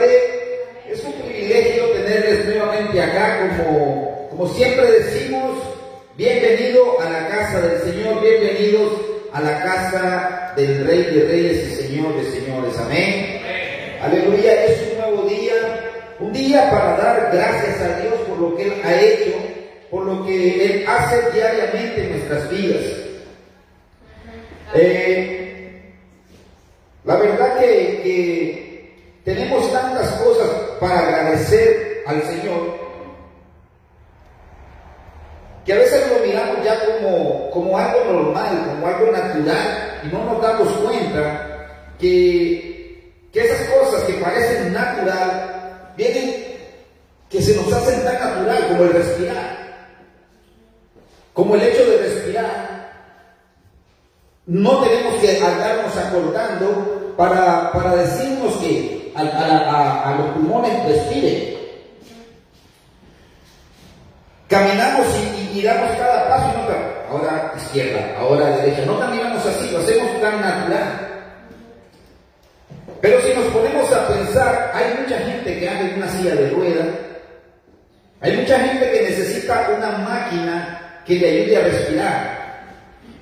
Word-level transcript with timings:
tarde. 0.00 0.70
Es 0.88 1.04
un 1.04 1.12
privilegio 1.12 1.84
tenerles 1.90 2.46
nuevamente 2.46 3.00
acá, 3.00 3.54
como, 3.56 4.28
como 4.30 4.48
siempre 4.54 4.90
decimos, 4.90 5.58
bienvenido 6.16 7.00
a 7.00 7.08
la 7.08 7.28
casa 7.28 7.60
del 7.60 7.80
Señor, 7.82 8.20
bienvenidos 8.20 8.92
a 9.32 9.40
la 9.40 9.62
casa 9.62 10.52
del 10.56 10.84
Rey 10.84 11.04
de 11.04 11.28
Reyes 11.28 11.68
y 11.68 11.82
Señor 11.82 12.16
de 12.16 12.30
Señores. 12.32 12.76
Amén. 12.78 13.40
Aleluya, 14.02 14.64
es 14.64 14.80
un 14.90 14.98
nuevo 14.98 15.28
día, 15.28 15.52
un 16.18 16.32
día 16.32 16.70
para 16.70 16.96
dar 16.96 17.30
gracias 17.32 17.80
a 17.80 18.00
Dios 18.00 18.14
por 18.28 18.38
lo 18.38 18.56
que 18.56 18.64
Él 18.64 18.72
ha 18.82 19.00
hecho, 19.00 19.36
por 19.90 20.04
lo 20.04 20.26
que 20.26 20.64
Él 20.64 20.84
hace 20.88 21.30
diariamente 21.32 22.02
en 22.02 22.10
nuestras 22.10 22.50
vidas. 22.50 22.84
Eh, 24.74 25.92
la 27.04 27.16
verdad 27.16 27.60
que, 27.60 28.00
que 28.02 28.69
tenemos 29.24 29.72
tantas 29.72 30.10
cosas 30.12 30.48
para 30.80 30.98
agradecer 30.98 32.02
al 32.06 32.22
Señor 32.22 32.80
que 35.64 35.72
a 35.74 35.76
veces 35.76 36.08
lo 36.08 36.26
miramos 36.26 36.64
ya 36.64 36.78
como, 36.84 37.50
como 37.50 37.78
algo 37.78 38.04
normal, 38.12 38.64
como 38.66 38.86
algo 38.86 39.12
natural, 39.12 40.00
y 40.02 40.08
no 40.08 40.24
nos 40.24 40.42
damos 40.42 40.68
cuenta 40.78 41.66
que, 41.98 43.12
que 43.32 43.40
esas 43.40 43.68
cosas 43.68 44.02
que 44.04 44.14
parecen 44.14 44.72
natural, 44.72 45.92
vienen, 45.96 46.46
que 47.28 47.42
se 47.42 47.54
nos 47.54 47.72
hacen 47.72 48.02
tan 48.04 48.14
natural 48.14 48.68
como 48.68 48.84
el 48.84 48.92
respirar, 48.94 49.58
como 51.34 51.54
el 51.54 51.62
hecho 51.62 51.84
de 51.84 51.98
respirar. 51.98 52.70
No 54.46 54.82
tenemos 54.82 55.14
que 55.20 55.38
andarnos 55.38 55.96
acordando 55.96 57.14
para, 57.16 57.70
para 57.70 57.96
decirnos 57.96 58.56
que 58.56 58.99
a, 59.14 60.14
los 60.18 60.26
pulmones 60.34 60.84
respiren. 60.86 61.60
Caminamos 64.48 65.06
y, 65.16 65.58
y, 65.58 65.62
damos 65.62 65.90
cada 65.96 66.28
paso, 66.28 66.50
y 66.52 66.56
no, 66.56 67.16
ahora 67.16 67.52
izquierda, 67.56 68.16
ahora 68.18 68.56
derecha. 68.56 68.84
No 68.84 68.98
caminamos 68.98 69.46
así, 69.46 69.70
lo 69.70 69.78
hacemos 69.78 70.20
tan 70.20 70.40
natural. 70.40 71.08
Pero 73.00 73.20
si 73.22 73.32
nos 73.32 73.44
ponemos 73.46 73.92
a 73.92 74.08
pensar, 74.08 74.72
hay 74.74 75.02
mucha 75.02 75.18
gente 75.18 75.58
que 75.58 75.68
anda 75.68 75.88
en 75.88 75.96
una 75.96 76.08
silla 76.08 76.34
de 76.34 76.50
rueda, 76.50 76.84
hay 78.20 78.36
mucha 78.36 78.58
gente 78.58 78.90
que 78.90 79.02
necesita 79.02 79.70
una 79.76 79.98
máquina 79.98 81.02
que 81.06 81.14
le 81.14 81.28
ayude 81.30 81.56
a 81.56 81.60
respirar. 81.60 82.40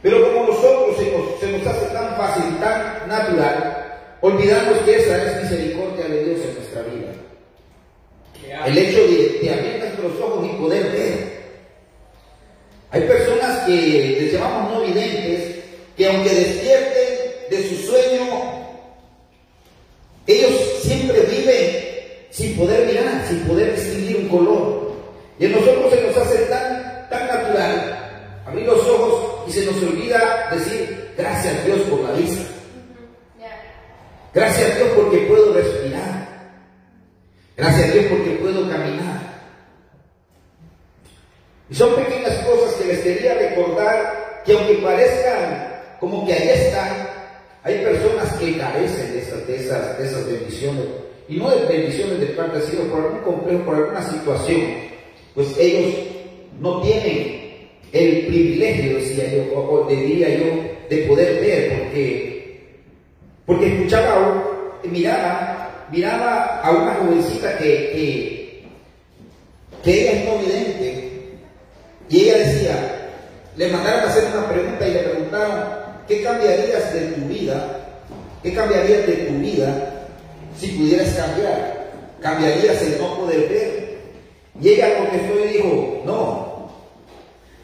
Pero 0.03 0.23
como 0.23 0.47
nosotros 0.49 0.97
se 0.97 1.13
nos, 1.13 1.41
se 1.41 1.59
nos 1.59 1.67
hace 1.67 1.87
tan 1.87 2.17
fácil, 2.17 2.57
tan 2.59 3.09
natural, 3.09 3.88
olvidamos 4.21 4.79
que 4.79 4.97
esa 4.97 5.23
es 5.23 5.43
misericordia 5.43 6.07
de 6.09 6.25
Dios 6.25 6.41
en 6.41 6.55
nuestra 6.55 6.83
vida. 6.83 7.13
El 8.67 8.79
hecho 8.79 8.99
de, 8.99 9.39
de, 9.43 9.53
abrir 9.53 9.79
nuestros 9.79 10.21
ojos 10.21 10.47
y 10.47 10.57
poder 10.61 10.91
ver. 10.93 11.39
Hay 12.91 13.03
personas 13.03 13.67
que 13.67 14.17
les 14.21 14.33
llamamos 14.33 14.73
no 14.73 14.81
videntes, 14.81 15.57
que 15.97 16.07
aunque 16.07 16.35
despierten 16.35 17.51
de 17.51 17.69
su 17.69 17.77
sueño, 17.87 18.25
ellos 20.27 20.53
siempre 20.83 21.21
viven 21.23 21.89
sin 22.31 22.57
poder 22.57 22.87
mirar, 22.87 23.27
sin 23.29 23.41
poder 23.41 23.75
distinguir 23.75 24.17
un 24.17 24.29
color. 24.29 24.93
Y 25.39 25.47
a 25.47 25.49
nosotros 25.51 25.93
se 25.93 26.03
nos 26.03 26.17
hace 26.17 26.39
tan, 26.47 27.09
tan 27.11 27.27
natural 27.27 27.99
abrir 28.47 28.67
los 28.67 28.81
ojos 28.81 29.49
y 29.49 29.53
se 29.53 29.67
nos 29.67 29.77
olvida 29.83 30.49
decir 30.53 31.13
gracias 31.17 31.55
a 31.55 31.65
Dios 31.65 31.81
por 31.83 32.01
la 32.01 32.13
vista. 32.13 32.58
Gracias 34.35 34.71
a 34.71 34.75
Dios 34.77 34.89
porque 34.97 35.19
puedo 35.19 35.53
respirar. 35.53 36.29
Gracias 37.57 37.89
a 37.89 37.93
Dios 37.93 38.07
porque 38.11 38.31
puedo 38.33 38.69
caminar. 38.69 39.19
Y 41.71 41.75
son 41.75 41.95
pequeñas 41.97 42.35
cosas 42.45 42.75
que 42.75 42.89
les 42.89 43.01
quería 43.01 43.35
recordar 43.35 44.43
que 44.45 44.53
aunque 44.53 44.75
parezcan 44.75 45.69
como 46.01 46.27
que 46.27 46.33
ahí 46.33 46.49
están, 46.49 47.09
hay 47.63 47.79
personas 47.85 48.33
que 48.35 48.57
carecen 48.57 49.13
de 49.13 49.19
esas, 49.19 49.47
de 49.47 49.57
esas, 49.57 49.99
de 49.99 50.07
esas 50.07 50.27
bendiciones. 50.27 50.85
Y 51.29 51.37
no 51.37 51.51
de 51.51 51.67
bendiciones 51.67 52.21
de 52.21 52.27
parte, 52.29 52.63
sino 52.63 52.85
por 52.85 53.01
algún 53.01 53.21
complejo, 53.21 53.65
por 53.65 53.75
alguna 53.75 54.03
situación. 54.03 54.63
Pues 55.35 55.55
ellos 55.59 55.95
no 56.61 56.81
tienen 56.81 57.69
el 57.93 58.27
privilegio, 58.27 58.97
decía 58.97 59.25
yo, 59.31 59.61
o 59.61 59.87
diría 59.89 60.31
yo, 60.31 60.47
de 60.89 60.97
poder 61.07 61.41
ver, 61.41 61.79
porque, 61.79 62.38
porque 63.49 63.67
escuchaba, 63.67 64.45
miraba, 64.85 65.87
miraba 65.91 66.61
a 66.61 66.71
una 66.71 66.95
jovencita 66.97 67.57
que, 67.57 67.65
que, 67.65 68.65
que 69.83 70.11
ella 70.11 70.31
no 70.31 70.39
vidente, 70.39 71.39
y 72.11 72.21
ella 72.21 72.39
decía, 72.41 73.11
le 73.57 73.69
mandaron 73.69 74.01
a 74.01 74.09
hacer 74.09 74.25
una 74.37 74.47
pregunta 74.51 74.87
y 74.87 74.93
le 74.93 74.99
preguntaron, 74.99 75.65
¿qué 76.07 76.23
cambiarías 76.23 76.93
de 76.93 77.01
tu 77.07 77.21
vida? 77.27 78.01
¿Qué 78.43 78.53
cambiarías 78.53 79.07
de 79.07 79.15
tu 79.15 79.39
vida 79.39 80.07
si 80.55 80.69
pudieras 80.73 81.09
cambiar? 81.15 81.91
¿Cambiarías 82.21 82.83
el 82.83 82.99
no 83.01 83.17
poder 83.17 83.49
ver? 83.49 83.99
Y 84.61 84.69
ella 84.69 84.99
contestó 84.99 85.39
y 85.43 85.53
dijo, 85.55 86.03
no, 86.05 86.71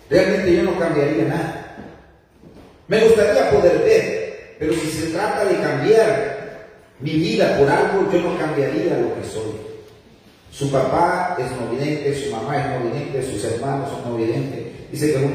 realmente 0.08 0.56
yo 0.56 0.62
no 0.62 0.78
cambiaría 0.78 1.24
nada. 1.24 1.76
Me 2.88 3.04
gustaría 3.04 3.50
poder 3.50 3.78
ver, 3.80 4.23
pero 4.64 4.80
si 4.80 4.88
se 4.88 5.06
trata 5.08 5.44
de 5.44 5.60
cambiar 5.60 6.68
mi 7.00 7.10
vida 7.10 7.58
por 7.58 7.68
algo, 7.68 8.10
yo 8.10 8.22
no 8.22 8.38
cambiaría 8.38 8.98
lo 8.98 9.14
que 9.14 9.28
soy. 9.28 9.52
Su 10.50 10.70
papá 10.70 11.36
es 11.38 11.50
no 11.50 11.76
vidente, 11.76 12.14
su 12.14 12.30
mamá 12.30 12.58
es 12.58 12.66
no 12.70 12.88
vidente, 12.88 13.30
sus 13.30 13.44
hermanos 13.44 13.90
son 13.90 14.10
no 14.10 14.16
videntes. 14.16 14.90
Dice 14.90 15.12
que 15.12 15.18
es 15.18 15.30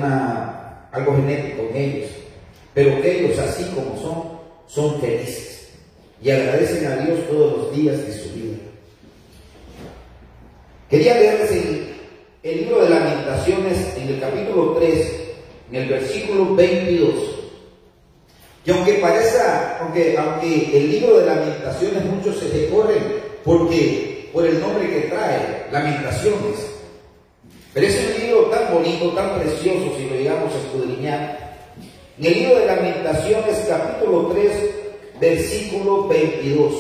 algo 0.92 1.16
genético 1.16 1.68
en 1.70 1.78
ellos. 1.78 2.10
Pero 2.74 2.98
ellos, 3.04 3.38
así 3.38 3.66
como 3.76 4.02
son, 4.02 4.40
son 4.68 5.00
felices. 5.00 5.74
Y 6.24 6.32
agradecen 6.32 6.88
a 6.88 6.96
Dios 6.96 7.20
todos 7.30 7.58
los 7.58 7.76
días 7.76 7.98
de 8.04 8.12
su 8.12 8.34
vida. 8.34 8.58
Quería 10.90 11.20
leerles 11.20 11.52
el, 11.52 11.94
el 12.42 12.58
libro 12.62 12.84
de 12.84 12.90
Lamentaciones 12.90 13.96
en 13.96 14.08
el 14.08 14.20
capítulo 14.20 14.78
3, 14.80 15.14
en 15.72 15.76
el 15.76 15.90
versículo 15.90 16.56
22. 16.56 17.39
Y 18.70 18.72
aunque 18.72 18.94
parezca, 19.00 19.80
aunque, 19.82 20.16
aunque 20.16 20.78
el 20.78 20.92
libro 20.92 21.18
de 21.18 21.26
Lamentaciones 21.26 22.06
muchos 22.06 22.38
se 22.38 22.50
recorren 22.50 23.02
porque 23.44 24.30
por 24.32 24.46
el 24.46 24.62
nombre 24.62 24.88
que 24.88 25.08
trae, 25.08 25.66
Lamentaciones. 25.72 26.70
Pero 27.74 27.88
es 27.88 27.98
un 27.98 28.22
libro 28.22 28.42
tan 28.52 28.72
bonito, 28.72 29.10
tan 29.14 29.40
precioso, 29.40 29.96
si 29.98 30.08
lo 30.08 30.16
llegamos 30.18 30.54
a 30.54 30.58
escudriñar. 30.60 31.58
En 32.20 32.26
el 32.28 32.34
libro 32.36 32.60
de 32.60 32.66
Lamentaciones, 32.68 33.66
capítulo 33.68 34.28
3, 34.34 34.52
versículo 35.20 36.08
22. 36.08 36.74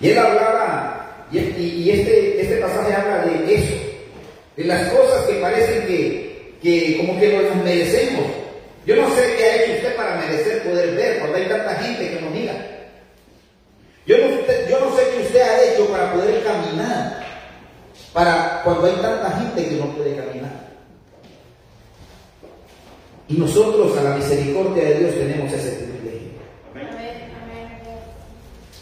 Y 0.00 0.08
él 0.08 0.18
hablaba, 0.18 1.26
y, 1.30 1.90
este, 1.90 2.40
este 2.40 2.56
pasaje 2.56 2.94
habla 2.94 3.26
de 3.26 3.54
eso, 3.56 3.74
de 4.56 4.64
las 4.64 4.90
cosas 4.90 5.26
que 5.26 5.34
parecen 5.34 5.86
que, 5.86 6.56
que 6.62 6.96
como 6.96 7.20
que 7.20 7.28
nos 7.30 7.62
merecemos. 7.62 8.39
Yo 8.86 8.96
no 8.96 9.14
sé 9.14 9.34
qué 9.36 9.44
ha 9.44 9.56
hecho 9.56 9.72
usted 9.74 9.96
para 9.96 10.16
merecer 10.16 10.62
poder 10.62 10.94
ver 10.96 11.18
cuando 11.18 11.36
hay 11.36 11.48
tanta 11.48 11.74
gente 11.76 12.10
que 12.10 12.20
nos 12.20 12.30
mira. 12.30 12.54
Yo 14.06 14.16
no, 14.16 14.96
sé 14.96 15.08
qué 15.14 15.22
usted 15.22 15.40
ha 15.40 15.62
hecho 15.64 15.86
para 15.88 16.12
poder 16.12 16.42
caminar, 16.42 17.24
para 18.12 18.62
cuando 18.64 18.86
hay 18.86 18.94
tanta 18.94 19.30
gente 19.38 19.68
que 19.68 19.76
no 19.76 19.94
puede 19.94 20.16
caminar. 20.16 20.70
Y 23.28 23.34
nosotros 23.34 23.96
a 23.96 24.02
la 24.02 24.16
misericordia 24.16 24.82
de 24.82 24.94
Dios 24.98 25.14
tenemos 25.14 25.52
ese 25.52 25.70
privilegio. 25.76 26.30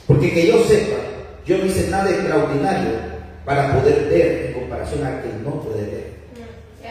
Porque 0.07 0.33
que 0.33 0.47
yo 0.47 0.65
sepa, 0.65 0.97
yo 1.45 1.59
no 1.59 1.67
hice 1.67 1.89
nada 1.91 2.09
extraordinario 2.09 2.93
para 3.45 3.75
poder 3.75 4.09
ver 4.09 4.47
en 4.47 4.53
comparación 4.55 5.05
a 5.05 5.21
quien 5.21 5.45
no 5.45 5.61
puede 5.61 5.83
ver. 5.83 6.13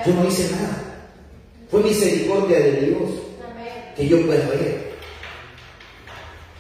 Yo 0.06 0.14
no 0.14 0.28
hice 0.28 0.52
nada. 0.52 0.87
Fue 1.70 1.84
misericordia 1.84 2.60
de 2.60 2.72
Dios 2.74 3.10
que 3.96 4.08
yo 4.08 4.26
pueda 4.26 4.48
ver. 4.50 4.88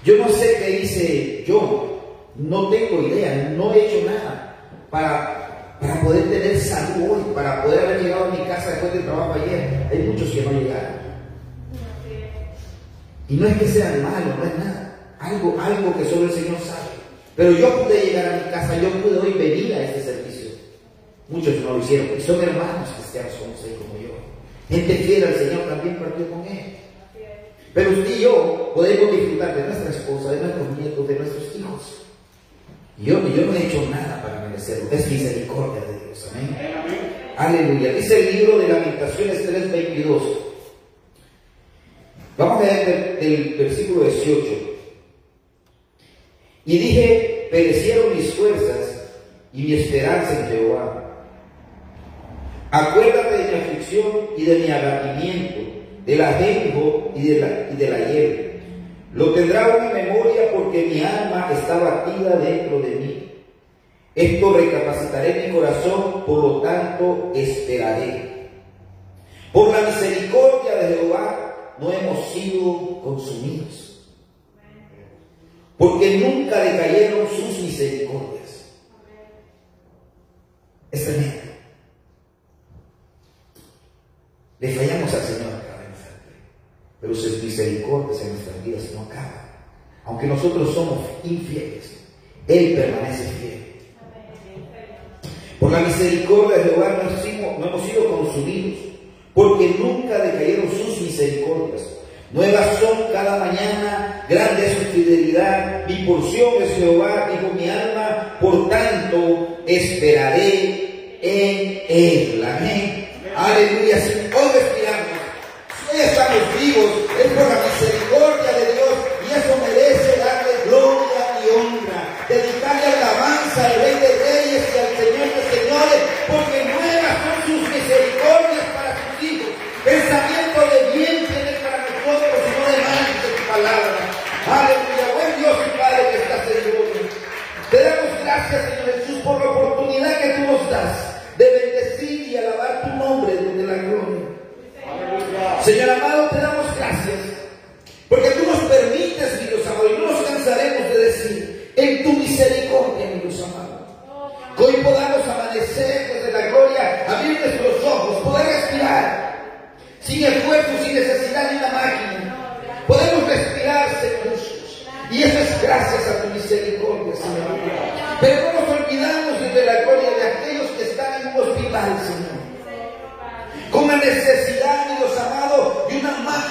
Yo 0.03 0.17
no 0.17 0.29
sé 0.29 0.55
qué 0.59 0.79
hice 0.81 1.43
yo, 1.45 1.97
no 2.35 2.69
tengo 2.69 3.01
idea, 3.01 3.53
no 3.57 3.73
he 3.73 3.87
hecho 3.87 4.05
nada 4.05 4.55
para, 4.89 5.77
para 5.79 6.01
poder 6.01 6.23
tener 6.29 6.59
salud 6.59 7.11
hoy, 7.11 7.21
para 7.33 7.63
poder 7.63 7.85
haber 7.85 8.03
llegado 8.03 8.25
a 8.25 8.29
mi 8.29 8.45
casa 8.45 8.71
después 8.71 8.93
del 8.93 9.03
trabajo 9.03 9.33
ayer. 9.33 9.87
Hay 9.91 9.99
muchos 9.99 10.29
que 10.29 10.41
no 10.41 10.51
llegaron. 10.51 10.97
Y 13.29 13.35
no 13.35 13.47
es 13.47 13.57
que 13.57 13.67
sean 13.67 14.03
malos, 14.03 14.37
no 14.37 14.45
es 14.45 14.57
nada. 14.57 14.95
Algo, 15.19 15.57
algo 15.59 15.97
que 15.97 16.05
solo 16.05 16.25
el 16.25 16.31
Señor 16.31 16.57
sabe. 16.59 16.97
Pero 17.35 17.51
yo 17.51 17.83
pude 17.83 18.05
llegar 18.05 18.33
a 18.33 18.37
mi 18.37 18.51
casa, 18.51 18.81
yo 18.81 18.89
pude 19.01 19.19
hoy 19.19 19.33
venir 19.33 19.73
a 19.73 19.83
este 19.83 20.03
servicio. 20.03 20.51
Muchos 21.27 21.55
no 21.61 21.73
lo 21.73 21.79
hicieron, 21.79 22.07
y 22.17 22.21
son 22.21 22.41
hermanos 22.41 22.89
cristianos 22.97 23.33
como 23.33 23.56
Gente 24.69 24.95
fiel 24.95 25.23
al 25.23 25.35
Señor 25.35 25.61
también 25.69 25.95
partió 25.95 26.29
con 26.29 26.45
Él. 26.45 26.75
Pero 27.73 27.91
usted 27.91 28.17
y 28.17 28.21
yo 28.21 28.71
podemos 28.73 29.11
disfrutar 29.11 29.55
de 29.55 29.63
nuestra 29.63 29.91
esposa, 29.91 30.31
de 30.31 30.41
nuestros 30.41 30.77
nietos, 30.77 31.07
de 31.07 31.15
nuestros 31.15 31.55
hijos. 31.55 32.01
Yo, 32.97 33.13
yo 33.35 33.45
no 33.45 33.53
he 33.53 33.67
hecho 33.67 33.87
nada 33.89 34.21
para 34.21 34.47
merecerlo. 34.47 34.89
Es 34.91 35.09
misericordia 35.09 35.81
de 35.81 36.05
Dios. 36.05 36.29
Amén. 36.33 36.57
Aleluya. 37.37 37.93
Dice 37.93 38.29
el 38.29 38.35
libro 38.35 38.57
de 38.57 38.67
Lamentaciones 38.67 39.47
3:22. 39.47 40.21
Vamos 42.37 42.61
a 42.61 42.65
leer 42.65 43.17
el 43.21 43.55
versículo 43.57 44.05
18. 44.05 44.43
Y 46.65 46.77
dije, 46.77 47.47
perecieron 47.49 48.17
mis 48.17 48.33
fuerzas 48.33 49.03
y 49.53 49.63
mi 49.63 49.73
esperanza 49.73 50.39
en 50.39 50.47
Jehová 50.49 51.06
Acuérdate 52.71 53.37
de 53.37 53.51
mi 53.51 53.63
aflicción 53.63 54.07
y 54.35 54.43
de 54.43 54.59
mi 54.59 54.71
abatimiento, 54.71 55.59
del 56.05 56.21
ajenjo 56.21 57.11
y 57.15 57.23
de 57.23 57.39
la, 57.89 58.11
hierba. 58.11 58.43
Lo 59.13 59.33
tendrá 59.33 59.67
una 59.77 59.89
memoria 59.93 60.51
porque 60.53 60.85
mi 60.85 61.01
alma 61.01 61.49
está 61.51 61.77
batida 61.77 62.35
dentro 62.35 62.79
de 62.79 62.89
mí. 62.95 63.31
Esto 64.15 64.57
recapacitaré 64.57 65.47
mi 65.47 65.53
corazón, 65.53 66.23
por 66.25 66.43
lo 66.43 66.61
tanto 66.61 67.31
esperaré. 67.35 68.49
Por 69.53 69.69
la 69.71 69.81
misericordia 69.87 70.75
de 70.75 70.95
Jehová 70.95 71.75
no 71.79 71.91
hemos 71.91 72.27
sido 72.33 73.01
consumidos, 73.01 74.09
porque 75.77 76.17
nunca 76.17 76.59
decayeron 76.59 77.27
sus 77.29 77.59
misericordias. 77.59 78.65
Es. 80.91 81.46
Le 84.59 84.69
fallamos 84.69 85.13
al 85.13 85.21
Señor 85.21 85.53
acá 85.53 85.77
en 85.83 85.89
nuestra 85.91 86.17
vida, 86.25 86.41
pero 86.99 87.13
sus 87.13 87.43
misericordias 87.43 88.21
en 88.21 88.33
nuestras 88.33 88.65
vidas 88.65 88.83
no 88.95 89.01
acaban. 89.01 89.47
Aunque 90.05 90.25
nosotros 90.25 90.73
somos 90.73 90.99
infieles, 91.23 91.91
Él 92.47 92.73
permanece 92.73 93.23
fiel. 93.39 93.57
Por 95.59 95.71
la 95.71 95.81
misericordia 95.81 96.57
de 96.57 96.63
Jehová 96.63 97.03
no, 97.03 97.59
no 97.59 97.65
hemos 97.67 97.89
sido 97.89 98.09
consumidos, 98.09 98.79
porque 99.35 99.75
nunca 99.77 100.17
decayeron 100.17 100.71
sus 100.71 101.01
misericordias. 101.01 101.83
Nuevas 102.31 102.79
son 102.79 103.11
cada 103.13 103.37
mañana, 103.37 104.25
grande 104.27 104.65
es 104.65 104.77
su 104.79 104.83
fidelidad, 104.85 105.87
mi 105.87 106.05
porción 106.05 106.63
es 106.63 106.75
Jehová, 106.77 107.29
dijo 107.31 107.53
mi 107.53 107.69
alma, 107.69 108.37
por 108.41 108.69
tanto 108.69 109.59
esperaré 109.67 111.19
en 111.21 111.81
él. 111.87 112.43
Amén. 112.43 113.06
Aleluya. 113.37 114.01
Sin 114.01 114.33
hoy 114.33 114.49
respiramos. 114.51 115.19
Hoy 115.93 116.01
estamos 116.01 116.41
vivos. 116.59 116.91
Es 117.23 117.31
por 117.33 117.47
la 117.47 117.61
misericordia 117.61 118.16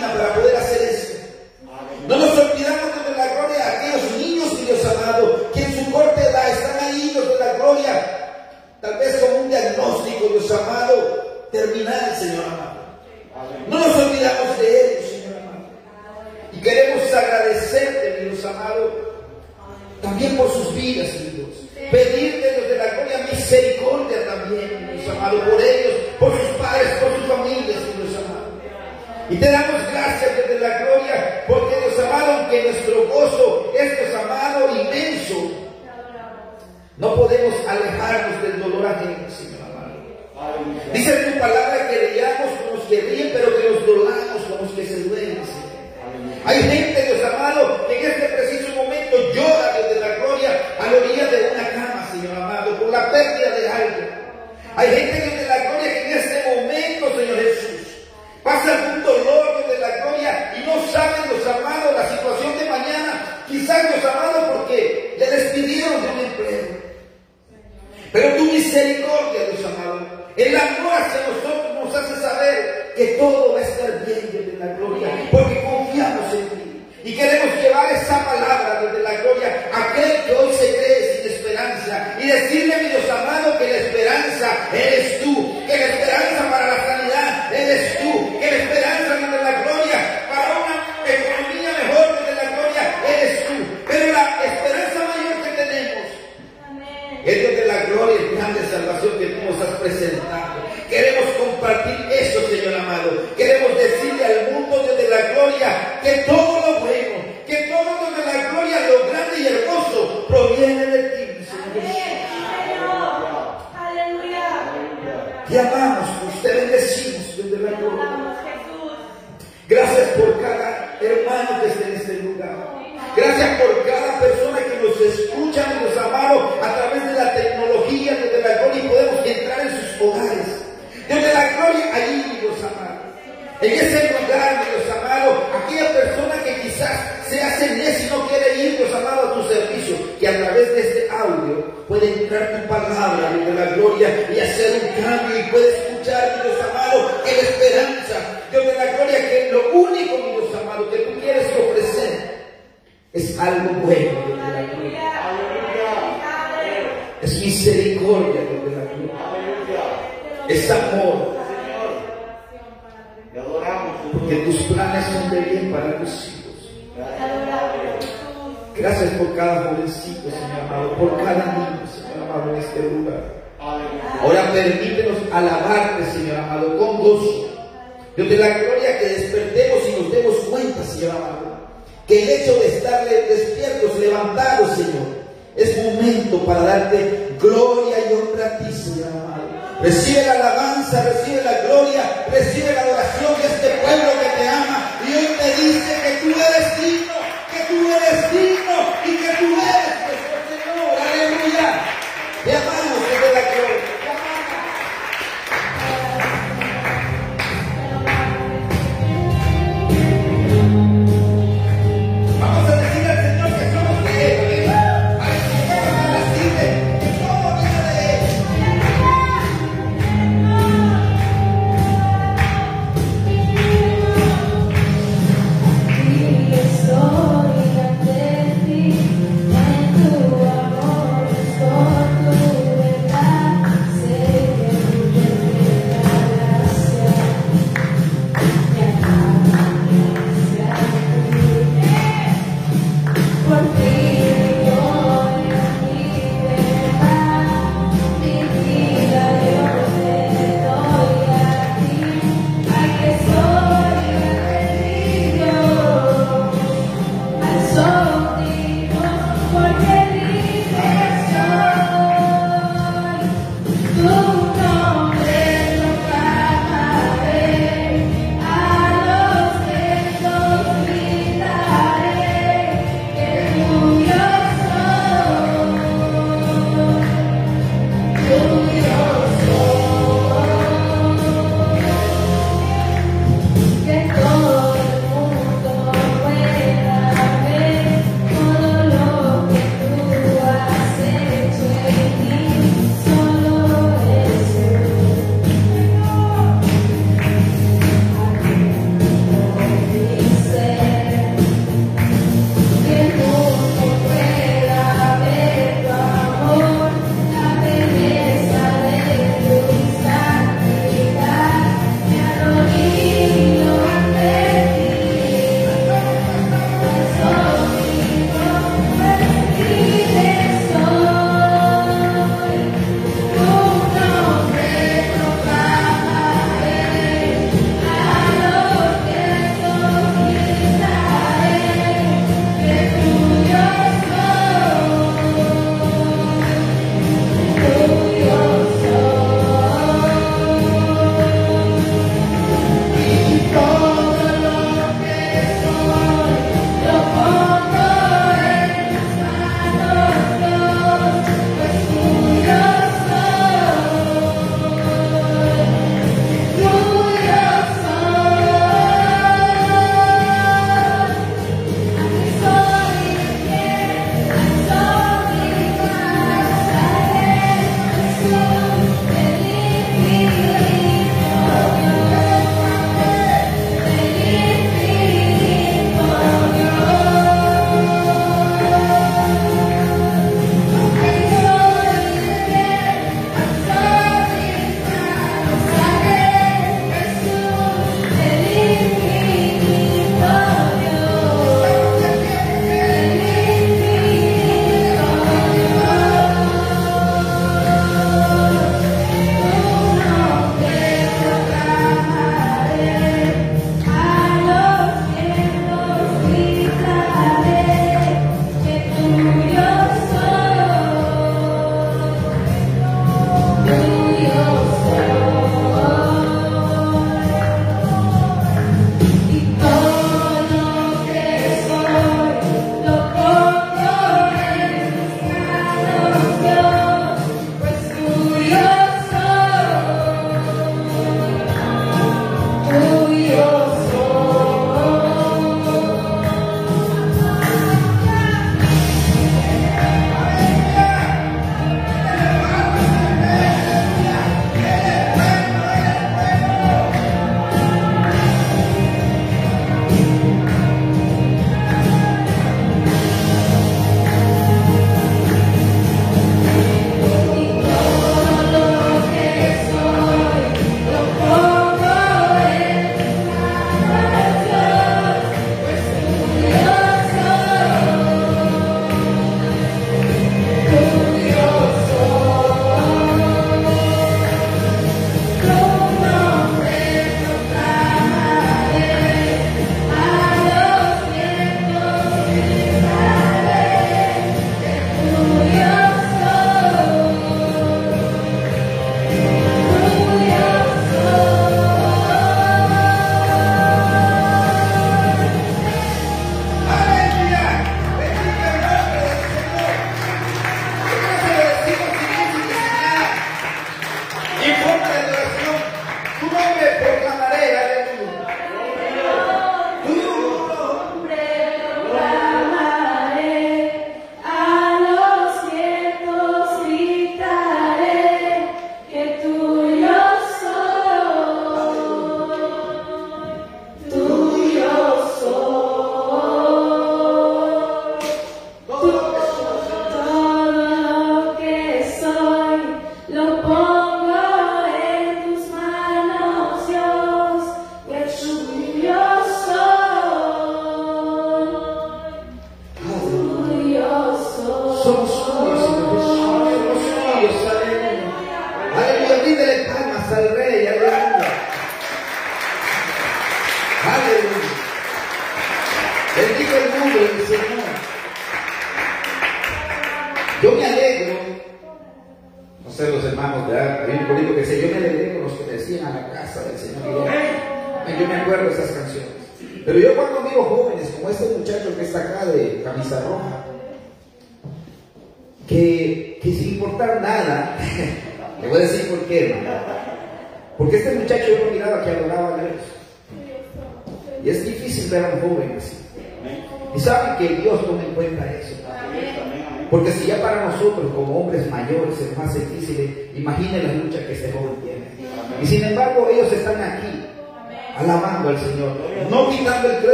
the 0.00 0.39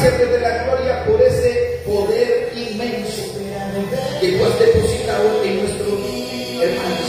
Gracias 0.00 0.18
Dios 0.18 0.30
de 0.30 0.38
la 0.38 0.62
gloria 0.62 1.04
por 1.06 1.20
ese 1.20 1.82
poder 1.84 2.52
inmenso 2.54 3.34
que 4.20 4.28
tú 4.30 4.44
has 4.44 4.56
depositado 4.60 5.42
en 5.42 5.58
nuestros 5.58 5.98
hermanos. 6.62 7.02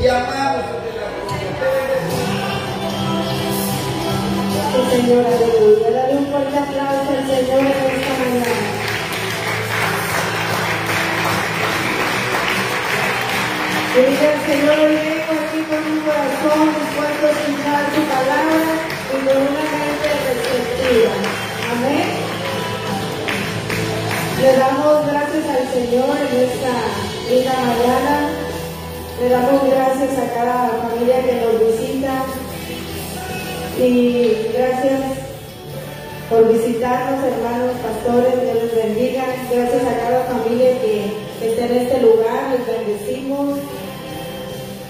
Te 0.00 0.08
amamos 0.08 0.64
Dios 0.70 0.80
de 0.86 0.92
la 0.96 1.08
gloria. 1.12 1.36
Señor, 4.90 5.26
aleluya. 5.26 5.90
Dale 5.90 6.12
un 6.16 6.24
fuerte 6.26 6.56
aplauso 6.56 7.10
al 7.10 7.26
Señor 7.28 7.60
en 7.60 7.66
esta 7.66 8.12
mañana. 8.16 8.56
Diga 13.94 14.26
al 14.32 14.40
Señor, 14.46 14.78
vengo 14.88 15.32
aquí 15.36 15.60
con 15.68 15.82
un 15.84 16.00
corazón 16.00 16.60
dispuesto 16.80 17.24
a 17.26 17.28
escuchar 17.28 17.82
tu 17.92 18.00
palabra 18.08 18.68
y 19.12 19.18
con 19.26 19.55
Amén. 20.96 22.08
Le 24.40 24.56
damos 24.56 25.06
gracias 25.06 25.44
al 25.44 25.68
Señor 25.68 26.16
en 26.16 26.40
esta 26.48 26.72
linda 27.28 27.52
mañana. 27.52 28.30
Le 29.20 29.28
damos 29.28 29.68
gracias 29.68 30.18
a 30.18 30.32
cada 30.32 30.68
familia 30.70 31.22
que 31.22 31.34
nos 31.34 31.60
visita. 31.60 32.24
Y 33.78 34.48
gracias 34.56 35.00
por 36.30 36.50
visitarnos, 36.50 37.24
hermanos 37.24 37.72
pastores, 37.84 38.40
Dios 38.40 38.56
les 38.62 38.74
bendiga. 38.74 39.24
Gracias 39.52 39.82
a 39.82 39.98
cada 39.98 40.24
familia 40.24 40.80
que, 40.80 41.12
que 41.40 41.48
está 41.50 41.66
en 41.66 41.76
este 41.76 42.00
lugar, 42.00 42.52
les 42.52 42.66
bendecimos. 42.66 43.58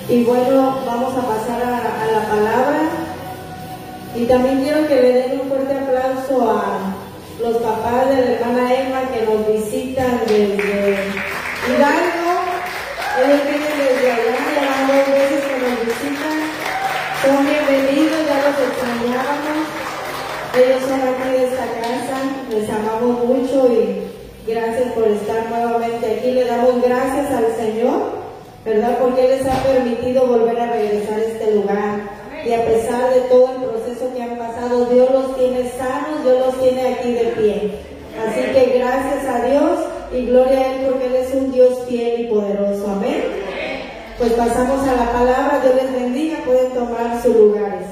Y 0.09 0.23
bueno, 0.23 0.79
vamos 0.87 1.15
a 1.19 1.27
pasar 1.27 1.63
a, 1.65 2.13
la 2.13 2.29
palabra. 2.29 2.91
Y 4.15 4.25
también 4.27 4.63
quiero 4.63 4.87
que 4.87 4.95
le 4.95 5.13
den 5.13 5.36
aplauso 5.97 6.51
a 6.51 6.95
los 7.41 7.57
papás 7.57 8.09
de 8.11 8.17
la 8.17 8.33
hermana 8.33 8.75
Emma 8.75 9.01
que 9.13 9.25
nos 9.25 9.47
visitan 9.49 10.21
desde 10.27 10.99
Hidalgo. 11.69 12.33
Ellos 13.19 13.41
vienen 13.49 13.75
desde 13.79 14.13
allá, 14.13 14.37
ya 14.61 14.87
dos 14.87 15.07
veces 15.09 15.41
que 15.45 15.57
nos 15.59 15.81
visitan. 15.87 16.37
Son 17.23 17.47
bienvenidos, 17.47 18.19
ya 18.29 18.37
los 18.45 18.57
extrañábamos. 18.69 19.59
Ellos 20.55 20.83
son 20.83 21.01
aquí 21.01 21.29
de 21.31 21.45
esta 21.47 21.67
casa, 21.81 22.19
les 22.51 22.71
amamos 22.71 23.25
mucho 23.25 23.69
y 23.73 24.03
gracias 24.47 24.93
por 24.93 25.09
estar 25.09 25.49
nuevamente 25.49 26.17
aquí. 26.19 26.33
Le 26.33 26.45
damos 26.45 26.83
gracias 26.83 27.31
al 27.31 27.57
Señor, 27.57 28.13
¿verdad? 28.65 28.99
Porque 29.01 29.25
Él 29.25 29.39
les 29.39 29.47
ha 29.47 29.63
permitido 29.63 30.27
volver 30.27 30.61
a 30.61 30.73
regresar 30.73 31.21
a 31.21 31.23
este 31.23 31.55
lugar. 31.55 32.17
Y 32.45 32.53
a 32.53 32.65
pesar 32.65 33.13
de 33.13 33.21
todo 33.23 33.51
el 33.51 33.66
pasado, 34.67 34.87
Dios 34.87 35.11
los 35.11 35.37
tiene 35.37 35.71
sanos, 35.71 36.23
Dios 36.25 36.47
los 36.47 36.61
tiene 36.61 36.95
aquí 36.95 37.13
de 37.13 37.25
pie. 37.25 37.71
Así 38.19 38.41
que 38.53 38.79
gracias 38.79 39.25
a 39.25 39.47
Dios 39.47 39.81
y 40.13 40.27
gloria 40.27 40.59
a 40.59 40.75
Él 40.75 40.87
porque 40.87 41.07
Él 41.07 41.17
es 41.17 41.35
un 41.35 41.53
Dios 41.53 41.81
fiel 41.89 42.23
y 42.23 42.25
poderoso. 42.25 42.91
Amén. 42.91 43.25
Pues 44.19 44.33
pasamos 44.33 44.87
a 44.89 44.97
la 44.97 45.13
palabra, 45.13 45.61
Dios 45.63 45.75
les 45.75 45.93
bendiga, 45.93 46.39
pueden 46.45 46.73
tomar 46.73 47.23
sus 47.23 47.37
lugares. 47.37 47.86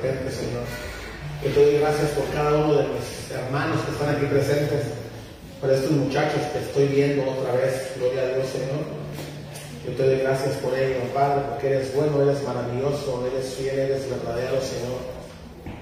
Repente, 0.00 0.32
Señor. 0.32 0.64
Yo 1.44 1.50
te 1.52 1.60
doy 1.60 1.80
gracias 1.80 2.10
por 2.10 2.24
cada 2.32 2.56
uno 2.56 2.74
de 2.74 2.84
mis 2.88 3.30
hermanos 3.30 3.80
que 3.84 3.92
están 3.92 4.16
aquí 4.16 4.26
presentes, 4.26 4.84
por 5.60 5.70
estos 5.70 5.90
muchachos 5.90 6.40
que 6.52 6.58
estoy 6.58 6.86
viendo 6.88 7.22
otra 7.30 7.52
vez. 7.52 7.92
Gloria 7.96 8.22
a 8.22 8.28
Dios, 8.36 8.48
Señor. 8.48 8.80
Yo 9.84 9.92
te 9.92 10.02
doy 10.04 10.18
gracias 10.20 10.56
por 10.56 10.76
ello, 10.76 11.00
Padre, 11.14 11.44
porque 11.48 11.68
eres 11.68 11.94
bueno, 11.94 12.20
eres 12.22 12.42
maravilloso, 12.44 13.26
eres 13.32 13.54
fiel, 13.54 13.78
eres 13.78 14.08
verdadero, 14.08 14.60
Señor. 14.60 15.00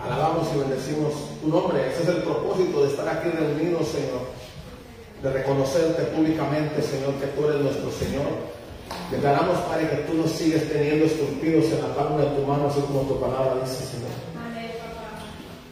Alabamos 0.03 0.49
y 0.55 0.59
bendecimos 0.59 1.13
tu 1.41 1.49
nombre. 1.49 1.79
Ese 1.91 2.03
es 2.03 2.09
el 2.09 2.23
propósito 2.23 2.83
de 2.83 2.91
estar 2.91 3.09
aquí 3.09 3.29
reunidos, 3.31 3.89
Señor. 3.89 4.31
De 5.23 5.31
reconocerte 5.33 6.03
públicamente, 6.15 6.83
Señor, 6.83 7.15
que 7.19 7.27
tú 7.35 7.47
eres 7.47 7.63
nuestro 7.63 7.91
Señor. 7.91 8.31
Declaramos, 9.11 9.59
Padre, 9.61 9.89
que 9.89 9.97
tú 10.11 10.15
nos 10.15 10.31
sigues 10.31 10.71
teniendo 10.71 11.07
esculpidos 11.07 11.65
en 11.73 11.83
la 11.83 11.95
palma 11.95 12.21
de 12.21 12.27
tu 12.37 12.47
mano, 12.47 12.69
así 12.69 12.81
como 12.81 13.03
tu 13.03 13.19
palabra 13.19 13.55
dice, 13.63 13.85
Señor. 13.85 14.11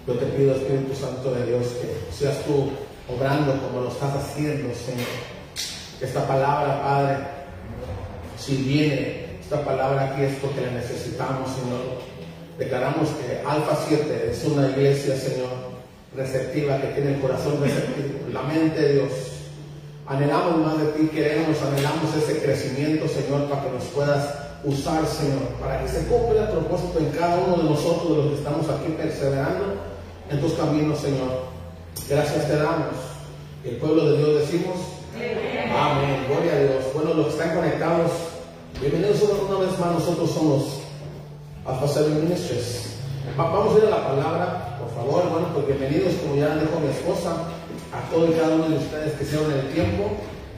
Yo 0.07 0.15
te 0.15 0.27
pido, 0.27 0.55
Espíritu 0.55 0.95
Santo 0.95 1.33
de 1.33 1.47
Dios, 1.47 1.67
que 1.81 2.17
seas 2.17 2.43
tú 2.45 2.71
obrando 3.13 3.61
como 3.61 3.83
lo 3.83 3.89
estás 3.89 4.15
haciendo, 4.15 4.73
Señor. 4.75 5.07
Que 5.99 6.07
esta 6.07 6.27
palabra, 6.27 6.83
Padre, 6.83 7.17
si 8.39 8.57
viene 8.57 9.27
esta 9.41 9.63
palabra 9.65 10.13
aquí 10.13 10.23
es 10.23 10.35
porque 10.43 10.61
la 10.61 10.73
necesitamos, 10.73 11.51
Señor. 11.55 12.03
Declaramos 12.59 13.11
que 13.11 13.47
Alfa 13.47 13.79
7 13.87 14.31
es 14.33 14.45
una 14.45 14.71
iglesia, 14.71 15.17
Señor, 15.17 15.51
receptiva, 16.17 16.81
que 16.81 16.89
tiene 16.89 17.15
el 17.15 17.21
corazón 17.21 17.61
receptivo, 17.63 18.29
la 18.33 18.43
mente 18.43 18.81
de 18.81 18.93
Dios. 18.95 19.36
Anhelamos 20.09 20.59
más 20.59 20.79
de 20.79 20.87
ti, 20.93 21.09
queremos, 21.09 21.57
anhelamos 21.63 22.15
ese 22.15 22.41
crecimiento, 22.41 23.09
Señor, 23.09 23.49
para 23.49 23.63
que 23.65 23.71
nos 23.71 23.85
puedas 23.87 24.35
usar, 24.65 25.05
Señor, 25.07 25.43
para 25.61 25.83
que 25.83 25.89
se 25.89 26.07
cumpla 26.07 26.43
el 26.43 26.49
propósito 26.51 26.99
en 27.01 27.11
cada 27.11 27.39
uno 27.39 27.57
de 27.57 27.71
nosotros, 27.71 28.11
de 28.11 28.17
los 28.17 28.27
que 28.29 28.35
estamos 28.39 28.67
aquí 28.69 28.93
perseverando 28.97 29.65
en 30.31 30.41
tus 30.41 30.53
caminos, 30.53 30.99
Señor. 31.01 31.47
Gracias 32.09 32.47
te 32.47 32.57
damos. 32.57 32.95
El 33.65 33.77
pueblo 33.79 34.13
de 34.13 34.19
Dios 34.19 34.41
decimos. 34.43 34.77
Amén. 35.77 36.27
Gloria 36.29 36.53
a 36.53 36.59
Dios. 36.61 36.85
Bueno, 36.95 37.15
los 37.15 37.27
que 37.27 37.33
están 37.33 37.57
conectados, 37.57 38.11
bienvenidos 38.81 39.23
una 39.23 39.59
vez 39.67 39.77
más. 39.81 39.93
Nosotros 39.95 40.31
somos 40.31 40.63
Alpha 41.67 41.89
Seven 41.89 42.23
Ministries. 42.23 42.95
Va- 43.39 43.51
Vamos 43.51 43.75
a 43.75 43.79
ir 43.79 43.85
a 43.87 43.91
la 43.91 44.07
palabra, 44.09 44.79
por 44.79 44.95
favor. 44.95 45.29
Bueno, 45.31 45.49
pues 45.53 45.67
bienvenidos, 45.67 46.15
como 46.23 46.37
ya 46.37 46.55
dijo 46.55 46.79
mi 46.79 46.91
esposa, 46.91 47.35
a 47.97 48.11
todos 48.11 48.31
y 48.31 48.33
cada 48.35 48.55
uno 48.55 48.69
de 48.69 48.77
ustedes 48.77 49.13
que 49.15 49.25
hicieron 49.25 49.51
el 49.53 49.73
tiempo 49.73 50.13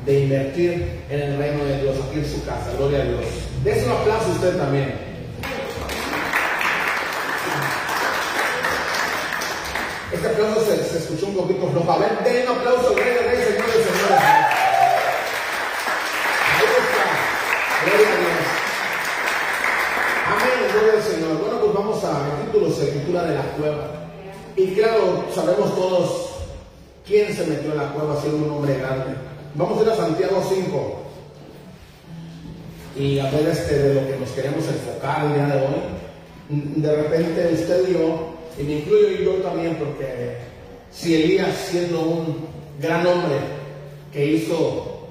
de 0.04 0.20
invertir 0.20 1.00
en 1.10 1.20
el 1.20 1.38
reino 1.38 1.64
de 1.64 1.82
Dios 1.82 1.96
aquí 2.08 2.18
en 2.18 2.26
su 2.26 2.44
casa. 2.44 2.72
Gloria 2.76 3.02
a 3.02 3.04
Dios. 3.04 3.24
Des 3.62 3.84
un 3.84 3.92
aplauso 3.92 4.26
a 4.26 4.32
usted 4.32 4.56
también. 4.56 4.94
Este 10.12 10.26
aplauso 10.26 10.64
se, 10.64 10.98
escuchó 10.98 11.26
un 11.26 11.36
poquito 11.36 11.68
flojo. 11.68 11.92
A 11.92 11.98
ver, 11.98 12.18
den 12.24 12.48
un 12.48 12.58
aplauso 12.58 12.88
al 12.88 12.96
Rey 12.96 13.04
señores 13.04 13.76
y 13.76 13.80
está. 13.80 14.48
Gloria 17.84 18.08
a 18.08 18.18
Dios. 18.18 18.38
Amén, 20.32 20.72
gloria 20.72 20.92
al 20.92 21.02
Señor. 21.02 21.38
Bueno, 21.38 21.60
pues 21.60 21.74
vamos 21.74 22.04
a 22.04 22.44
título 22.46 22.72
se 22.72 22.86
titula 22.86 23.22
de 23.24 23.34
la 23.34 23.42
cueva. 23.42 23.90
Y 24.56 24.74
claro, 24.74 25.26
sabemos 25.34 25.74
todos 25.76 26.37
quién 27.08 27.34
se 27.34 27.46
metió 27.46 27.72
en 27.72 27.78
la 27.78 27.92
cueva 27.92 28.20
siendo 28.20 28.46
un 28.46 28.50
hombre 28.50 28.78
grande. 28.78 29.16
Vamos 29.54 29.80
a 29.80 29.82
ir 29.82 29.90
a 29.90 29.96
Santiago 29.96 30.42
5 30.46 31.02
y 32.96 33.18
a 33.18 33.30
ver 33.30 33.48
este, 33.48 33.78
de 33.78 33.94
lo 33.94 34.06
que 34.06 34.16
nos 34.18 34.30
queremos 34.30 34.64
enfocar 34.68 35.24
el 35.24 35.34
día 35.34 35.46
de 35.46 35.66
hoy. 35.66 36.80
De 36.82 36.96
repente 37.02 37.50
usted 37.54 37.88
y 37.88 37.92
yo, 37.94 38.34
y 38.58 38.62
me 38.62 38.72
incluyo 38.74 39.08
yo 39.08 39.32
también, 39.36 39.76
porque 39.76 40.36
si 40.90 41.14
Elías 41.14 41.54
siendo 41.70 42.00
un 42.02 42.46
gran 42.80 43.06
hombre 43.06 43.36
que 44.12 44.26
hizo, 44.26 45.06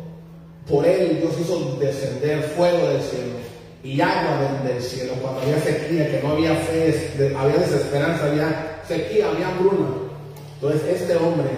por 0.69 0.85
él 0.85 1.19
Dios 1.21 1.33
hizo 1.41 1.77
descender 1.79 2.43
fuego 2.43 2.89
del 2.89 3.01
cielo 3.01 3.37
y 3.83 4.01
agua 4.01 4.61
del, 4.63 4.81
cielo, 4.81 5.13
cuando 5.21 5.41
había 5.41 5.59
sequía, 5.61 6.11
que 6.11 6.21
no 6.21 6.33
había 6.33 6.55
fe, 6.55 7.33
había 7.37 7.57
desesperanza, 7.57 8.25
había 8.25 8.81
sequía, 8.87 9.29
había 9.29 9.47
hambruna. 9.47 9.87
Entonces 10.59 11.01
este 11.01 11.15
hombre 11.15 11.49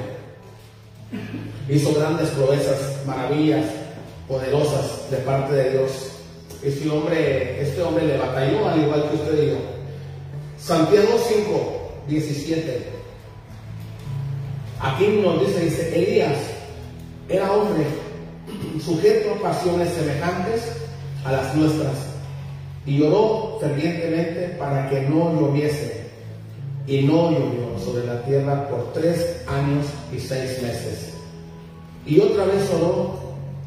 hizo 1.69 1.93
grandes 1.93 2.29
proezas, 2.29 3.05
maravillas 3.05 3.65
poderosas 4.27 5.09
de 5.09 5.17
parte 5.17 5.53
de 5.53 5.71
Dios. 5.71 6.11
Este 6.63 6.89
hombre, 6.89 7.61
este 7.61 7.81
hombre 7.81 8.05
le 8.05 8.17
batalló 8.17 8.67
al 8.67 8.81
igual 8.81 9.09
que 9.09 9.15
usted 9.15 9.51
yo. 9.51 9.57
Santiago 10.57 11.17
5, 11.17 11.91
17. 12.07 12.87
Aquí 14.81 15.21
nos 15.23 15.39
dice, 15.45 15.59
dice, 15.61 15.95
Elías 15.95 16.37
era 17.27 17.51
hombre 17.51 17.85
sujeto 18.83 19.35
a 19.35 19.41
pasiones 19.41 19.89
semejantes 19.93 20.71
a 21.25 21.31
las 21.31 21.55
nuestras 21.55 21.93
y 22.85 22.97
lloró 22.97 23.57
fervientemente 23.59 24.55
para 24.57 24.89
que 24.89 25.01
no 25.01 25.33
lloviese 25.33 25.98
y 26.89 27.03
no 27.03 27.29
llovió 27.29 27.77
sobre 27.85 28.07
la 28.07 28.23
tierra 28.23 28.67
por 28.67 28.91
tres 28.93 29.43
años 29.45 29.85
y 30.11 30.19
seis 30.19 30.59
meses. 30.63 31.13
Y 32.03 32.19
otra 32.19 32.45
vez 32.45 32.67
oró 32.73 33.19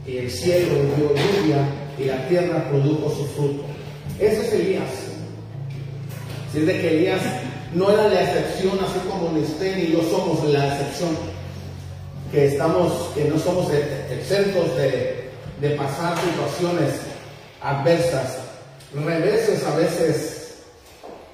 y 0.05 0.17
el 0.17 0.29
cielo 0.29 0.75
dio 0.97 1.09
lluvia 1.11 1.65
y 1.97 2.05
la 2.05 2.27
tierra 2.29 2.69
produjo 2.69 3.11
su 3.11 3.25
fruto. 3.27 3.63
Ese 4.19 4.41
es 4.41 4.53
Elías. 4.55 4.91
Si 6.53 6.59
es 6.59 6.67
de 6.67 6.81
que 6.81 6.99
Elías 6.99 7.21
no 7.73 7.93
era 7.93 8.09
la 8.09 8.23
excepción, 8.23 8.77
así 8.81 8.99
como 9.09 9.39
usted 9.39 9.77
ni 9.77 9.93
yo 9.93 10.03
somos 10.03 10.45
la 10.49 10.75
excepción, 10.75 11.17
que 12.33 12.47
estamos, 12.47 13.11
que 13.15 13.27
no 13.27 13.39
somos 13.39 13.69
exentos 14.11 14.77
de, 14.77 15.31
de 15.61 15.71
pasar 15.77 16.17
situaciones 16.19 16.95
adversas, 17.63 18.39
reveses 18.93 19.65
a 19.65 19.77
veces 19.77 20.42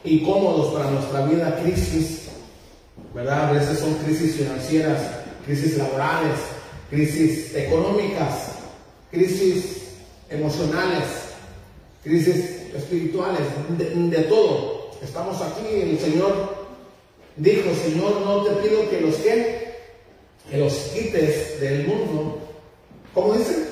incómodos 0.04 0.74
para 0.74 0.90
nuestra 0.90 1.26
vida, 1.26 1.60
crisis, 1.62 2.28
¿verdad? 3.14 3.48
A 3.48 3.52
veces 3.52 3.78
son 3.78 3.94
crisis 3.94 4.36
financieras, 4.36 5.00
crisis 5.44 5.78
laborales, 5.78 6.38
crisis 6.90 7.54
económicas, 7.54 8.52
crisis 9.10 9.88
emocionales, 10.30 11.04
crisis 12.02 12.72
espirituales, 12.74 13.40
de, 13.78 14.22
todo. 14.22 14.90
Estamos 15.02 15.40
aquí, 15.40 15.66
el 15.82 15.98
Señor 15.98 16.58
dijo, 17.36 17.70
Señor, 17.74 18.20
no 18.22 18.42
te 18.44 18.50
pido 18.68 18.90
que 18.90 19.00
los 19.00 19.14
que, 19.16 19.74
que 20.50 20.58
los 20.58 20.72
quites 20.72 21.60
del 21.60 21.86
mundo. 21.86 22.38
¿Cómo 23.14 23.34
dice? 23.34 23.68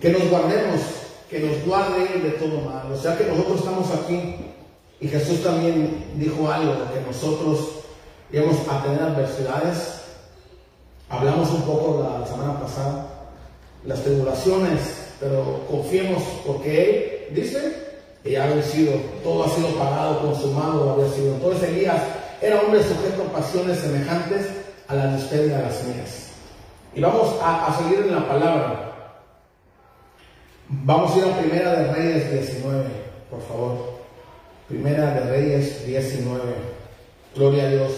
Que 0.00 0.10
nos 0.10 0.30
guardemos, 0.30 0.80
que 1.28 1.40
nos 1.40 1.64
guarde 1.64 2.20
de 2.20 2.30
todo 2.32 2.60
mal. 2.62 2.90
O 2.90 2.96
sea 2.96 3.16
que 3.16 3.24
nosotros 3.24 3.58
estamos 3.58 3.90
aquí 3.92 4.36
y 5.00 5.08
Jesús 5.08 5.42
también 5.42 6.04
dijo 6.16 6.50
algo, 6.50 6.74
que 6.92 7.00
nosotros 7.06 7.58
íbamos 8.32 8.56
a 8.68 8.82
tener 8.82 9.02
adversidades. 9.02 10.00
Hablamos 11.08 11.50
un 11.50 11.62
poco 11.62 12.02
la 12.02 12.26
semana 12.26 12.60
pasada, 12.60 13.06
las 13.84 14.02
tribulaciones, 14.02 14.80
pero 15.20 15.64
confiemos 15.70 16.22
porque 16.46 17.28
Él 17.28 17.34
dice 17.34 17.88
que 18.22 18.32
ya 18.32 18.44
ha 18.44 18.48
vencido, 18.48 18.92
todo 19.22 19.44
ha 19.44 19.48
sido 19.48 19.68
pagado, 19.78 20.20
consumado, 20.20 20.90
había 20.92 21.08
sido. 21.14 21.34
Entonces 21.34 21.68
Elías 21.68 22.02
era 22.40 22.60
hombre 22.60 22.82
sujeto 22.82 23.22
a 23.22 23.32
pasiones 23.32 23.78
semejantes 23.78 24.46
a 24.88 24.94
las 24.94 25.30
de 25.30 25.46
y 25.46 25.48
las 25.50 25.84
mías. 25.84 26.28
Y 26.94 27.00
vamos 27.00 27.34
a 27.42 27.76
seguir 27.78 28.00
en 28.00 28.14
la 28.14 28.26
palabra. 28.26 28.87
Vamos 30.70 31.14
a 31.14 31.18
ir 31.18 31.24
a 31.24 31.38
Primera 31.38 31.72
de 31.72 31.92
Reyes 31.94 32.30
19, 32.30 32.84
por 33.30 33.40
favor. 33.48 33.98
Primera 34.68 35.14
de 35.14 35.20
Reyes 35.30 35.86
19. 35.86 36.42
Gloria 37.34 37.64
a 37.64 37.70
Dios. 37.70 37.92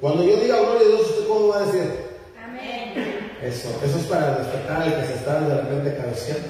Cuando 0.00 0.24
yo 0.24 0.36
diga 0.36 0.58
gloria 0.58 0.80
a 0.80 0.88
Dios, 0.88 1.00
¿usted 1.02 1.28
cómo 1.28 1.48
va 1.48 1.58
a 1.58 1.66
decir? 1.66 2.06
Eso, 3.42 3.68
eso 3.84 3.98
es 3.98 4.04
para 4.06 4.38
despertar 4.38 4.82
al 4.82 5.00
que 5.00 5.06
se 5.06 5.14
está 5.14 5.40
de 5.40 5.54
repente 5.54 5.96
cabeceando. 5.96 6.48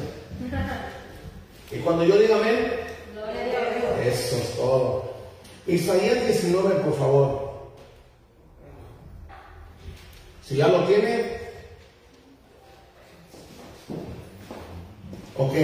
Y 1.71 1.77
cuando 1.81 2.05
yo 2.05 2.19
diga 2.19 2.37
amén, 2.37 2.71
eso 4.07 4.37
es 4.37 4.57
todo. 4.57 5.15
Isaías 5.67 6.27
19, 6.27 6.77
por 6.77 6.97
favor. 6.97 7.47
Si 10.43 10.57
ya 10.57 10.69
lo 10.69 10.85
tiene, 10.85 11.36
ok. 15.39 15.55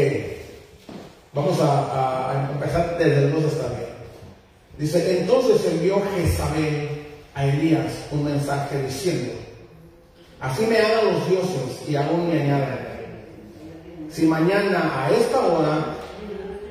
Vamos 1.34 1.58
a, 1.60 2.48
empezar 2.52 2.98
desde 2.98 3.24
el 3.24 3.32
2 3.32 3.44
hasta 3.44 3.68
bien. 3.68 3.92
Dice, 4.78 5.20
entonces 5.20 5.64
envió 5.72 6.02
Jezabel 6.14 7.06
a 7.34 7.46
Elías 7.46 7.92
un 8.10 8.24
mensaje 8.24 8.82
diciendo, 8.82 9.32
así 10.40 10.66
me 10.66 10.78
hagan 10.78 11.12
los 11.12 11.28
dioses 11.28 11.88
y 11.88 11.96
aún 11.96 12.28
me 12.28 12.42
añadan, 12.42 12.78
si 14.10 14.26
mañana 14.26 15.06
a 15.06 15.10
esta 15.10 15.40
hora 15.40 15.94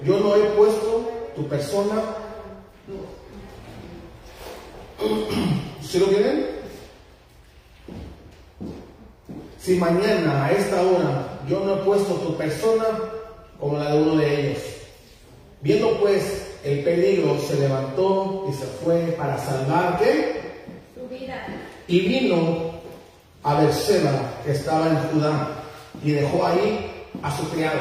yo 0.03 0.19
no 0.19 0.35
he 0.35 0.41
puesto 0.51 1.09
tu 1.35 1.47
persona, 1.47 1.95
¿sí 5.81 5.97
lo 5.97 6.05
tienen? 6.07 6.45
Si 9.59 9.75
mañana 9.77 10.45
a 10.45 10.51
esta 10.51 10.81
hora 10.81 11.30
yo 11.47 11.59
no 11.61 11.75
he 11.75 11.77
puesto 11.77 12.13
tu 12.15 12.35
persona 12.35 12.85
como 13.59 13.77
la 13.77 13.93
de 13.93 14.01
uno 14.01 14.15
de 14.15 14.47
ellos. 14.47 14.63
Viendo 15.61 15.99
pues 15.99 16.47
el 16.63 16.83
peligro, 16.83 17.37
se 17.39 17.59
levantó 17.59 18.47
y 18.49 18.53
se 18.53 18.65
fue 18.83 18.99
para 19.17 19.37
salvar 19.37 19.99
¿qué? 19.99 20.41
Y 21.87 21.99
vino 22.07 22.71
a 23.43 23.61
Berseba, 23.61 24.41
que 24.45 24.51
estaba 24.51 24.87
en 24.87 24.97
Judá, 25.09 25.49
y 26.03 26.11
dejó 26.11 26.45
ahí 26.45 27.07
a 27.21 27.35
su 27.35 27.49
criado. 27.49 27.79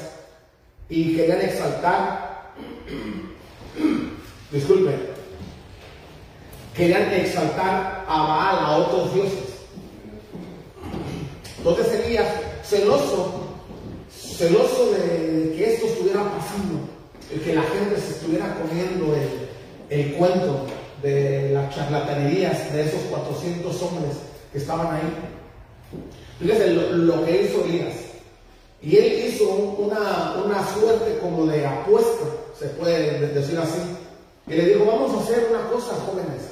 y 0.90 1.16
querían 1.16 1.40
exaltar, 1.40 2.52
disculpe, 4.52 4.94
querían 6.74 7.10
exaltar 7.14 8.04
a 8.06 8.22
Baal, 8.22 8.58
a 8.58 8.76
otros 8.76 9.14
dioses. 9.14 9.56
Entonces 11.58 12.04
Elías, 12.04 12.28
celoso, 12.62 13.35
celoso 14.36 14.90
de 14.92 15.54
que 15.56 15.74
esto 15.74 15.86
estuviera 15.86 16.22
pasando, 16.24 16.80
de 17.32 17.40
que 17.40 17.54
la 17.54 17.62
gente 17.62 18.00
se 18.00 18.10
estuviera 18.12 18.54
comiendo 18.60 19.14
el, 19.16 19.98
el 19.98 20.14
cuento 20.14 20.66
de 21.02 21.50
las 21.52 21.74
charlatanerías 21.74 22.72
de 22.72 22.82
esos 22.82 23.00
400 23.10 23.82
hombres 23.82 24.16
que 24.52 24.58
estaban 24.58 24.94
ahí. 24.94 25.02
Fíjese 26.40 26.70
lo, 26.70 26.92
lo 26.92 27.24
que 27.24 27.42
hizo 27.42 27.64
Elías. 27.64 27.94
Y 28.82 28.96
él 28.96 29.26
hizo 29.28 29.48
una, 29.50 30.36
una 30.44 30.66
suerte 30.74 31.18
como 31.20 31.46
de 31.46 31.66
apuesta, 31.66 32.26
se 32.58 32.66
puede 32.66 33.18
de- 33.20 33.28
decir 33.28 33.58
así. 33.58 33.78
Y 34.46 34.54
le 34.54 34.66
dijo, 34.66 34.84
vamos 34.84 35.12
a 35.14 35.22
hacer 35.24 35.48
una 35.50 35.68
cosa, 35.70 35.94
jóvenes. 36.06 36.42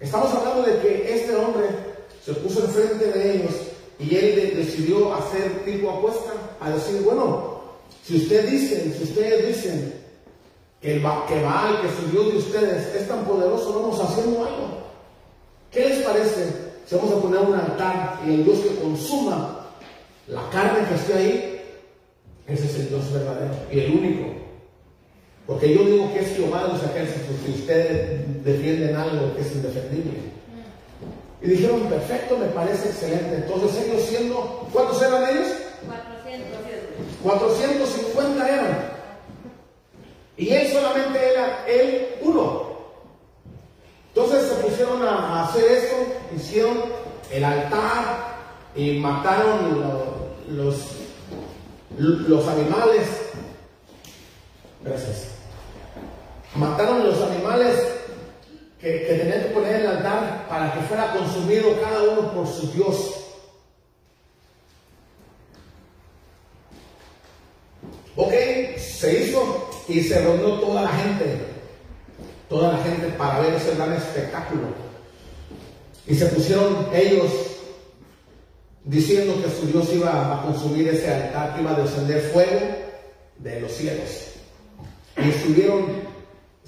Estamos 0.00 0.34
hablando 0.34 0.62
de 0.62 0.78
que 0.80 1.14
este 1.14 1.34
hombre 1.36 1.66
se 2.24 2.32
puso 2.34 2.64
enfrente 2.64 3.06
de 3.12 3.34
ellos 3.36 3.52
y 4.00 4.14
él 4.16 4.36
de- 4.36 4.50
decidió 4.62 5.14
hacer 5.14 5.64
tipo 5.64 5.90
apuesta, 5.90 6.32
a 6.60 6.70
decir, 6.70 7.02
bueno, 7.02 7.60
si 8.04 8.16
ustedes 8.16 8.50
dicen, 8.50 8.94
si 8.96 9.04
ustedes 9.04 9.46
dicen 9.48 9.94
que, 10.80 10.94
el 10.96 11.00
que 11.00 11.42
Baal, 11.42 11.80
que 11.82 11.88
su 11.88 12.10
Dios 12.10 12.32
de 12.32 12.38
ustedes 12.38 12.94
es 12.94 13.08
tan 13.08 13.24
poderoso, 13.24 13.74
vamos 13.80 14.00
haciendo 14.00 14.38
algo. 14.44 14.68
¿Qué 15.70 15.88
les 15.88 15.98
parece 16.00 16.46
si 16.86 16.94
vamos 16.96 17.12
a 17.12 17.20
poner 17.22 17.40
un 17.40 17.54
altar 17.54 18.20
y 18.26 18.30
el 18.34 18.44
Dios 18.44 18.58
que 18.60 18.74
consuma 18.76 19.66
la 20.26 20.48
carne 20.50 20.88
que 20.88 20.94
esté 20.94 21.14
ahí, 21.14 21.60
ese 22.48 22.64
es 22.66 22.74
el 22.76 22.88
Dios 22.88 23.12
verdadero 23.12 23.52
y 23.70 23.78
el 23.80 23.92
único? 23.92 24.24
Porque 25.46 25.74
yo 25.74 25.84
digo 25.84 26.12
que 26.12 26.20
es 26.20 26.36
Jehová 26.36 26.62
de 26.64 26.68
los 26.74 26.82
ejércitos 26.84 27.36
si 27.44 27.52
ustedes 27.52 28.44
defienden 28.44 28.96
algo 28.96 29.34
que 29.34 29.42
es 29.42 29.52
indefendible. 29.54 30.29
Y 31.42 31.48
dijeron, 31.48 31.82
perfecto, 31.88 32.36
me 32.36 32.46
parece 32.48 32.88
excelente. 32.90 33.36
Entonces 33.36 33.86
ellos 33.86 34.02
siendo, 34.02 34.68
¿cuántos 34.72 35.00
eran 35.02 35.28
ellos? 35.30 35.48
450 37.22 38.48
eran. 38.48 38.90
Y 40.36 40.50
él 40.50 40.72
solamente 40.72 41.32
era 41.32 41.66
él 41.66 42.08
uno. 42.22 42.70
Entonces 44.14 44.48
se 44.48 44.54
pusieron 44.56 45.02
a 45.06 45.44
hacer 45.44 45.64
eso, 45.64 45.96
hicieron 46.36 46.82
el 47.30 47.44
altar 47.44 48.36
y 48.74 48.98
mataron 48.98 49.80
lo- 49.80 50.54
los, 50.54 50.76
los 51.98 52.48
animales. 52.48 53.06
Gracias. 54.82 55.28
Mataron 56.56 57.06
los 57.06 57.20
animales 57.22 57.76
que, 58.80 58.88
tenían 58.88 59.42
que 59.42 59.48
poner 59.50 59.80
el 59.80 59.86
altar 59.86 60.46
para 60.48 60.72
que 60.72 60.80
fuera 60.80 61.12
consumido 61.12 61.80
cada 61.80 62.02
uno 62.02 62.32
por 62.32 62.46
su 62.46 62.72
Dios. 62.72 63.16
Ok, 68.16 68.32
se 68.78 69.22
hizo 69.22 69.70
y 69.88 70.02
se 70.02 70.20
reunió 70.20 70.60
toda 70.60 70.82
la 70.82 70.92
gente, 70.92 71.24
toda 72.48 72.72
la 72.72 72.78
gente 72.82 73.06
para 73.16 73.40
ver 73.40 73.54
ese 73.54 73.74
gran 73.74 73.92
espectáculo. 73.92 74.68
Y 76.06 76.14
se 76.14 76.26
pusieron 76.26 76.88
ellos 76.92 77.30
diciendo 78.84 79.40
que 79.42 79.50
su 79.50 79.66
Dios 79.66 79.92
iba 79.92 80.38
a 80.38 80.42
consumir 80.42 80.88
ese 80.88 81.12
altar, 81.12 81.54
que 81.54 81.62
iba 81.62 81.70
a 81.72 81.80
descender 81.80 82.20
fuego 82.32 82.60
de 83.38 83.60
los 83.60 83.72
cielos. 83.72 84.10
Y 85.16 85.28
estuvieron, 85.28 85.99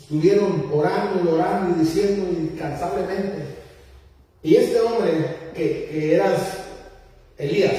estuvieron 0.02 0.68
orando 0.72 1.22
y 1.24 1.34
orando 1.34 1.76
y 1.76 1.80
diciendo 1.80 2.28
incansablemente. 2.30 3.56
Y 4.42 4.56
este 4.56 4.80
hombre, 4.80 5.36
que, 5.54 5.88
que 5.90 6.14
era 6.14 6.36
Elías, 7.38 7.72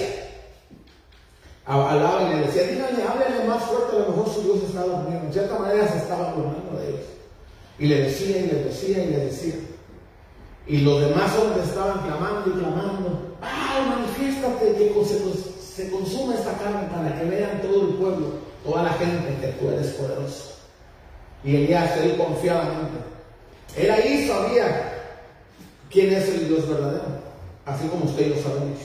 hablaba 1.66 2.24
y 2.24 2.36
le 2.36 2.48
decía, 2.48 2.64
díganle, 2.64 3.04
háblenle 3.04 3.46
más 3.46 3.64
fuerte, 3.64 3.98
a 3.98 4.00
lo 4.00 4.10
mejor 4.10 4.34
su 4.34 4.42
Dios 4.42 4.64
está 4.64 4.82
dormido. 4.82 5.22
En 5.22 5.34
cierta 5.34 5.60
manera 5.60 5.88
se 5.88 5.98
estaba 5.98 6.34
burlando 6.34 6.80
de 6.80 6.90
ellos. 6.90 7.06
Y 7.80 7.88
le 7.88 8.04
decía 8.04 8.38
y 8.38 8.48
le 8.48 8.64
decía 8.64 9.04
y 9.04 9.08
le 9.08 9.18
decía. 9.26 9.56
Y 10.66 10.78
los 10.78 11.02
demás 11.02 11.38
hombres 11.38 11.68
estaban 11.68 12.00
clamando 12.08 12.50
y 12.50 12.54
clamando, 12.54 13.36
¡ay, 13.42 13.90
manifiéstate 13.90 14.76
que 14.76 15.06
se, 15.06 15.20
se 15.62 15.92
consuma 15.92 16.36
esta 16.36 16.54
carne 16.54 16.88
para 16.90 17.20
que 17.20 17.26
vean 17.26 17.62
todo 17.62 17.82
el 17.82 17.96
pueblo, 17.96 18.28
toda 18.64 18.84
la 18.84 18.94
gente 18.94 19.36
que 19.42 19.48
tú 19.60 19.70
eres 19.70 19.88
poderoso. 19.88 20.63
Y 21.44 21.56
Elías, 21.56 21.98
él 21.98 22.18
confiadamente, 22.18 23.00
él 23.76 23.92
ahí 23.92 24.28
sabía 24.28 24.94
quién 25.92 26.14
es 26.14 26.28
el 26.30 26.48
Dios 26.48 26.70
verdadero, 26.70 27.04
así 27.66 27.88
como 27.88 28.06
usted 28.06 28.28
y 28.28 28.30
yo 28.30 28.42
sabemos. 28.42 28.80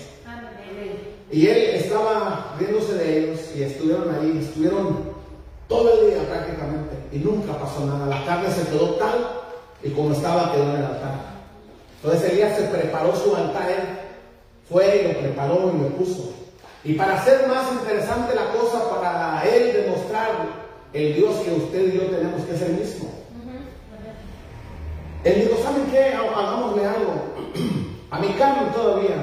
Y 1.31 1.47
él 1.47 1.59
estaba 1.75 2.57
riéndose 2.59 2.95
de 2.95 3.19
ellos 3.19 3.41
y 3.55 3.63
estuvieron 3.63 4.15
ahí, 4.15 4.39
estuvieron 4.43 5.13
todo 5.69 6.01
el 6.01 6.11
día 6.11 6.27
prácticamente 6.27 6.97
y 7.13 7.19
nunca 7.19 7.53
pasó 7.59 7.85
nada. 7.85 8.07
La 8.07 8.25
carne 8.25 8.51
se 8.51 8.67
quedó 8.69 8.95
tal 8.95 9.29
y 9.83 9.91
como 9.91 10.13
estaba 10.13 10.53
quedó 10.53 10.65
en 10.65 10.77
el 10.77 10.85
altar. 10.85 11.39
Entonces 12.03 12.33
Elías 12.33 12.57
se 12.57 12.65
preparó 12.65 13.15
su 13.15 13.37
altar, 13.37 13.71
él 13.71 13.83
fue 14.71 15.03
y 15.03 15.13
lo 15.13 15.21
preparó 15.21 15.73
y 15.75 15.83
lo 15.83 15.89
puso. 15.97 16.33
Y 16.85 16.95
para 16.95 17.21
hacer 17.21 17.47
más 17.47 17.73
interesante 17.73 18.35
la 18.35 18.51
cosa, 18.53 18.89
para 18.89 19.43
él 19.45 19.85
demostrar 19.85 20.68
el 20.93 21.15
Dios 21.15 21.37
que 21.37 21.53
usted 21.53 21.93
y 21.93 21.97
yo 21.97 22.03
tenemos, 22.07 22.45
que 22.45 22.55
es 22.55 22.63
el 22.63 22.73
mismo. 22.75 23.11
Él 25.25 25.43
dijo, 25.43 25.63
¿saben 25.63 25.87
qué? 25.91 26.15
Ha- 26.15 26.21
Hagámosle 26.21 26.85
algo. 26.87 27.15
A 28.11 28.19
mi 28.21 28.29
carne 28.35 28.71
todavía 28.75 29.17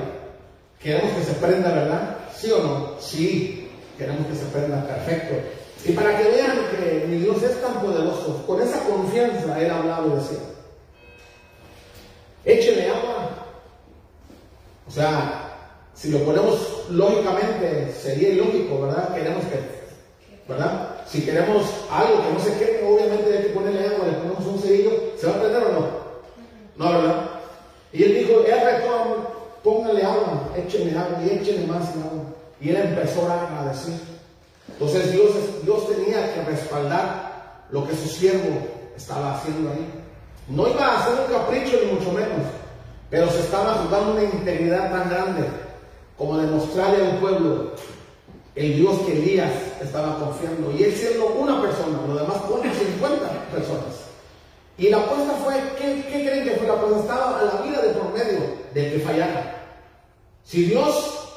queremos 0.80 1.12
que 1.14 1.24
se 1.24 1.34
prenda, 1.34 1.72
¿verdad? 1.72 2.18
¿Sí 2.36 2.52
o 2.52 2.60
no? 2.62 3.00
Sí, 3.00 3.68
queremos 3.98 4.28
que 4.28 4.36
se 4.36 4.46
prenda, 4.46 4.86
perfecto. 4.86 5.36
Y 5.86 5.92
para 5.94 6.18
que 6.18 6.24
vean 6.30 6.58
que 6.72 7.06
mi 7.08 7.18
Dios 7.20 7.42
es 7.42 7.60
tan 7.62 7.80
poderoso, 7.82 8.44
con 8.46 8.62
esa 8.62 8.80
confianza 8.82 9.60
él 9.60 9.72
hablaba 9.72 10.06
y 10.08 10.10
decía, 10.12 10.38
échele 12.44 12.90
agua. 12.90 13.30
O 14.88 14.92
sea, 14.92 15.52
si 15.96 16.12
lo 16.12 16.20
ponemos 16.20 16.86
lógicamente, 16.92 17.92
sería 17.94 18.30
ilógico, 18.30 18.82
¿verdad? 18.82 19.16
Queremos 19.16 19.44
que, 19.46 19.60
¿verdad? 20.48 20.96
Si 21.08 21.22
queremos 21.22 21.66
algo 21.92 22.22
que 22.24 22.34
no 22.34 22.40
se 22.40 22.58
quede, 22.58 22.88
obviamente 22.88 23.38
hay 23.38 23.44
que 23.44 23.50
ponerle 23.50 23.88
agua, 23.88 24.08
le 24.08 24.14
ponemos 24.14 24.46
un 24.46 24.60
cerillo, 24.60 24.92
¿se 25.20 25.28
va 25.28 25.34
a 25.34 25.40
prender 25.40 25.64
o 25.64 25.72
no? 25.72 25.88
No, 26.78 27.02
¿verdad? 27.02 27.30
Y 27.94 28.04
él 28.04 28.16
dijo, 28.16 28.42
él 28.46 28.60
retó, 28.64 29.60
póngale 29.64 30.04
agua, 30.04 30.50
échenle 30.56 30.98
agua 30.98 31.18
y 31.24 31.30
échenle 31.30 31.68
más 31.68 31.90
agua. 31.90 32.24
Y 32.60 32.70
él 32.70 32.76
empezó 32.78 33.22
a 33.22 33.26
orar, 33.26 33.50
a 33.60 33.70
decir. 33.70 34.00
Entonces 34.68 35.12
Dios, 35.12 35.32
Dios 35.64 35.88
tenía 35.90 36.34
que 36.34 36.44
respaldar 36.44 37.64
lo 37.72 37.88
que 37.88 37.96
su 37.96 38.08
siervo 38.10 38.60
estaba 38.96 39.36
haciendo 39.36 39.72
ahí. 39.72 39.88
No 40.48 40.68
iba 40.68 40.86
a 40.86 41.00
hacer 41.00 41.14
un 41.20 41.34
capricho 41.34 41.80
ni 41.84 41.92
mucho 41.94 42.12
menos, 42.12 42.46
pero 43.10 43.30
se 43.30 43.40
estaba 43.40 43.76
jugando 43.76 44.12
una 44.12 44.24
integridad 44.24 44.92
tan 44.92 45.10
grande 45.10 45.48
como 46.18 46.38
demostrarle 46.38 47.06
al 47.06 47.18
pueblo 47.20 47.72
el 48.56 48.76
Dios 48.76 49.00
que 49.06 49.12
Elías 49.14 49.52
estaba 49.82 50.18
confiando. 50.18 50.72
Y 50.72 50.84
él 50.84 50.96
siendo 50.96 51.28
una 51.28 51.62
persona, 51.62 52.00
los 52.08 52.22
demás 52.22 52.38
ponen 52.50 52.74
50 52.74 53.52
personas. 53.52 54.06
Y 54.78 54.90
la 54.90 54.98
apuesta 54.98 55.34
fue, 55.44 55.56
¿qué, 55.78 56.04
qué 56.10 56.26
creen 56.26 56.44
que 56.44 56.52
fue 56.52 56.68
la 56.68 56.74
apuesta? 56.74 57.00
Estaba 57.00 57.40
a 57.40 57.44
la 57.44 57.62
vida 57.62 57.82
de 57.82 57.90
por 57.90 58.14
medio 58.14 58.40
del 58.74 58.92
que 58.92 59.00
fallara. 59.00 59.56
Si 60.44 60.64
Dios, 60.64 61.30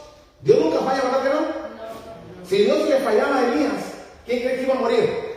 Dios 0.42 0.60
nunca 0.60 0.78
falla, 0.80 1.02
¿verdad 1.02 1.22
que 1.22 1.28
no? 1.28 2.48
Si 2.48 2.58
Dios 2.58 2.88
le 2.88 2.98
fallaba 2.98 3.38
a 3.38 3.52
Elías, 3.52 3.72
¿quién 4.26 4.40
cree 4.40 4.56
que 4.56 4.62
iba 4.62 4.74
a 4.74 4.78
morir? 4.78 5.28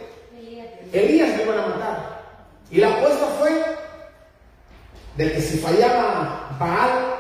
Elías 0.94 1.38
le 1.38 1.44
iban 1.44 1.60
a 1.60 1.68
matar. 1.68 2.22
Y 2.70 2.78
la 2.78 2.90
apuesta 2.90 3.26
fue 3.40 3.64
de 5.18 5.34
que 5.34 5.42
si 5.42 5.58
fallaba 5.58 6.56
Baal, 6.60 7.16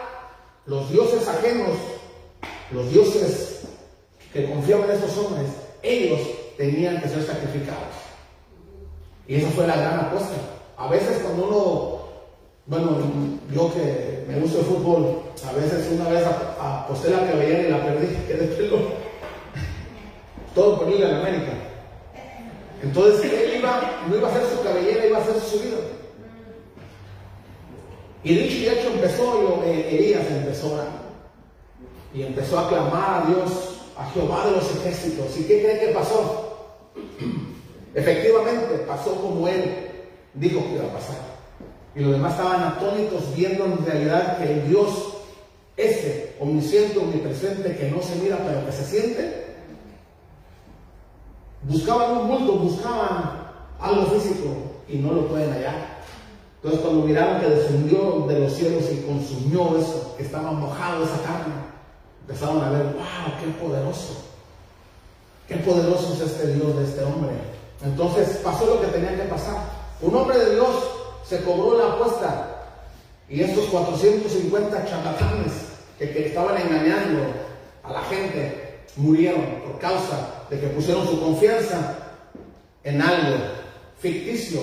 los 0.65 0.89
dioses 0.91 1.27
ajenos, 1.27 1.77
los 2.71 2.89
dioses 2.91 3.50
que 4.33 4.49
confiaban 4.49 4.89
en 4.89 4.95
estos 4.95 5.17
hombres, 5.17 5.47
ellos 5.83 6.19
tenían 6.57 7.01
que 7.01 7.09
ser 7.09 7.23
sacrificados. 7.23 7.95
Y 9.27 9.35
esa 9.35 9.49
fue 9.51 9.67
la 9.67 9.75
gran 9.77 9.99
apuesta. 9.99 10.35
A 10.77 10.87
veces 10.89 11.21
cuando 11.23 11.47
uno, 11.47 12.01
bueno, 12.65 12.97
yo 13.53 13.73
que 13.73 14.25
me 14.27 14.39
gusta 14.39 14.59
el 14.59 14.65
fútbol, 14.65 15.21
a 15.47 15.51
veces 15.53 15.87
una 15.91 16.09
vez 16.09 16.25
ap- 16.25 16.59
aposté 16.59 17.09
la 17.09 17.19
que 17.29 17.67
y 17.67 17.71
la 17.71 17.83
perdí, 17.83 18.07
quedé 18.27 18.47
pelo. 18.55 18.77
Todo 20.55 20.79
por 20.79 20.89
ir 20.89 21.05
a 21.05 21.09
la 21.09 21.17
América. 21.19 21.51
Entonces 22.83 23.31
él 23.31 23.59
iba, 23.59 24.01
no 24.07 24.15
iba 24.17 24.27
a 24.27 24.31
hacer 24.31 24.43
su 24.55 24.63
cabellera, 24.63 25.05
iba 25.05 25.17
a 25.17 25.21
hacer 25.21 25.39
su 25.39 25.59
vida. 25.59 25.77
Y 28.23 28.35
dicho 28.35 28.55
y 28.57 28.67
hecho 28.67 28.89
empezó, 28.93 29.63
eh, 29.65 29.97
Elías 29.97 30.29
empezó 30.29 30.75
a. 30.79 30.85
Y 32.13 32.23
empezó 32.23 32.59
a 32.59 32.67
clamar 32.67 33.23
a 33.23 33.25
Dios, 33.27 33.80
a 33.97 34.09
Jehová 34.11 34.45
de 34.45 34.51
los 34.51 34.75
ejércitos. 34.75 35.37
¿Y 35.37 35.43
qué 35.43 35.61
cree 35.61 35.79
que 35.79 35.93
pasó? 35.93 36.69
Efectivamente, 37.93 38.83
pasó 38.87 39.15
como 39.15 39.47
él 39.47 39.91
dijo 40.33 40.61
que 40.61 40.75
iba 40.75 40.85
a 40.85 40.93
pasar. 40.93 41.17
Y 41.95 41.99
los 41.99 42.13
demás 42.13 42.33
estaban 42.33 42.63
atónitos 42.63 43.35
viendo 43.35 43.65
en 43.65 43.85
realidad 43.85 44.37
que 44.37 44.51
el 44.51 44.69
Dios 44.69 45.11
ese, 45.77 46.35
omnisciente, 46.39 46.99
omnipresente, 46.99 47.75
que 47.75 47.89
no 47.89 48.01
se 48.01 48.15
mira 48.15 48.37
pero 48.45 48.65
que 48.65 48.71
se 48.71 48.85
siente, 48.85 49.45
buscaban 51.63 52.17
un 52.17 52.27
bulto, 52.27 52.53
buscaban 52.53 53.51
algo 53.79 54.05
físico 54.07 54.49
y 54.87 54.97
no 54.97 55.13
lo 55.13 55.27
pueden 55.27 55.51
hallar. 55.51 56.01
Entonces 56.57 56.81
cuando 56.81 57.05
miraron 57.05 57.41
que 57.41 57.49
descendió 57.49 58.25
de 58.27 58.39
los 58.39 58.53
cielos 58.53 58.83
y 58.91 59.01
consumió 59.05 59.77
eso, 59.77 60.15
que 60.17 60.23
estaba 60.23 60.51
mojado 60.51 61.03
esa 61.03 61.21
carne, 61.23 61.53
empezaron 62.21 62.63
a 62.63 62.69
ver, 62.69 62.83
wow, 62.83 63.39
qué 63.39 63.47
poderoso, 63.63 64.23
qué 65.47 65.57
poderoso 65.57 66.13
es 66.13 66.21
este 66.21 66.53
Dios 66.53 66.77
de 66.77 66.83
este 66.85 67.03
hombre. 67.03 67.31
Entonces 67.83 68.39
pasó 68.43 68.65
lo 68.65 68.81
que 68.81 68.87
tenía 68.87 69.15
que 69.15 69.29
pasar. 69.29 69.57
Un 70.01 70.15
hombre 70.15 70.37
de 70.37 70.55
Dios 70.55 70.69
se 71.27 71.41
cobró 71.43 71.77
la 71.77 71.93
apuesta 71.93 72.47
y 73.29 73.41
estos 73.41 73.65
450 73.65 74.85
charlatanes 74.85 75.53
que, 75.97 76.11
que 76.11 76.27
estaban 76.27 76.57
engañando 76.57 77.23
a 77.83 77.93
la 77.93 78.01
gente 78.03 78.79
murieron 78.95 79.45
por 79.65 79.79
causa 79.79 80.45
de 80.49 80.59
que 80.59 80.67
pusieron 80.67 81.07
su 81.07 81.19
confianza 81.19 81.97
en 82.83 83.01
algo 83.01 83.37
ficticio, 83.99 84.61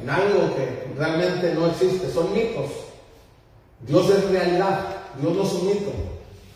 en 0.00 0.08
algo 0.08 0.54
que 0.54 0.94
realmente 0.96 1.54
no 1.54 1.66
existe, 1.66 2.10
son 2.10 2.32
mitos. 2.32 2.70
Dios 3.80 4.08
es 4.10 4.30
realidad, 4.30 4.86
Dios 5.20 5.34
no 5.34 5.42
es 5.42 5.52
un 5.52 5.66
mito. 5.66 5.92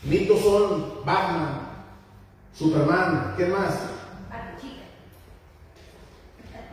Mitos 0.05 0.41
son 0.41 1.05
Batman, 1.05 1.61
Superman, 2.57 3.35
¿qué 3.37 3.47
más? 3.47 3.75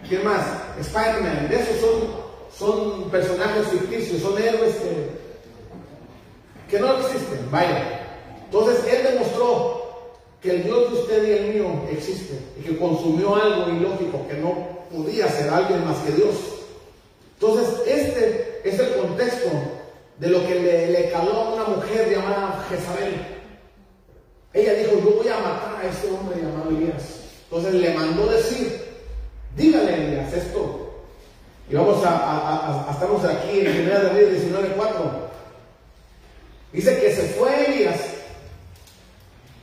¿Quién 0.07 0.25
más? 0.25 0.45
Spider-Man, 0.79 1.47
de 1.47 1.55
esos 1.55 1.79
son, 1.79 2.01
son 2.57 3.09
personajes 3.11 3.67
ficticios, 3.67 4.21
son 4.21 4.37
héroes 4.37 4.75
que, 4.75 5.09
que 6.69 6.81
no 6.81 6.97
existen, 6.97 7.49
vaya. 7.49 8.01
Entonces 8.43 8.83
él 8.91 9.03
demostró 9.03 9.81
que 10.41 10.51
el 10.51 10.63
Dios 10.63 10.91
de 10.91 10.99
usted 10.99 11.27
y 11.27 11.31
el 11.31 11.53
mío 11.53 11.67
existe 11.89 12.39
y 12.59 12.63
que 12.63 12.77
consumió 12.77 13.35
algo 13.35 13.69
ilógico 13.69 14.27
que 14.27 14.35
no 14.35 14.67
podía 14.91 15.29
ser 15.29 15.49
alguien 15.53 15.85
más 15.85 15.97
que 15.99 16.11
Dios. 16.11 16.35
Entonces 17.39 17.87
este 17.87 18.61
es 18.65 18.79
el 18.79 18.95
contexto 18.95 19.49
de 20.21 20.27
lo 20.27 20.45
que 20.45 20.53
le, 20.53 21.09
caló 21.09 21.31
a 21.33 21.53
una 21.55 21.63
mujer 21.63 22.11
llamada 22.11 22.63
Jezabel. 22.69 23.25
Ella 24.53 24.73
dijo, 24.75 24.91
yo 25.03 25.17
voy 25.17 25.27
a 25.27 25.39
matar 25.39 25.81
a 25.81 25.89
ese 25.89 26.11
hombre 26.11 26.39
llamado 26.39 26.69
Elías. 26.69 27.21
Entonces 27.45 27.73
le 27.73 27.91
mandó 27.95 28.27
decir, 28.27 28.85
dígale 29.57 29.95
Elías 29.95 30.31
esto. 30.31 30.93
Y 31.67 31.73
vamos 31.73 32.05
a, 32.05 32.15
a, 32.15 32.87
a, 32.87 32.91
estamos 32.91 33.25
aquí 33.25 33.61
en 33.61 33.81
1 33.81 33.99
de 33.99 34.09
abril 34.09 34.53
19.4. 34.53 34.89
Dice 36.71 36.99
que 36.99 37.15
se 37.15 37.23
fue 37.29 37.65
Elías, 37.65 37.99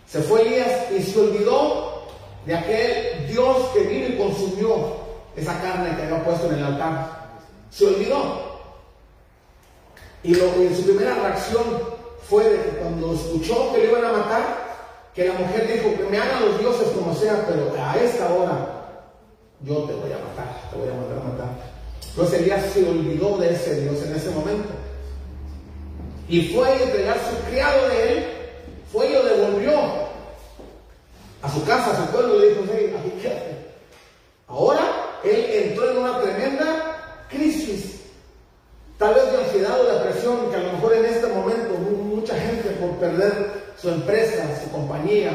se 0.09 0.21
fue 0.23 0.43
Elías 0.43 0.91
y 0.91 1.03
se 1.05 1.21
olvidó 1.21 2.03
de 2.47 2.57
aquel 2.57 3.29
Dios 3.29 3.59
que 3.75 3.81
vino 3.83 4.09
y 4.09 4.19
consumió 4.19 4.97
esa 5.37 5.63
carne 5.63 5.97
que 5.97 6.03
había 6.03 6.25
puesto 6.25 6.49
en 6.49 6.59
el 6.59 6.65
altar. 6.65 7.29
Se 7.71 7.87
olvidó. 7.87 8.48
Y, 10.23 10.35
lo, 10.35 10.63
y 10.63 10.75
su 10.75 10.85
primera 10.85 11.15
reacción 11.15 11.65
fue 12.29 12.45
de 12.45 12.57
que 12.63 12.77
cuando 12.79 13.15
escuchó 13.15 13.73
que 13.73 13.79
le 13.79 13.91
iban 13.91 14.05
a 14.05 14.13
matar, 14.13 14.69
que 15.15 15.29
la 15.29 15.35
mujer 15.35 15.73
dijo 15.73 15.97
que 15.97 16.11
me 16.11 16.19
hagan 16.19 16.47
los 16.47 16.59
dioses 16.59 16.89
como 16.89 17.15
sea, 17.15 17.45
pero 17.47 17.73
a 17.81 17.97
esta 17.97 18.33
hora 18.33 18.79
yo 19.61 19.75
te 19.85 19.95
voy 19.95 20.13
a 20.13 20.19
matar, 20.19 20.71
te 20.71 20.79
voy 20.79 20.89
a 20.89 20.95
mandar 20.95 21.19
a 21.19 21.29
matar. 21.31 21.49
Entonces 22.11 22.41
Elías 22.41 22.65
se 22.73 22.89
olvidó 22.89 23.39
de 23.39 23.53
ese 23.53 23.81
Dios 23.81 24.03
en 24.03 24.15
ese 24.15 24.31
momento. 24.31 24.69
Y 26.29 26.49
fue 26.53 26.69
a 26.69 26.83
entregar 26.83 27.17
su 27.19 27.51
criado 27.51 27.89
de 27.89 28.13
él, 28.13 28.27
fue 28.93 29.09
y 29.09 29.13
lo 29.13 29.25
devolvió 29.25 29.73
a 31.43 31.51
su 31.53 31.65
casa, 31.65 31.93
a 31.93 31.97
su 31.97 32.13
pueblo, 32.13 32.37
y 32.37 32.41
le 32.41 32.49
dijo, 32.49 32.65
hey. 32.73 33.69
Ahora 34.47 34.81
él 35.25 35.69
entró 35.69 35.91
en 35.91 35.99
una 35.99 36.21
tremenda 36.21 37.25
crisis, 37.29 37.98
tal 38.99 39.15
vez 39.15 39.33
de 39.33 39.39
ansiedad 39.39 39.81
o 39.81 39.99
depresión, 39.99 40.51
que 40.51 40.57
a 40.57 40.61
lo 40.61 40.73
mejor 40.73 40.95
en 40.95 41.05
este 41.07 41.27
momento 41.29 41.75
mucha 41.75 42.35
gente 42.35 42.71
por 42.81 42.91
perder 42.97 43.69
su 43.81 43.89
empresa, 43.89 44.45
su 44.63 44.71
compañía, 44.71 45.31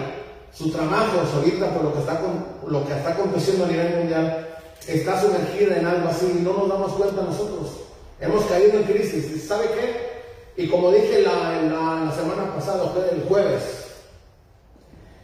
su 0.54 0.70
trabajo, 0.70 1.22
ahorita 1.36 1.74
por 1.74 1.86
lo 1.86 1.94
que 1.94 2.00
está, 2.00 2.20
con, 2.20 2.46
lo 2.68 2.86
que 2.86 2.94
está 2.94 3.12
aconteciendo 3.12 3.66
a 3.66 3.68
nivel 3.70 3.98
mundial, 4.00 4.50
está 4.86 5.20
sumergida 5.22 5.78
en 5.78 5.86
algo 5.88 6.10
así 6.10 6.26
y 6.38 6.42
no 6.42 6.54
nos 6.54 6.70
damos 6.70 6.94
cuenta 6.94 7.22
nosotros. 7.22 7.72
Hemos 8.20 8.46
caído 8.46 8.80
en 8.80 8.84
crisis. 8.84 9.48
¿Sabe 9.48 9.66
qué? 9.68 10.64
Y 10.64 10.70
como 10.70 10.92
dije 10.92 11.22
la, 11.22 11.62
la, 11.62 12.06
la 12.06 12.12
semana 12.12 12.54
pasada, 12.54 12.94
el 13.12 13.24
jueves, 13.24 13.64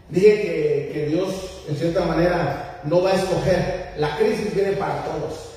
dije 0.10 0.42
que, 0.42 0.92
que 0.94 1.06
Dios, 1.08 1.64
en 1.68 1.76
cierta 1.76 2.06
manera, 2.06 2.82
no 2.86 3.04
va 3.04 3.12
a 3.12 3.16
escoger. 3.16 3.94
La 3.98 4.18
crisis 4.18 4.56
viene 4.56 4.72
para 4.74 5.04
todos. 5.04 5.50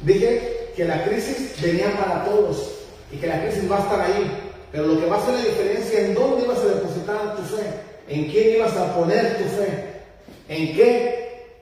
Dije 0.00 0.63
que 0.74 0.84
la 0.84 1.04
crisis 1.04 1.60
venía 1.62 1.96
para 1.96 2.24
todos 2.24 2.70
y 3.12 3.16
que 3.16 3.26
la 3.26 3.40
crisis 3.42 3.70
va 3.70 3.76
a 3.76 3.80
estar 3.80 4.00
ahí. 4.00 4.52
Pero 4.72 4.86
lo 4.88 5.00
que 5.00 5.06
va 5.06 5.16
a 5.16 5.18
hacer 5.20 5.34
la 5.34 5.44
diferencia 5.44 6.00
en 6.00 6.14
dónde 6.14 6.44
ibas 6.44 6.58
a 6.58 6.66
depositar 6.66 7.36
tu 7.36 7.42
fe, 7.42 7.62
en 8.08 8.30
quién 8.30 8.56
ibas 8.56 8.76
a 8.76 8.94
poner 8.94 9.38
tu 9.38 9.44
fe, 9.44 10.02
en 10.48 10.74
qué, 10.74 11.58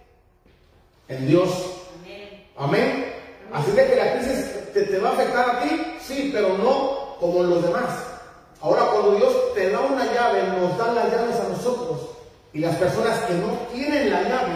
en 1.09 1.29
Dios. 1.29 1.51
Amén. 2.57 3.13
Así 3.53 3.71
de 3.73 3.87
que 3.87 3.97
la 3.97 4.15
crisis 4.15 4.73
te, 4.73 4.83
te, 4.85 4.99
va 4.99 5.11
a 5.11 5.13
afectar 5.13 5.51
a 5.51 5.61
ti, 5.61 5.97
sí, 6.01 6.31
pero 6.33 6.57
no 6.57 7.17
como 7.21 7.43
los 7.43 7.63
demás. 7.63 7.91
Ahora 8.63 8.87
cuando 8.91 9.17
Dios 9.17 9.55
te 9.55 9.69
da 9.71 9.81
una 9.81 10.07
llave, 10.07 10.45
nos 10.59 10.79
da 10.79 10.93
las 10.93 11.13
llaves 11.13 11.37
a 11.37 11.49
nosotros. 11.51 12.01
Y 12.55 12.61
las 12.61 12.77
personas 12.77 13.19
que 13.25 13.35
no 13.35 13.49
tienen 13.73 14.11
la 14.11 14.23
llave, 14.23 14.53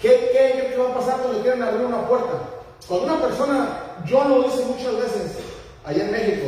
¿qué, 0.00 0.30
qué, 0.32 0.70
qué 0.70 0.76
va 0.76 0.90
a 0.90 0.94
pasar 0.94 1.18
cuando 1.18 1.42
quieren 1.42 1.62
abrir 1.62 1.86
una 1.86 2.06
puerta? 2.06 2.57
Cuando 2.88 3.06
una 3.06 3.20
persona, 3.20 3.68
yo 4.06 4.24
lo 4.24 4.46
hice 4.46 4.64
muchas 4.64 4.96
veces, 4.96 5.38
allá 5.84 6.04
en 6.04 6.10
México, 6.10 6.46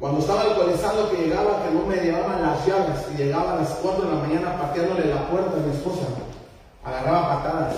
cuando 0.00 0.18
estaba 0.18 0.42
alcoholizado 0.42 1.08
que 1.10 1.22
llegaba, 1.22 1.62
que 1.62 1.70
no 1.72 1.86
me 1.86 1.96
llevaban 1.96 2.42
las 2.42 2.66
llaves 2.66 3.06
y 3.14 3.18
llegaba 3.18 3.52
a 3.52 3.56
las 3.56 3.68
4 3.68 4.06
de 4.06 4.10
la 4.10 4.22
mañana 4.22 4.58
pateándole 4.58 5.04
la 5.04 5.28
puerta 5.28 5.52
a 5.52 5.60
mi 5.60 5.72
esposa, 5.72 6.02
agarraba 6.84 7.42
patadas. 7.42 7.76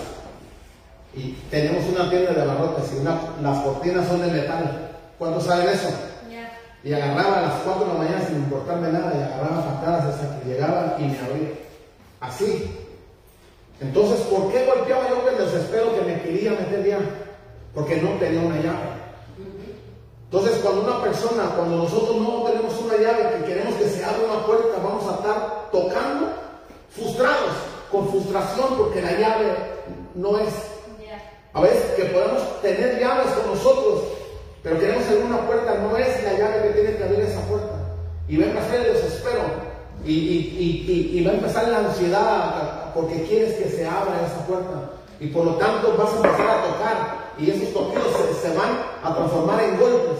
Y 1.14 1.32
tenemos 1.50 1.84
una 1.94 2.08
tienda 2.08 2.32
de 2.32 2.40
abarrotes 2.40 2.90
y 2.94 3.00
una, 3.00 3.20
las 3.42 3.58
cortinas 3.58 4.08
son 4.08 4.22
de 4.22 4.28
metal. 4.28 4.90
¿Cuántos 5.18 5.44
saben 5.44 5.68
eso? 5.68 5.88
Yeah. 6.30 6.58
Y 6.82 6.94
agarraba 6.94 7.38
a 7.38 7.42
las 7.42 7.54
4 7.64 7.84
de 7.84 7.92
la 7.92 7.98
mañana 7.98 8.24
sin 8.26 8.36
importarme 8.36 8.88
nada 8.88 9.12
y 9.14 9.20
agarraba 9.20 9.74
patadas 9.74 10.04
hasta 10.06 10.40
que 10.40 10.48
llegaban 10.48 10.94
y 10.98 11.02
me 11.02 11.18
abría. 11.18 11.50
Así. 12.18 12.78
Entonces, 13.78 14.20
¿por 14.20 14.50
qué 14.50 14.64
golpeaba 14.64 15.10
yo 15.10 15.22
que 15.22 15.36
el 15.36 15.44
desespero 15.44 15.94
que 15.94 16.02
me 16.02 16.22
quería 16.22 16.52
meter 16.52 16.86
ya? 16.86 16.98
Porque 17.74 17.96
no 17.96 18.10
tenía 18.18 18.40
una 18.40 18.56
llave. 18.56 19.02
Entonces, 20.24 20.58
cuando 20.62 20.82
una 20.82 21.02
persona, 21.02 21.44
cuando 21.56 21.76
nosotros 21.76 22.16
no 22.16 22.44
tenemos 22.44 22.72
una 22.80 22.96
llave 22.96 23.36
que 23.36 23.44
queremos 23.44 23.74
que 23.74 23.88
se 23.88 24.04
abra 24.04 24.24
una 24.32 24.46
puerta, 24.46 24.78
vamos 24.82 25.04
a 25.10 25.16
estar 25.16 25.68
tocando 25.70 26.28
frustrados, 26.90 27.52
con 27.90 28.08
frustración 28.08 28.66
porque 28.78 29.02
la 29.02 29.12
llave 29.12 29.56
no 30.14 30.38
es. 30.38 30.52
A 31.54 31.60
veces 31.60 31.82
que 31.96 32.04
podemos 32.04 32.62
tener 32.62 32.98
llaves 32.98 33.26
con 33.32 33.54
nosotros, 33.54 34.04
pero 34.62 34.80
queremos 34.80 35.04
abrir 35.06 35.24
una 35.24 35.46
puerta, 35.46 35.74
no 35.74 35.94
es 35.98 36.24
la 36.24 36.32
llave 36.32 36.62
que 36.62 36.80
tiene 36.80 36.96
que 36.96 37.04
abrir 37.04 37.20
esa 37.20 37.42
puerta. 37.42 37.74
Y 38.26 38.38
va 38.38 38.44
a 38.44 38.48
empezar 38.48 38.74
el 38.76 38.94
desespero, 38.94 39.42
y, 40.04 40.12
y, 40.12 41.12
y, 41.12 41.18
y 41.18 41.24
va 41.24 41.32
a 41.32 41.34
empezar 41.34 41.68
la 41.68 41.78
ansiedad 41.78 42.94
porque 42.94 43.22
quieres 43.24 43.54
que 43.54 43.68
se 43.68 43.86
abra 43.86 44.26
esa 44.26 44.46
puerta. 44.46 44.90
Y 45.20 45.28
por 45.28 45.44
lo 45.44 45.52
tanto 45.56 45.94
vas 45.96 46.10
a 46.12 46.16
empezar 46.16 46.48
a 46.48 46.62
tocar 46.62 47.21
y 47.38 47.50
esos 47.50 47.72
toquidos 47.72 48.12
se, 48.16 48.48
se, 48.48 48.56
van 48.56 48.78
a 49.02 49.14
transformar 49.14 49.62
en 49.62 49.78
golpes. 49.78 50.18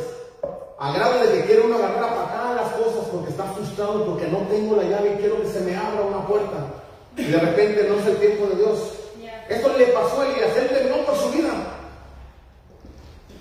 A 0.78 0.93
grado 0.93 1.20
de 1.20 1.32
que 1.32 1.44
quiere 1.47 1.62
uno 1.62 1.76
agarrar 1.76 2.05
a 2.05 2.14
patada 2.14 2.55
las 2.55 2.72
cosas 2.72 3.09
porque 3.12 3.30
está 3.30 3.44
frustrado 3.44 4.05
porque 4.05 4.26
no 4.26 4.39
tengo 4.48 4.76
la 4.76 4.84
llave 4.84 5.14
y 5.14 5.20
quiero 5.20 5.40
que 5.40 5.48
se 5.48 5.60
me 5.60 5.76
abra 5.76 6.02
una 6.02 6.26
puerta. 6.26 6.66
Y 7.16 7.24
de 7.24 7.39
repente 7.39 7.86
no 7.89 7.98
es 8.01 8.06
el 8.06 8.16
tiempo 8.16 8.47
de 8.47 8.56
Dios. 8.56 8.78
Esto 9.48 9.76
le 9.76 9.86
pasó 9.86 10.22
a 10.22 10.26
Elías, 10.26 10.56
él 10.56 10.68
terminó 10.68 11.05
por 11.05 11.16
su 11.16 11.30
vida. 11.30 11.52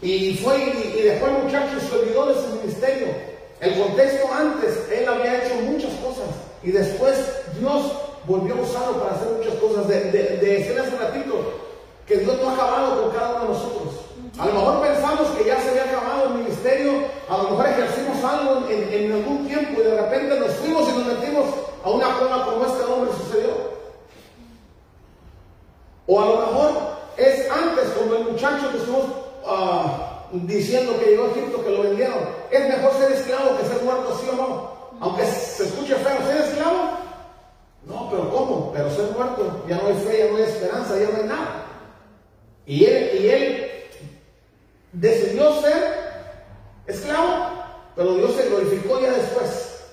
Y 0.01 0.35
fue 0.37 0.57
y, 0.57 0.99
y 0.99 1.01
después 1.03 1.31
el 1.31 1.43
muchacho 1.43 1.79
se 1.79 1.95
olvidó 1.95 2.25
de 2.27 2.35
su 2.35 2.47
ministerio. 2.61 3.07
El 3.59 3.79
contexto 3.79 4.27
antes, 4.33 4.89
él 4.91 5.07
había 5.07 5.43
hecho 5.43 5.55
muchas 5.55 5.93
cosas. 5.95 6.27
Y 6.63 6.71
después 6.71 7.15
Dios 7.59 7.91
volvió 8.27 8.55
a 8.55 8.61
usarlo 8.61 8.99
para 8.99 9.15
hacer 9.15 9.29
muchas 9.37 9.55
cosas. 9.55 9.87
De, 9.87 10.11
de, 10.11 10.37
de 10.37 10.89
ratito 10.99 11.60
que 12.11 12.17
Dios 12.17 12.35
no 12.41 12.49
ha 12.49 12.53
acabado 12.53 13.03
con 13.03 13.11
cada 13.11 13.35
uno 13.35 13.39
de 13.39 13.47
nosotros. 13.53 13.93
A 14.37 14.45
lo 14.47 14.53
mejor 14.53 14.81
pensamos 14.81 15.29
que 15.29 15.45
ya 15.45 15.61
se 15.61 15.69
había 15.69 15.83
acabado 15.85 16.25
el 16.25 16.43
ministerio, 16.43 16.91
a 17.29 17.37
lo 17.37 17.43
mejor 17.51 17.67
ejercimos 17.67 18.21
algo 18.21 18.67
en, 18.67 18.93
en 18.93 19.11
algún 19.13 19.47
tiempo 19.47 19.79
y 19.79 19.83
de 19.83 20.01
repente 20.01 20.37
nos 20.37 20.51
fuimos 20.55 20.89
y 20.89 20.91
nos 20.91 21.05
metimos 21.05 21.45
a 21.85 21.89
una 21.89 22.07
forma 22.07 22.43
como 22.43 22.65
este 22.65 22.83
hombre 22.83 23.11
sucedió. 23.13 23.51
O 26.07 26.19
a 26.19 26.25
lo 26.25 26.37
mejor 26.37 26.71
es 27.15 27.49
antes, 27.49 27.89
como 27.91 28.13
el 28.15 28.23
muchacho 28.25 28.71
que 28.71 28.77
estuvimos 28.77 29.05
ah, 29.47 30.25
diciendo 30.33 30.99
que 30.99 31.11
llegó 31.11 31.25
a 31.25 31.31
Egipto, 31.31 31.63
que 31.63 31.69
lo 31.69 31.83
vendieron. 31.83 32.19
Es 32.51 32.67
mejor 32.67 32.91
ser 32.99 33.11
esclavo 33.13 33.57
que 33.57 33.65
ser 33.67 33.83
muerto, 33.83 34.19
sí 34.19 34.27
o 34.33 34.35
no. 34.35 34.71
Aunque 34.99 35.25
se 35.25 35.63
escuche 35.63 35.95
feo, 35.95 36.27
ser 36.27 36.41
esclavo. 36.41 36.89
No, 37.85 38.09
pero 38.11 38.29
¿cómo? 38.29 38.71
Pero 38.73 38.91
ser 38.91 39.11
muerto, 39.11 39.63
ya 39.69 39.77
no 39.77 39.87
hay 39.87 39.93
fe, 39.93 40.25
ya 40.25 40.31
no 40.31 40.35
hay 40.35 40.43
esperanza, 40.43 40.97
ya 40.97 41.09
no 41.09 41.17
hay 41.17 41.29
nada. 41.29 41.70
Y 42.71 42.85
él, 42.85 43.19
y 43.21 43.27
él 43.29 43.71
decidió 44.93 45.59
ser 45.61 45.75
esclavo, 46.87 47.49
pero 47.97 48.15
Dios 48.15 48.31
se 48.33 48.47
glorificó 48.47 49.01
ya 49.01 49.11
después. 49.11 49.83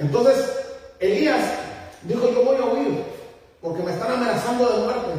Entonces, 0.00 0.50
Elías 0.98 1.44
dijo, 2.02 2.28
yo 2.28 2.42
voy 2.42 2.56
a 2.56 2.64
huir, 2.64 3.04
porque 3.62 3.84
me 3.84 3.92
están 3.92 4.10
amenazando 4.14 4.68
de 4.68 4.78
muerte. 4.84 5.10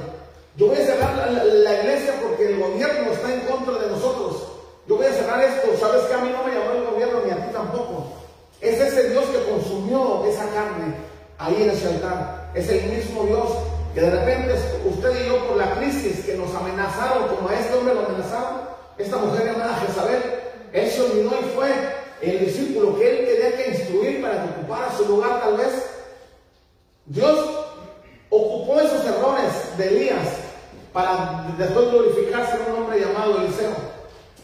Yo 0.58 0.68
voy 0.68 0.76
a 0.78 0.86
cerrar 0.86 1.16
la, 1.32 1.42
la- 1.46 1.80
iglesia 1.82 2.16
porque 2.22 2.48
el 2.52 2.60
gobierno 2.60 3.12
está 3.14 3.34
en 3.34 3.40
contra 3.42 3.78
de 3.78 3.92
nosotros. 3.92 4.44
Yo 4.90 4.98
voy 4.98 5.06
a 5.06 5.14
cerrar 5.14 5.42
esto. 5.42 5.68
Sabes 5.80 6.02
que 6.04 6.14
a 6.16 6.18
mí 6.18 6.32
no 6.34 6.44
me 6.44 6.54
llamó 6.54 6.72
el 6.72 6.84
gobierno 6.86 7.22
ni 7.26 7.32
a 7.32 7.46
ti 7.48 7.54
tampoco. 7.54 8.08
Es 8.60 8.78
ese 8.78 9.10
Dios 9.12 9.24
que 9.28 9.50
consumió 9.50 10.26
esa 10.26 10.44
carne 10.50 10.96
ahí 11.38 11.64
en 11.64 11.70
ese 11.70 11.88
altar. 11.88 12.52
Es 12.54 12.68
el 12.70 12.84
mismo 12.92 13.24
Dios 13.24 13.48
que 13.96 14.02
de 14.02 14.12
repente 14.12 14.54
usted 14.84 15.24
y 15.24 15.30
yo 15.30 15.48
por 15.48 15.56
la 15.56 15.72
crisis 15.76 16.26
que 16.26 16.36
nos 16.36 16.54
amenazaron, 16.54 17.30
como 17.30 17.48
a 17.48 17.58
este 17.58 17.74
hombre 17.76 17.96
lo 17.96 18.06
amenazaron, 18.06 18.60
esta 18.98 19.16
mujer 19.16 19.46
llamada 19.46 19.78
Jezabel, 19.78 20.22
él 20.74 20.92
se 20.92 21.02
olvidó 21.02 21.32
y 21.40 21.56
fue 21.56 21.70
el 22.22 22.46
discípulo 22.46 23.00
que 23.00 23.10
él 23.10 23.26
tenía 23.26 23.56
que 23.56 23.70
instruir 23.72 24.22
para 24.22 24.44
que 24.44 24.50
ocupara 24.50 24.92
su 24.98 25.06
lugar 25.06 25.40
tal 25.40 25.56
vez. 25.56 25.90
Dios 27.06 27.40
ocupó 28.30 28.82
esos 28.82 29.06
errores 29.06 29.78
de 29.78 29.88
Elías 29.88 30.28
para 30.92 31.46
después 31.58 31.90
glorificarse 31.90 32.58
en 32.58 32.74
un 32.74 32.82
hombre 32.82 33.00
llamado 33.00 33.38
Eliseo. 33.38 33.76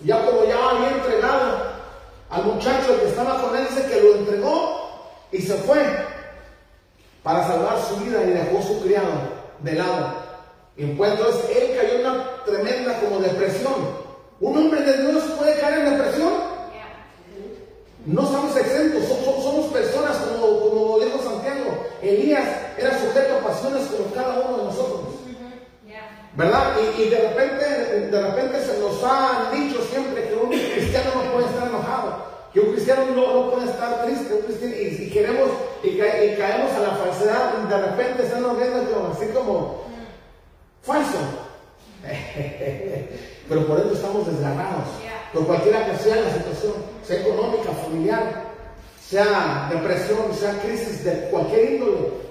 Ya 0.06 0.26
como 0.26 0.46
ya 0.46 0.70
había 0.70 0.92
entregado 0.92 1.58
al 2.30 2.46
muchacho 2.46 2.98
que 3.02 3.10
estaba 3.10 3.42
con 3.42 3.58
él, 3.58 3.68
dice 3.70 3.86
que 3.86 4.02
lo 4.02 4.16
entregó 4.16 5.10
y 5.30 5.42
se 5.42 5.56
fue 5.56 5.86
para 7.22 7.46
salvar 7.46 7.78
su 7.82 7.98
vida 7.98 8.24
y 8.24 8.30
dejó 8.30 8.62
su 8.62 8.82
criado 8.82 9.41
de 9.64 9.74
lado. 9.74 10.14
Y 10.78 10.86
pues 10.94 11.12
entonces 11.12 11.42
él 11.56 11.78
cayó 11.80 11.94
en 11.96 12.02
una 12.02 12.26
tremenda 12.46 13.00
como 13.00 13.20
depresión. 13.20 13.74
¿Un 14.40 14.58
hombre 14.58 14.82
de 14.82 14.98
Dios 15.12 15.24
puede 15.38 15.60
caer 15.60 15.80
en 15.86 15.98
depresión? 15.98 16.32
No 18.06 18.24
estamos 18.24 18.58
exentos, 18.58 19.04
so- 19.08 19.24
so- 19.24 19.42
somos 19.44 19.72
personas 19.72 20.18
como, 20.18 20.60
como 20.60 21.00
dijo 21.00 21.20
Santiago. 21.24 21.86
Elías 22.02 22.48
era 22.78 22.98
sujeto 23.00 23.36
a 23.38 23.48
pasiones 23.48 23.84
como 23.88 24.12
cada 24.16 24.40
uno 24.40 24.58
de 24.58 24.64
nosotros. 24.64 25.02
¿Verdad? 26.34 26.74
Y, 26.98 27.02
y 27.04 27.10
de 27.10 27.18
repente, 27.30 27.66
de 28.10 28.22
repente 28.22 28.62
se 28.66 28.80
nos 28.80 29.04
ha 29.04 29.52
dicho 29.54 29.82
siempre 29.92 30.30
que 30.30 30.34
un 30.36 30.50
cristiano 30.50 31.12
no 31.24 31.34
puede 31.34 31.46
estar 31.46 31.68
enojado, 31.68 32.24
que 32.54 32.60
un 32.60 32.72
cristiano 32.74 33.04
no, 33.16 33.34
no 33.46 33.52
puede 33.52 33.66
estar 33.70 34.04
triste, 34.06 34.34
un 34.34 34.42
cristiano- 34.42 34.76
y 34.76 34.96
si 34.98 35.10
queremos 35.10 35.50
y, 35.84 35.98
ca- 35.98 36.24
y 36.24 36.36
caemos 36.36 36.72
a 36.74 36.80
la 36.80 36.90
falsedad, 36.96 37.54
de 37.70 37.78
repente 37.78 38.24
viendo 38.58 38.92
como, 38.92 39.08
así 39.14 39.26
como 39.34 39.84
falso. 40.82 41.18
Pero 43.50 43.68
por 43.68 43.80
eso 43.80 43.94
estamos 43.94 44.28
desgarrados. 44.28 44.86
Por 45.34 45.46
cualquiera 45.46 45.86
que 45.86 45.98
sea 45.98 46.16
la 46.18 46.34
situación, 46.34 46.74
sea 47.06 47.22
económica, 47.22 47.72
familiar, 47.84 48.44
sea 49.02 49.70
depresión, 49.72 50.34
sea 50.38 50.60
crisis 50.62 51.04
de 51.04 51.30
cualquier 51.30 51.74
índole. 51.74 52.22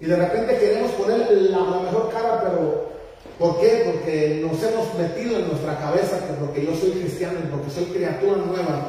Y 0.00 0.06
de 0.06 0.16
repente 0.16 0.58
queremos 0.58 0.90
poner 0.92 1.18
la, 1.30 1.58
la 1.60 1.80
mejor 1.80 2.10
cara, 2.12 2.42
pero 2.42 2.90
¿por 3.38 3.60
qué? 3.60 3.82
Porque 3.92 4.40
nos 4.44 4.62
hemos 4.62 4.94
metido 4.94 5.38
en 5.38 5.48
nuestra 5.48 5.78
cabeza 5.78 6.18
que 6.26 6.32
porque 6.34 6.66
yo 6.66 6.74
soy 6.76 6.90
cristiano 6.92 7.38
y 7.42 7.46
porque 7.50 7.70
soy 7.70 7.84
criatura 7.86 8.36
nueva, 8.36 8.88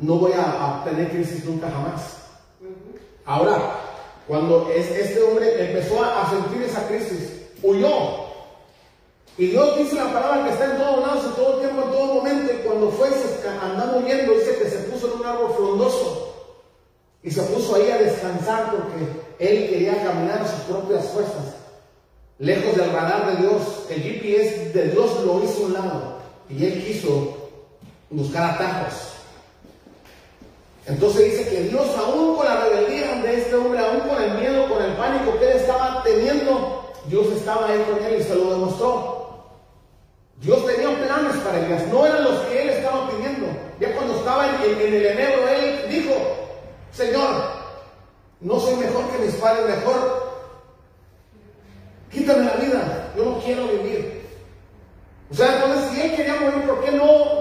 no 0.00 0.16
voy 0.16 0.32
a, 0.32 0.80
a 0.80 0.84
tener 0.84 1.10
crisis 1.10 1.44
nunca 1.44 1.70
jamás. 1.70 2.16
Ahora, 3.24 3.58
cuando 4.28 4.70
es- 4.70 4.90
este 4.90 5.22
hombre 5.22 5.66
empezó 5.70 6.02
a, 6.02 6.28
sentir 6.30 6.62
esa 6.62 6.86
crisis, 6.88 7.32
huyó. 7.62 8.24
Y 9.36 9.46
Dios 9.46 9.76
dice 9.78 9.96
la 9.96 10.12
palabra 10.12 10.44
que 10.44 10.50
está 10.50 10.64
en 10.66 10.76
todos 10.78 11.00
lados, 11.06 11.24
en 11.24 11.32
todo 11.32 11.58
tiempo, 11.58 11.82
en 11.82 11.90
todo 11.90 12.14
momento. 12.14 12.52
Y 12.52 12.66
cuando 12.66 12.90
fue, 12.90 13.08
andaba 13.62 13.96
huyendo, 13.96 14.32
dice 14.34 14.56
que 14.58 14.70
se 14.70 14.78
puso 14.84 15.12
en 15.12 15.20
un 15.20 15.26
árbol 15.26 15.52
frondoso. 15.56 16.34
Y 17.22 17.30
se 17.30 17.42
puso 17.42 17.74
ahí 17.76 17.90
a 17.90 17.98
descansar 17.98 18.70
porque 18.70 19.06
él 19.38 19.68
quería 19.70 20.04
caminar 20.04 20.42
a 20.42 20.48
sus 20.48 20.60
propias 20.60 21.06
fuerzas. 21.06 21.54
Lejos 22.38 22.76
del 22.76 22.92
radar 22.92 23.26
de 23.34 23.42
Dios, 23.42 23.62
el 23.90 24.02
GPS 24.02 24.70
de 24.72 24.88
Dios 24.90 25.24
lo 25.24 25.42
hizo 25.42 25.62
a 25.62 25.66
un 25.66 25.72
lado. 25.72 26.14
Y 26.50 26.64
él 26.66 26.84
quiso 26.84 27.36
buscar 28.10 28.50
atajos. 28.54 29.13
Entonces 30.86 31.24
dice 31.32 31.48
que 31.48 31.62
Dios, 31.64 31.86
aún 31.96 32.36
con 32.36 32.44
la 32.46 32.60
rebeldía 32.64 33.14
de 33.22 33.38
este 33.38 33.54
hombre, 33.54 33.78
aún 33.80 34.00
con 34.00 34.22
el 34.22 34.32
miedo, 34.38 34.68
con 34.68 34.82
el 34.82 34.92
pánico 34.92 35.38
que 35.38 35.50
él 35.50 35.56
estaba 35.56 36.02
teniendo, 36.02 36.92
Dios 37.06 37.26
estaba 37.28 37.68
ahí 37.68 37.82
con 37.90 38.04
él 38.04 38.20
y 38.20 38.22
se 38.22 38.34
lo 38.34 38.50
demostró. 38.50 39.14
Dios 40.42 40.66
tenía 40.66 40.90
planes 40.90 41.36
para 41.38 41.58
Elías, 41.58 41.86
no 41.88 42.04
eran 42.04 42.24
los 42.24 42.38
que 42.40 42.62
él 42.62 42.68
estaba 42.70 43.08
pidiendo. 43.08 43.46
Ya 43.80 43.94
cuando 43.94 44.14
estaba 44.16 44.46
en, 44.46 44.54
en- 44.72 44.80
en 44.80 44.94
el 44.94 45.06
enero, 45.06 45.48
él 45.48 45.86
dijo, 45.88 46.12
Señor, 46.92 47.30
no 48.40 48.60
soy 48.60 48.76
mejor 48.76 49.08
que 49.10 49.24
mis 49.24 49.34
padres, 49.36 49.64
mejor 49.78 50.24
quítame 52.12 52.44
la 52.44 52.52
vida, 52.56 53.12
yo 53.16 53.24
no 53.24 53.38
quiero 53.40 53.66
vivir. 53.68 54.22
O 55.30 55.34
sea, 55.34 55.54
entonces 55.56 55.90
si 55.92 56.00
él 56.02 56.14
quería 56.14 56.34
morir, 56.40 56.62
¿por 56.66 56.84
qué 56.84 56.92
no, 56.92 57.33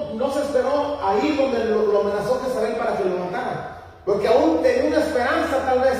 ahí 1.03 1.35
donde 1.37 1.65
lo, 1.65 1.85
lo 1.87 2.01
amenazó 2.01 2.39
Jezabel 2.45 2.73
para 2.75 2.97
que 2.97 3.05
lo 3.05 3.17
matara? 3.17 3.81
Porque 4.05 4.27
aún 4.27 4.61
tenía 4.61 4.85
una 4.89 4.99
esperanza 4.99 5.65
tal 5.65 5.79
vez, 5.79 5.97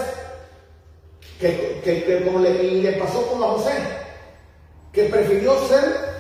que, 1.39 1.81
que- 1.83 2.23
como 2.25 2.39
le, 2.39 2.53
le 2.53 2.93
pasó 2.93 3.25
como 3.27 3.45
a 3.45 3.49
José, 3.53 3.71
que 4.91 5.03
prefirió 5.05 5.57
ser 5.67 6.13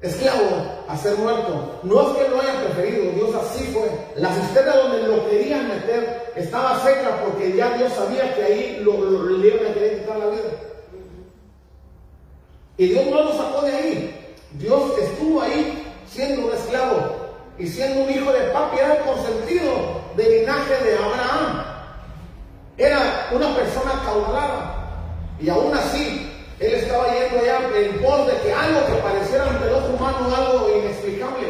esclavo 0.00 0.82
a 0.88 0.96
ser 0.96 1.16
muerto. 1.16 1.80
No 1.82 2.00
es 2.02 2.16
que 2.16 2.28
lo 2.28 2.40
haya 2.40 2.60
preferido, 2.64 3.12
Dios 3.12 3.34
así 3.34 3.64
fue. 3.72 3.90
La 4.16 4.32
cisterna 4.34 4.76
donde 4.76 5.02
lo 5.08 5.28
querían 5.28 5.68
meter 5.68 6.32
estaba 6.36 6.80
seca 6.82 7.20
porque 7.24 7.54
ya 7.56 7.76
Dios 7.76 7.92
sabía 7.92 8.34
que 8.34 8.42
ahí 8.42 8.80
lo, 8.82 8.92
lo- 8.98 9.36
le 9.38 9.48
iban 9.48 9.66
a 9.70 9.74
querer 9.74 10.00
quitar 10.00 10.18
la 10.18 10.26
vida. 10.26 10.50
Y 12.76 12.86
Dios 12.88 13.06
no 13.06 13.24
lo 13.24 13.32
sacó 13.36 13.62
de 13.62 13.72
ahí. 13.72 14.36
Dios 14.52 14.82
estuvo 14.98 15.40
ahí 15.42 15.79
siendo 16.12 16.46
un 16.46 16.52
esclavo 16.52 17.30
y 17.58 17.66
siendo 17.66 18.04
un 18.04 18.10
hijo 18.10 18.32
de 18.32 18.40
papi, 18.52 18.78
era 18.78 18.96
el 18.96 19.04
consentido 19.04 19.70
del 20.16 20.40
linaje 20.40 20.84
de 20.84 20.96
Abraham. 20.96 21.64
Era 22.78 23.28
una 23.32 23.54
persona 23.54 24.02
caudalada. 24.04 24.76
Y 25.38 25.48
aún 25.48 25.72
así, 25.74 26.30
él 26.58 26.74
estaba 26.74 27.06
yendo 27.12 27.40
allá 27.40 27.60
en 27.76 28.00
pos 28.00 28.26
de 28.26 28.36
que 28.40 28.52
algo 28.52 28.86
que 28.86 29.02
pareciera 29.02 29.46
ante 29.48 29.68
el 29.68 29.74
ojo 29.74 29.88
humano, 29.88 30.34
algo 30.34 30.78
inexplicable. 30.78 31.48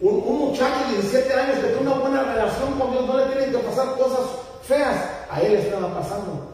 Un, 0.00 0.22
un 0.24 0.38
muchacho 0.38 0.86
de 0.88 1.02
17 1.02 1.34
años 1.34 1.56
que 1.56 1.66
tiene 1.66 1.80
una 1.80 1.94
buena 2.00 2.22
relación 2.22 2.78
con 2.78 2.92
Dios, 2.92 3.06
no 3.06 3.18
le 3.18 3.26
tienen 3.26 3.50
que 3.52 3.58
pasar 3.58 3.96
cosas 3.96 4.20
feas. 4.62 4.96
A 5.30 5.40
él 5.40 5.54
estaba 5.56 5.92
pasando. 5.94 6.50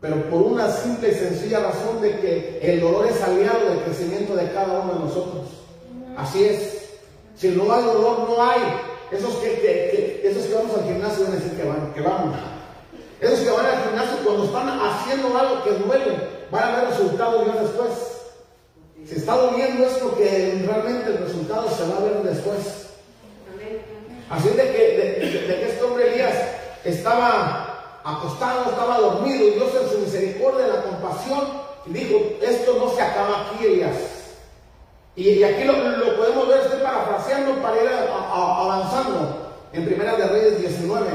Pero 0.00 0.30
por 0.30 0.42
una 0.42 0.70
simple 0.70 1.10
y 1.10 1.14
sencilla 1.14 1.58
razón 1.58 2.00
de 2.00 2.18
que 2.20 2.60
el 2.62 2.80
dolor 2.80 3.06
es 3.06 3.20
aliado 3.20 3.68
del 3.68 3.80
crecimiento 3.80 4.36
de 4.36 4.52
cada 4.52 4.80
uno 4.80 4.94
de 4.94 5.00
nosotros. 5.00 5.67
Así 6.18 6.44
es. 6.44 6.88
Si 7.36 7.48
no 7.50 7.72
hay 7.72 7.84
dolor, 7.84 8.28
no 8.28 8.42
hay. 8.42 8.60
Esos 9.12 9.36
que, 9.36 10.20
esos 10.24 10.46
que 10.46 10.54
vamos 10.54 10.76
al 10.76 10.84
gimnasio 10.84 11.24
van 11.24 11.32
a 11.32 11.36
decir 11.36 11.52
que 11.52 11.64
van, 11.64 11.94
que 11.94 12.00
vamos. 12.00 12.36
Esos 13.20 13.38
que 13.38 13.50
van 13.50 13.66
al 13.66 13.84
gimnasio 13.84 14.16
cuando 14.24 14.44
están 14.44 14.68
haciendo 14.68 15.38
algo 15.38 15.62
que 15.62 15.70
duele, 15.70 16.18
van 16.50 16.62
a 16.64 16.76
ver 16.76 16.88
resultados 16.90 17.44
días 17.44 17.60
después. 17.60 17.90
Si 19.06 19.14
está 19.14 19.36
doliendo 19.36 19.86
es 19.86 19.92
porque 19.94 20.64
realmente 20.66 21.10
el 21.10 21.18
resultado 21.18 21.70
se 21.70 21.88
va 21.88 21.96
a 21.98 22.00
ver 22.00 22.22
después. 22.24 22.58
Así 24.28 24.48
de 24.48 24.72
que, 24.72 25.22
de, 25.22 25.46
que 25.46 25.70
este 25.70 25.84
hombre 25.84 26.12
Elías 26.12 26.34
estaba 26.84 28.00
acostado, 28.04 28.70
estaba 28.70 28.98
dormido, 28.98 29.48
y 29.48 29.50
Dios 29.52 29.70
en 29.80 29.88
su 29.88 29.98
misericordia, 30.00 30.66
la 30.66 30.82
compasión, 30.82 31.44
dijo, 31.86 32.18
esto 32.42 32.76
no 32.78 32.90
se 32.94 33.00
acaba 33.00 33.46
aquí, 33.46 33.64
Elías. 33.64 34.17
Y, 35.18 35.30
y 35.30 35.42
aquí 35.42 35.64
lo, 35.64 35.74
podemos 36.16 36.46
ver, 36.46 36.60
estoy 36.60 36.80
parafraseando 36.80 37.60
para 37.60 37.82
ir 37.82 37.90
avanzando 37.90 39.52
en 39.72 39.84
Primera 39.84 40.14
de 40.14 40.28
Reyes 40.28 40.60
19. 40.60 41.06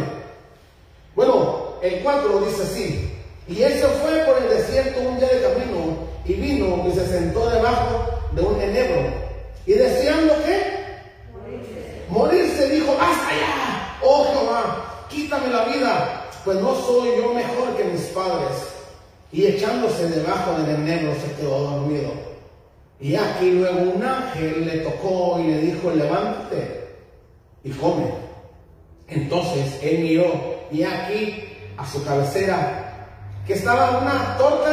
Bueno, 1.16 1.76
el 1.82 2.04
4 2.04 2.40
dice 2.42 2.64
así, 2.64 3.18
Y 3.48 3.64
él 3.64 3.72
se 3.80 3.88
fue 3.88 4.26
por 4.26 4.44
el 4.44 4.50
desierto 4.50 5.00
un 5.00 5.18
día 5.20 5.30
de 5.30 5.42
camino 5.44 5.98
y 6.26 6.34
vino 6.34 6.86
y 6.86 6.92
se 6.92 7.08
sentó 7.08 7.50
debajo 7.50 8.10
de 8.34 8.42
un 8.42 8.60
enebro. 8.60 9.10
Y 9.66 9.72
deseando 9.72 10.34
qué? 10.46 10.84
Morirse 12.10 12.68
dijo, 12.72 12.92
hasta 13.00 13.30
allá, 13.30 13.98
oh 14.04 14.26
Jehová, 14.34 15.06
quítame 15.08 15.48
la 15.48 15.64
vida, 15.64 16.26
pues 16.44 16.58
no 16.58 16.76
soy 16.76 17.22
yo 17.22 17.34
mejor 17.34 17.78
que 17.78 17.86
mis 17.86 18.02
padres. 18.08 18.68
Y 19.32 19.46
echándose 19.46 20.10
debajo 20.10 20.62
del 20.62 20.76
enebro 20.76 21.14
se 21.16 21.42
quedó 21.42 21.58
dormido. 21.58 22.32
Y 23.04 23.18
aquí 23.18 23.52
luego 23.52 23.82
un 23.96 24.02
ángel 24.02 24.66
le 24.66 24.78
tocó 24.78 25.38
y 25.38 25.48
le 25.48 25.58
dijo, 25.58 25.92
levántate 25.92 26.88
y 27.62 27.72
come. 27.72 28.06
Entonces 29.10 29.78
él 29.84 30.00
miró 30.00 30.32
y 30.72 30.84
aquí 30.84 31.44
a 31.76 31.86
su 31.86 32.02
cabecera 32.06 33.10
que 33.46 33.56
estaba 33.56 34.00
una 34.00 34.38
torta 34.38 34.72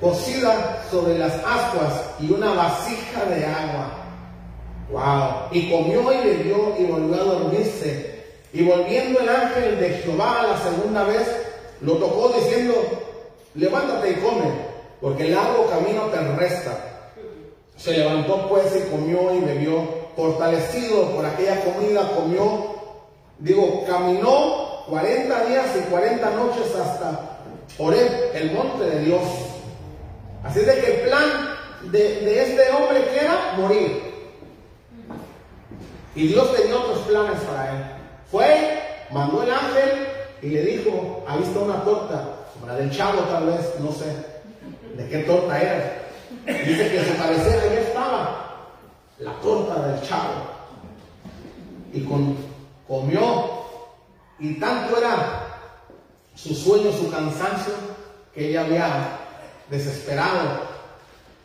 cocida 0.00 0.82
sobre 0.90 1.18
las 1.18 1.34
ascuas 1.44 2.14
y 2.18 2.30
una 2.32 2.54
vasija 2.54 3.26
de 3.26 3.44
agua. 3.44 3.92
Wow. 4.90 5.48
Y 5.52 5.70
comió 5.70 6.10
y 6.14 6.28
bebió 6.28 6.76
y 6.78 6.84
volvió 6.84 7.14
a 7.20 7.24
dormirse. 7.24 8.24
Y 8.54 8.62
volviendo 8.62 9.20
el 9.20 9.28
ángel 9.28 9.78
de 9.78 9.90
Jehová 9.98 10.46
la 10.48 10.56
segunda 10.56 11.04
vez, 11.04 11.28
lo 11.82 11.98
tocó 11.98 12.30
diciendo, 12.30 12.74
levántate 13.54 14.12
y 14.12 14.14
come, 14.14 14.69
porque 15.00 15.26
el 15.26 15.34
largo 15.34 15.66
camino 15.66 16.02
te 16.06 16.20
resta. 16.36 16.78
Se 17.76 17.92
levantó 17.92 18.48
pues 18.48 18.76
y 18.76 18.90
comió 18.90 19.34
y 19.34 19.40
bebió, 19.40 19.82
fortalecido 20.14 21.10
por 21.12 21.24
aquella 21.24 21.64
comida, 21.64 22.10
comió, 22.14 22.74
digo, 23.38 23.84
caminó 23.86 24.84
40 24.88 25.44
días 25.46 25.66
y 25.76 25.90
40 25.90 26.30
noches 26.30 26.76
hasta 26.76 27.38
Oreb, 27.78 28.30
el 28.34 28.52
monte 28.52 28.84
de 28.84 29.00
Dios. 29.00 29.22
Así 30.44 30.60
es 30.60 30.66
de 30.66 30.80
que 30.80 30.94
el 30.94 31.08
plan 31.08 31.56
de, 31.90 31.98
de 31.98 32.42
este 32.42 32.70
hombre 32.70 33.04
que 33.04 33.20
era 33.20 33.54
morir. 33.56 34.10
Y 36.14 36.26
Dios 36.26 36.54
tenía 36.54 36.76
otros 36.76 36.98
planes 37.06 37.40
para 37.40 37.70
él. 37.70 37.84
Fue, 38.30 38.82
mandó 39.10 39.42
el 39.42 39.50
ángel 39.50 40.06
y 40.42 40.48
le 40.48 40.62
dijo, 40.62 41.24
ha 41.26 41.36
visto 41.36 41.62
una 41.62 41.82
torta, 41.82 42.28
como 42.52 42.66
la 42.66 42.76
del 42.76 42.90
chavo 42.90 43.20
tal 43.22 43.46
vez, 43.46 43.74
no 43.80 43.90
sé 43.92 44.29
de 44.96 45.08
qué 45.08 45.18
torta 45.20 45.60
era. 45.60 46.02
Dice 46.46 46.90
que 46.90 46.98
en 46.98 47.06
su 47.06 47.16
cabecera 47.16 47.80
estaba 47.80 48.40
la 49.18 49.32
torta 49.40 49.86
del 49.86 50.02
chavo. 50.02 50.46
Y 51.92 52.02
con, 52.02 52.36
comió. 52.86 53.60
Y 54.38 54.54
tanto 54.58 54.96
era 54.96 55.46
su 56.34 56.54
sueño, 56.54 56.92
su 56.92 57.10
cansancio, 57.10 57.74
que 58.34 58.48
ella 58.48 58.62
había 58.62 59.18
desesperado. 59.68 60.70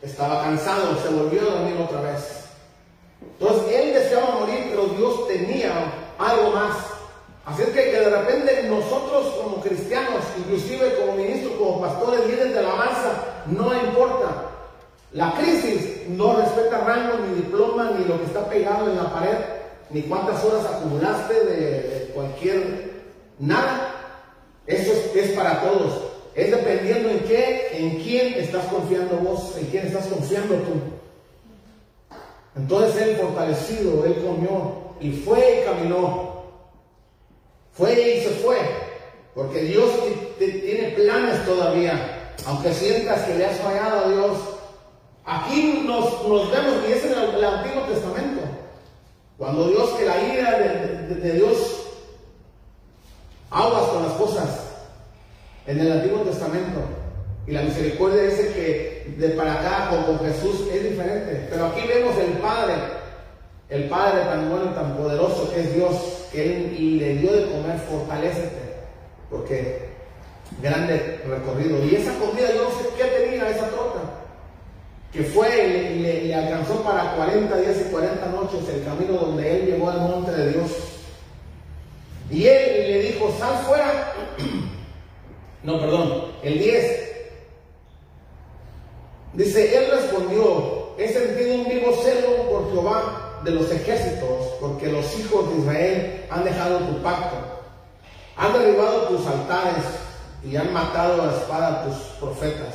Estaba 0.02 0.42
cansado, 0.42 0.96
se 1.02 1.08
volvió 1.08 1.42
a 1.42 1.54
dormir 1.56 1.76
otra 1.80 2.00
vez. 2.00 2.44
Entonces 3.20 3.74
él 3.74 3.92
deseaba 3.92 4.40
morir, 4.40 4.66
pero 4.70 4.86
Dios 4.86 5.28
tenía 5.28 5.92
algo 6.18 6.50
más. 6.52 6.76
Así 7.44 7.62
es 7.62 7.68
que 7.68 7.92
de 7.92 8.10
repente 8.10 8.64
nosotros 8.68 9.34
como 9.42 9.60
cristianos, 9.60 10.24
inclusive 10.38 10.96
como 10.96 11.12
ministros, 11.12 11.54
como 11.56 11.80
pastores, 11.80 12.26
líderes 12.26 12.54
de 12.54 12.62
la 12.62 12.74
masa, 12.74 13.35
no 13.48 13.74
importa. 13.74 14.50
La 15.12 15.32
crisis 15.34 16.08
no 16.08 16.36
respeta 16.36 16.78
rango, 16.78 17.18
ni 17.26 17.36
diploma, 17.36 17.92
ni 17.96 18.04
lo 18.04 18.18
que 18.18 18.26
está 18.26 18.48
pegado 18.48 18.90
en 18.90 18.96
la 18.96 19.12
pared, 19.12 19.36
ni 19.90 20.02
cuántas 20.02 20.44
horas 20.44 20.66
acumulaste 20.66 21.34
de, 21.44 22.10
cualquier 22.14 22.92
nada. 23.38 23.92
Eso 24.66 24.92
es, 25.14 25.30
para 25.32 25.60
todos. 25.60 26.02
Es 26.34 26.50
dependiendo 26.50 27.08
en 27.08 27.20
qué, 27.20 27.68
en 27.72 28.02
quién 28.02 28.34
estás 28.34 28.64
confiando 28.66 29.16
vos, 29.16 29.56
en 29.56 29.66
quién 29.66 29.86
estás 29.86 30.06
confiando 30.06 30.54
tú. 30.56 30.74
Entonces 32.56 33.02
él 33.02 33.16
fortalecido, 33.16 34.04
él 34.04 34.14
comió 34.24 34.86
y 35.00 35.12
fue 35.12 35.60
y 35.60 35.64
caminó. 35.64 36.42
Fue 37.72 37.92
y 37.92 38.20
se 38.22 38.30
fue. 38.30 38.58
Porque 39.34 39.60
Dios 39.60 39.90
tiene 40.38 40.90
planes 40.90 41.44
todavía. 41.44 42.15
Aunque 42.44 42.74
sientas 42.74 43.22
que 43.22 43.34
le 43.36 43.46
has 43.46 43.58
fallado 43.58 44.04
a 44.04 44.08
Dios. 44.08 44.38
Aquí 45.24 45.82
nos, 45.84 46.28
nos 46.28 46.50
vemos, 46.50 46.74
y 46.88 46.92
es 46.92 47.04
en 47.04 47.12
el, 47.12 47.44
Antiguo 47.44 47.82
Testamento. 47.82 48.42
Cuando 49.36 49.68
Dios, 49.68 49.90
que 49.90 50.04
la 50.04 50.20
ira 50.20 50.58
de, 50.58 51.32
Dios 51.32 51.82
aguas 53.50 53.84
con 53.84 54.02
las 54.04 54.12
cosas 54.12 54.48
en 55.66 55.80
el 55.80 55.92
Antiguo 55.92 56.20
Testamento. 56.20 56.80
Y 57.46 57.52
la 57.52 57.62
misericordia 57.62 58.22
dice 58.22 58.52
que 58.52 59.14
de 59.18 59.28
para 59.30 59.54
acá 59.54 59.90
con, 59.90 60.16
con 60.16 60.26
Jesús 60.26 60.68
es 60.72 60.90
diferente. 60.90 61.48
Pero 61.50 61.66
aquí 61.66 61.86
vemos 61.86 62.16
el 62.18 62.32
Padre, 62.38 62.74
el 63.68 63.88
Padre 63.88 64.24
tan 64.24 64.48
bueno 64.48 64.70
y 64.70 64.74
tan 64.74 64.96
poderoso 64.96 65.50
que 65.52 65.60
es 65.60 65.74
Dios, 65.74 65.96
que 66.32 66.44
Él 66.44 66.98
le 66.98 67.14
dio 67.16 67.32
de 67.32 67.50
comer, 67.50 67.78
fortalecete. 67.78 68.76
Porque 69.30 69.95
grande 70.62 71.20
recorrido. 71.28 71.84
Y 71.84 71.94
esa 71.96 72.14
comida, 72.18 72.48
yo 72.54 72.64
no 72.64 72.70
sé 72.70 72.88
qué 72.96 73.04
tenía 73.04 73.48
esa 73.50 73.68
torta. 73.70 74.00
Que 75.12 75.22
fue 75.24 75.48
y 75.48 75.70
le, 75.72 75.96
le- 76.00 76.22
le 76.24 76.34
alcanzó 76.34 76.82
para 76.82 77.14
40 77.16 77.56
días 77.58 77.76
y 77.86 77.90
40 77.90 78.26
noches 78.26 78.68
el 78.68 78.84
camino 78.84 79.12
donde 79.14 79.56
Él 79.56 79.66
llegó 79.66 79.90
al 79.90 80.00
monte 80.00 80.30
de 80.32 80.52
Dios. 80.52 80.70
Y 82.30 82.44
él 82.46 82.90
le 82.90 83.02
dijo, 83.12 83.32
sal 83.38 83.54
fuera. 83.66 84.12
No, 85.62 85.80
perdón, 85.80 86.26
el 86.44 86.58
10. 86.60 87.02
Dice, 89.34 89.76
él 89.76 89.90
respondió, 89.90 90.90
he 90.96 91.08
sentido 91.08 91.54
un 91.56 91.68
vivo 91.68 91.92
celo 92.04 92.48
por 92.48 92.70
Jehová 92.70 93.40
de 93.44 93.50
los 93.50 93.70
ejércitos, 93.72 94.46
porque 94.60 94.86
los 94.86 95.18
hijos 95.18 95.50
de 95.50 95.58
Israel 95.60 96.24
han 96.30 96.44
dejado 96.44 96.78
tu 96.78 97.02
pacto, 97.02 97.36
han 98.36 98.52
derribado 98.52 99.08
tus 99.08 99.26
altares 99.26 99.84
y 100.44 100.56
han 100.56 100.72
matado 100.72 101.22
a 101.22 101.26
la 101.26 101.32
espada 101.32 101.68
a 101.68 101.84
tus 101.84 101.96
profetas. 102.20 102.74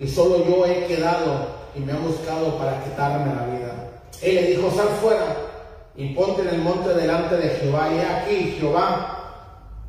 Y 0.00 0.08
solo 0.08 0.44
yo 0.46 0.64
he 0.66 0.86
quedado 0.86 1.60
y 1.74 1.80
me 1.80 1.92
han 1.92 2.02
buscado 2.02 2.56
para 2.58 2.82
quitarme 2.84 3.34
la 3.34 3.46
vida. 3.46 3.74
Él 4.22 4.34
le 4.34 4.46
dijo, 4.48 4.70
sal 4.70 4.88
fuera 5.00 5.36
y 5.96 6.14
ponte 6.14 6.42
en 6.42 6.48
el 6.48 6.58
monte 6.58 6.94
delante 6.94 7.36
de 7.36 7.50
Jehová. 7.50 7.88
Y 7.92 7.98
aquí 7.98 8.56
Jehová 8.58 9.16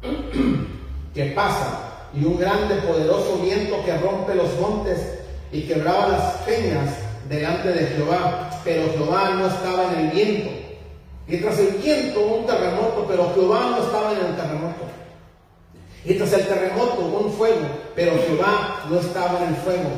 que 1.13 1.25
pasa 1.27 1.79
y 2.13 2.25
un 2.25 2.37
grande 2.37 2.75
poderoso 2.75 3.37
viento 3.37 3.83
que 3.85 3.97
rompe 3.97 4.35
los 4.35 4.59
montes 4.59 5.19
y 5.51 5.61
quebraba 5.61 6.07
las 6.09 6.33
peñas 6.45 6.95
delante 7.29 7.71
de 7.71 7.87
Jehová, 7.87 8.49
pero 8.63 8.91
Jehová 8.93 9.31
no 9.37 9.47
estaba 9.47 9.93
en 9.93 9.99
el 9.99 10.11
viento. 10.11 10.49
Y 11.27 11.37
tras 11.37 11.59
el 11.59 11.75
viento 11.75 12.19
un 12.19 12.45
terremoto, 12.45 13.05
pero 13.07 13.31
Jehová 13.33 13.67
no 13.71 13.83
estaba 13.83 14.11
en 14.11 14.25
el 14.25 14.35
terremoto. 14.35 14.91
Y 16.03 16.15
tras 16.15 16.33
el 16.33 16.47
terremoto 16.47 17.01
un 17.01 17.31
fuego, 17.33 17.61
pero 17.95 18.13
Jehová 18.25 18.85
no 18.89 18.99
estaba 18.99 19.43
en 19.43 19.49
el 19.49 19.55
fuego. 19.57 19.89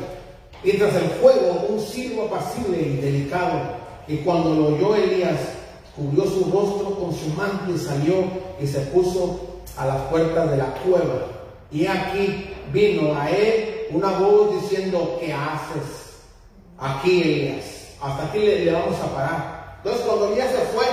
Y 0.62 0.72
tras 0.72 0.94
el 0.96 1.08
fuego 1.20 1.66
un 1.68 1.80
silbo 1.80 2.24
apacible 2.24 2.80
y 2.80 2.96
delicado. 2.96 3.60
Y 4.06 4.18
cuando 4.18 4.54
lo 4.54 4.66
oyó 4.76 4.94
Elías, 4.96 5.38
cubrió 5.96 6.24
su 6.24 6.50
rostro 6.50 6.98
con 6.98 7.14
su 7.14 7.28
manto 7.30 7.72
y 7.74 7.78
salió 7.78 8.24
y 8.60 8.66
se 8.66 8.80
puso 8.80 9.40
a 9.76 9.86
las 9.86 9.96
puertas 10.02 10.50
de 10.50 10.56
la 10.58 10.74
cueva. 10.84 11.26
Y 11.70 11.86
aquí 11.86 12.50
vino 12.72 13.18
a 13.18 13.30
él 13.30 13.86
una 13.90 14.18
voz 14.18 14.60
diciendo, 14.62 15.18
¿qué 15.20 15.32
haces 15.32 16.18
aquí, 16.78 17.22
Elías? 17.22 17.64
Hasta 18.00 18.26
aquí 18.26 18.40
le, 18.40 18.64
le 18.66 18.72
vamos 18.72 18.98
a 19.00 19.14
parar. 19.14 19.76
Entonces 19.78 20.06
cuando 20.06 20.28
Elías 20.28 20.50
se 20.50 20.60
fue, 20.74 20.84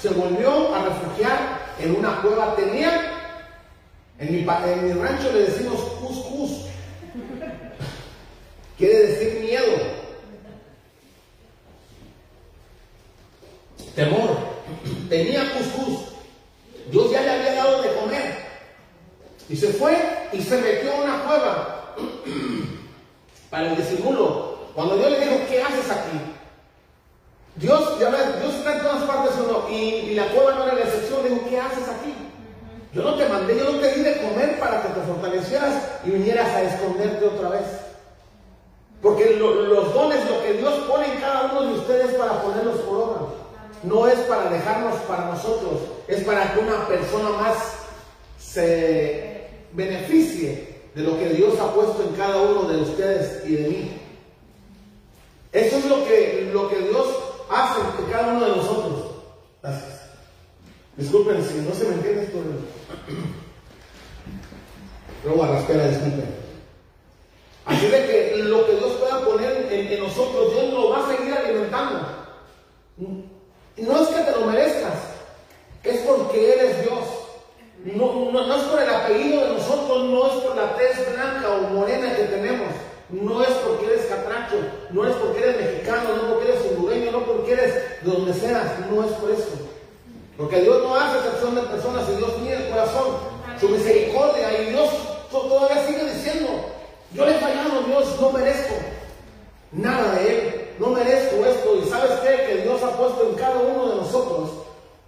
se 0.00 0.08
volvió 0.10 0.74
a 0.74 0.84
refugiar 0.84 1.58
en 1.80 1.96
una 1.96 2.22
cueva. 2.22 2.54
Tenía, 2.56 3.17
en 4.18 4.32
mi, 4.32 4.38
en 4.40 4.86
mi 4.86 4.92
rancho 4.92 5.32
le 5.32 5.44
decimos 5.44 5.80
cuscus. 6.00 6.66
Quiere 8.76 9.06
decir 9.06 9.40
miedo. 9.40 9.76
Temor. 13.94 14.36
Tenía 15.08 15.52
cuscús. 15.52 16.00
Dios 16.90 17.10
ya 17.10 17.22
le 17.22 17.30
había 17.30 17.54
dado 17.54 17.82
de 17.82 17.94
comer. 17.94 18.48
Y 19.48 19.56
se 19.56 19.68
fue 19.68 19.96
y 20.32 20.42
se 20.42 20.58
metió 20.58 20.92
a 20.92 21.02
una 21.02 21.24
cueva 21.24 21.94
para 23.50 23.70
el 23.70 23.76
disimulo. 23.76 24.58
Cuando 24.74 24.96
Dios 24.96 25.10
le 25.12 25.20
dijo, 25.20 25.40
¿qué 25.48 25.62
haces 25.62 25.90
aquí? 25.90 26.18
Dios, 27.56 27.98
ya 27.98 28.10
ves, 28.10 28.40
Dios 28.40 28.54
está 28.54 28.76
en 28.76 28.82
todas 28.82 29.02
partes 29.04 29.34
¿o 29.38 29.52
no? 29.52 29.74
y, 29.74 29.74
y 29.74 30.14
la 30.14 30.28
cueva 30.28 30.54
no 30.54 30.64
era 30.64 30.74
la 30.74 30.82
excepción. 30.82 31.24
Dijo, 31.24 31.48
¿qué 31.48 31.58
haces 31.58 31.88
aquí? 31.88 32.27
Yo 32.92 33.02
no 33.02 33.14
te 33.16 33.28
mandé, 33.28 33.58
yo 33.58 33.70
no 33.72 33.78
te 33.78 33.92
di 33.94 34.02
de 34.02 34.16
comer 34.22 34.58
para 34.58 34.82
que 34.82 34.88
te 34.88 35.00
fortalecieras 35.06 35.74
y 36.04 36.10
vinieras 36.10 36.48
a 36.48 36.62
esconderte 36.62 37.24
otra 37.26 37.50
vez. 37.50 37.62
Porque 39.02 39.36
lo- 39.36 39.62
los 39.62 39.94
dones, 39.94 40.18
lo 40.28 40.42
que 40.42 40.54
Dios 40.54 40.74
pone 40.88 41.12
en 41.12 41.20
cada 41.20 41.52
uno 41.52 41.62
de 41.66 41.78
ustedes 41.78 42.14
para 42.16 42.42
ponerlos 42.42 42.80
por 42.80 42.96
obra. 42.98 43.20
No 43.84 44.08
es 44.08 44.18
para 44.20 44.50
dejarnos 44.50 44.94
para 45.02 45.26
nosotros, 45.26 45.80
es 46.08 46.24
para 46.24 46.52
que 46.52 46.60
una 46.60 46.88
persona 46.88 47.30
más 47.30 47.56
se 48.40 49.48
beneficie 49.72 50.80
de 50.94 51.02
lo 51.02 51.16
que 51.18 51.28
Dios 51.28 51.54
ha 51.60 51.72
puesto 51.74 52.02
en 52.02 52.14
cada 52.16 52.38
uno 52.42 52.62
de 52.62 52.78
ustedes 52.82 53.44
y 53.46 53.54
de 53.54 53.68
mí. 53.68 54.00
Eso 55.52 55.76
es 55.76 55.84
lo 55.84 56.04
que, 56.06 56.50
lo 56.52 56.68
que 56.68 56.78
Dios 56.80 57.06
hace 57.50 57.80
en 58.02 58.10
cada 58.10 58.32
uno 58.32 58.44
de 58.46 58.56
nosotros. 58.56 59.04
Gracias. 59.62 59.97
Disculpen 60.98 61.44
si 61.44 61.60
no 61.60 61.72
se 61.72 61.84
me 61.84 61.94
entiende 61.94 62.24
esto. 62.24 62.38
A 65.24 65.46
la 65.46 65.60
espera, 65.60 65.86
disculpen. 65.86 66.26
Así 67.66 67.86
de 67.86 68.06
que 68.06 68.36
lo 68.42 68.66
que 68.66 68.72
Dios 68.72 68.92
pueda 68.94 69.24
poner 69.24 69.68
en, 69.70 69.92
en 69.92 70.00
nosotros, 70.00 70.52
Dios 70.52 70.72
lo 70.72 70.90
va 70.90 71.06
a 71.06 71.16
seguir 71.16 71.32
alimentando. 71.32 72.00
No 72.96 74.02
es 74.02 74.08
que 74.08 74.22
te 74.22 74.32
lo 74.32 74.46
merezcas, 74.46 74.94
es 75.84 76.00
porque 76.00 76.54
Él 76.54 76.60
es 76.66 76.82
Dios. 76.82 77.04
No, 77.84 78.32
no, 78.32 78.46
no 78.48 78.56
es 78.56 78.62
por 78.64 78.82
el 78.82 78.90
apellido 78.90 79.44
de 79.44 79.52
nosotros, 79.52 80.04
no 80.04 80.26
es 80.26 80.32
por 80.42 80.56
la 80.56 80.74
tez 80.76 81.14
blanca 81.14 81.48
o 81.48 81.74
morena 81.74 82.16
que 82.16 82.24
tenemos, 82.24 82.72
no 83.10 83.40
es 83.40 83.50
porque 83.50 83.86
eres 83.86 84.06
catracho, 84.06 84.56
no 84.90 85.06
es 85.06 85.14
porque 85.14 85.38
eres 85.38 85.64
mexicano, 85.64 86.16
no 86.16 86.34
porque 86.34 86.48
eres 86.48 86.64
hondureño, 86.72 87.12
no 87.12 87.20
porque 87.24 87.52
eres 87.52 87.74
de 88.02 88.10
donde 88.10 88.34
seas, 88.34 88.80
no 88.90 89.04
es 89.04 89.12
por 89.12 89.30
eso. 89.30 89.77
Porque 90.38 90.60
Dios 90.60 90.80
no 90.84 90.94
hace 90.94 91.18
excepción 91.18 91.56
de 91.56 91.62
personas 91.62 92.08
y 92.08 92.16
Dios 92.16 92.30
mira 92.40 92.58
el 92.58 92.70
corazón, 92.70 93.16
su 93.60 93.68
misericordia 93.70 94.62
y 94.62 94.70
Dios 94.70 94.88
todavía 95.32 95.84
sigue 95.84 96.14
diciendo, 96.14 96.48
yo 97.12 97.26
le 97.26 97.32
he 97.36 97.40
fallado, 97.40 97.82
Dios, 97.82 98.20
no 98.20 98.30
merezco 98.30 98.74
nada 99.72 100.14
de 100.14 100.28
Él, 100.30 100.70
no 100.78 100.90
merezco 100.90 101.44
esto 101.44 101.76
y 101.82 101.88
sabes 101.88 102.12
qué, 102.20 102.46
que 102.46 102.62
Dios 102.62 102.80
ha 102.84 102.96
puesto 102.96 103.28
en 103.28 103.34
cada 103.34 103.58
uno 103.58 103.88
de 103.88 103.96
nosotros 103.96 104.50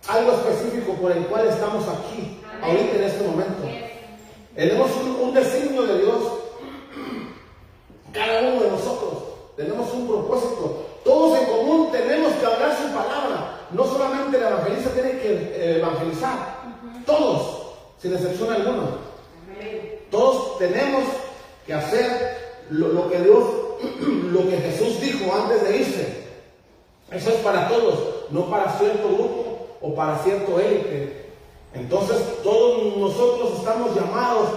algo 0.08 0.32
específico 0.32 0.94
por 0.94 1.12
el 1.12 1.24
cual 1.26 1.46
estamos 1.46 1.84
aquí, 1.86 2.40
ahorita 2.60 2.96
en 2.96 3.04
este 3.04 3.22
momento. 3.22 3.62
Tenemos 4.56 4.90
un, 4.96 5.28
un 5.28 5.34
designio 5.34 5.82
de 5.82 5.98
Dios, 5.98 6.22
cada 8.12 8.40
uno 8.40 8.62
de 8.62 8.70
nosotros, 8.72 9.12
tenemos 9.56 9.92
un 9.92 10.08
propósito. 10.08 10.86
Todos 11.04 11.38
en 11.38 11.46
común 11.46 11.92
tenemos 11.92 12.32
que 12.32 12.46
hablar 12.46 12.76
su 12.76 12.92
palabra. 12.92 13.59
No 13.72 13.84
solamente 13.84 14.36
el 14.36 14.42
evangelista 14.42 14.90
tiene 14.90 15.10
que 15.18 15.32
eh, 15.32 15.78
evangelizar, 15.78 16.60
todos, 17.06 17.74
sin 17.98 18.14
excepción 18.14 18.52
alguna. 18.52 18.82
Todos 20.10 20.58
tenemos 20.58 21.04
que 21.66 21.74
hacer 21.74 22.64
lo, 22.70 22.88
lo 22.88 23.10
que 23.10 23.20
Dios, 23.20 23.44
lo 24.32 24.48
que 24.48 24.56
Jesús 24.58 25.00
dijo 25.00 25.32
antes 25.34 25.62
de 25.62 25.76
irse. 25.76 26.24
Eso 27.10 27.30
es 27.30 27.36
para 27.36 27.68
todos, 27.68 28.30
no 28.30 28.48
para 28.50 28.72
cierto 28.78 29.08
grupo 29.08 29.68
o 29.80 29.94
para 29.94 30.18
cierto 30.18 30.58
élite. 30.60 31.30
Entonces 31.74 32.16
todos 32.42 32.96
nosotros 32.96 33.58
estamos 33.58 33.94
llamados 33.94 34.48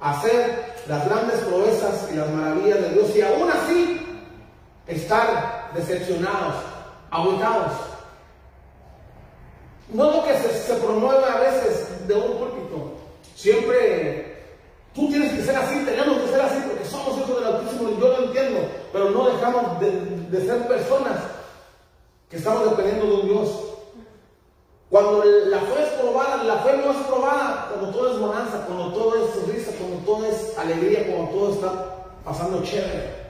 a 0.00 0.18
hacer 0.18 0.74
las 0.88 1.08
grandes 1.08 1.40
proezas 1.40 2.08
y 2.12 2.16
las 2.16 2.30
maravillas 2.30 2.80
de 2.80 2.88
Dios 2.90 3.16
y 3.16 3.22
aún 3.22 3.50
así 3.50 4.00
estar 4.86 5.70
decepcionados, 5.74 6.54
agotados. 7.10 7.72
No 9.88 10.10
lo 10.10 10.24
que 10.24 10.34
se, 10.38 10.52
se 10.52 10.74
promueve 10.74 11.24
a 11.24 11.38
veces 11.38 12.06
de 12.08 12.14
un 12.14 12.38
púlpito. 12.38 12.92
Siempre 13.34 14.36
tú 14.96 15.08
tienes 15.08 15.30
que 15.32 15.42
ser 15.42 15.56
así, 15.56 15.84
tenemos 15.84 16.22
que 16.22 16.28
ser 16.28 16.40
así 16.40 16.56
porque 16.66 16.84
somos 16.86 17.18
hijos 17.18 17.36
del 17.36 17.54
Altísimo 17.54 17.90
y 17.90 18.00
yo 18.00 18.08
lo 18.08 18.24
entiendo, 18.24 18.60
pero 18.92 19.10
no 19.10 19.28
dejamos 19.28 19.78
de, 19.78 20.40
ser 20.40 20.66
personas 20.66 21.20
que 22.30 22.38
estamos 22.38 22.70
dependiendo 22.70 23.06
de 23.06 23.12
un 23.12 23.28
Dios. 23.28 23.48
Cuando 24.88 25.22
la 25.24 25.58
fe 25.58 25.82
es 25.82 25.88
probada, 26.00 26.44
la 26.44 26.58
fe 26.58 26.76
no 26.78 26.92
es 26.92 27.06
probada 27.06 27.68
cuando 27.70 27.90
todo 27.90 28.12
es 28.12 28.18
bonanza, 28.18 28.64
cuando 28.66 28.92
todo 28.92 29.16
es 29.16 29.48
risa, 29.48 29.72
cuando 29.78 29.98
todo 30.06 30.24
es 30.24 30.58
alegría, 30.58 31.06
cuando 31.06 31.30
todo 31.32 31.52
está 31.52 31.72
pasando 32.24 32.62
chévere. 32.62 33.25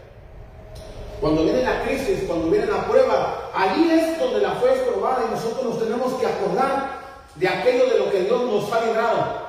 Cuando 1.20 1.44
viene 1.44 1.62
la 1.62 1.82
crisis, 1.82 2.24
cuando 2.26 2.50
viene 2.50 2.66
la 2.66 2.86
prueba, 2.86 3.50
allí 3.54 3.90
es 3.90 4.18
donde 4.18 4.40
la 4.40 4.52
fe 4.56 4.74
es 4.74 4.80
probada 4.80 5.24
y 5.26 5.30
nosotros 5.34 5.64
nos 5.64 5.82
tenemos 5.82 6.12
que 6.14 6.26
acordar 6.26 7.00
de 7.34 7.48
aquello 7.48 7.86
de 7.86 7.98
lo 7.98 8.10
que 8.10 8.20
Dios 8.22 8.42
nos 8.42 8.72
ha 8.72 8.84
librado 8.84 9.46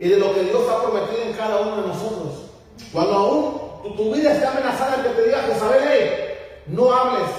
y 0.00 0.08
de 0.08 0.16
lo 0.16 0.34
que 0.34 0.44
Dios 0.44 0.62
ha 0.68 0.82
prometido 0.82 1.22
en 1.22 1.32
cada 1.32 1.60
uno 1.60 1.82
de 1.82 1.88
nosotros. 1.88 2.50
Cuando 2.92 3.14
aún 3.14 3.82
tu, 3.82 3.96
tu 3.96 4.14
vida 4.14 4.32
está 4.32 4.50
amenazada, 4.50 5.02
que 5.02 5.08
te 5.10 5.22
diga, 5.24 5.42
Jezabel, 5.42 5.82
hey, 5.88 6.10
no 6.66 6.92
hables, 6.92 7.30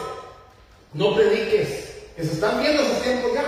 no 0.93 1.15
prediques, 1.15 1.95
que 2.15 2.23
se 2.23 2.33
están 2.33 2.61
viendo 2.61 2.81
esos 2.83 3.01
tiempos 3.01 3.31
ya. 3.33 3.43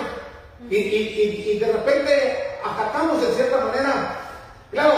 Y, 0.70 0.76
y, 0.76 0.80
y, 0.80 1.52
y 1.52 1.60
de 1.60 1.72
repente 1.72 2.38
acatamos 2.64 3.22
de 3.22 3.34
cierta 3.34 3.58
manera, 3.58 4.20
claro, 4.72 4.94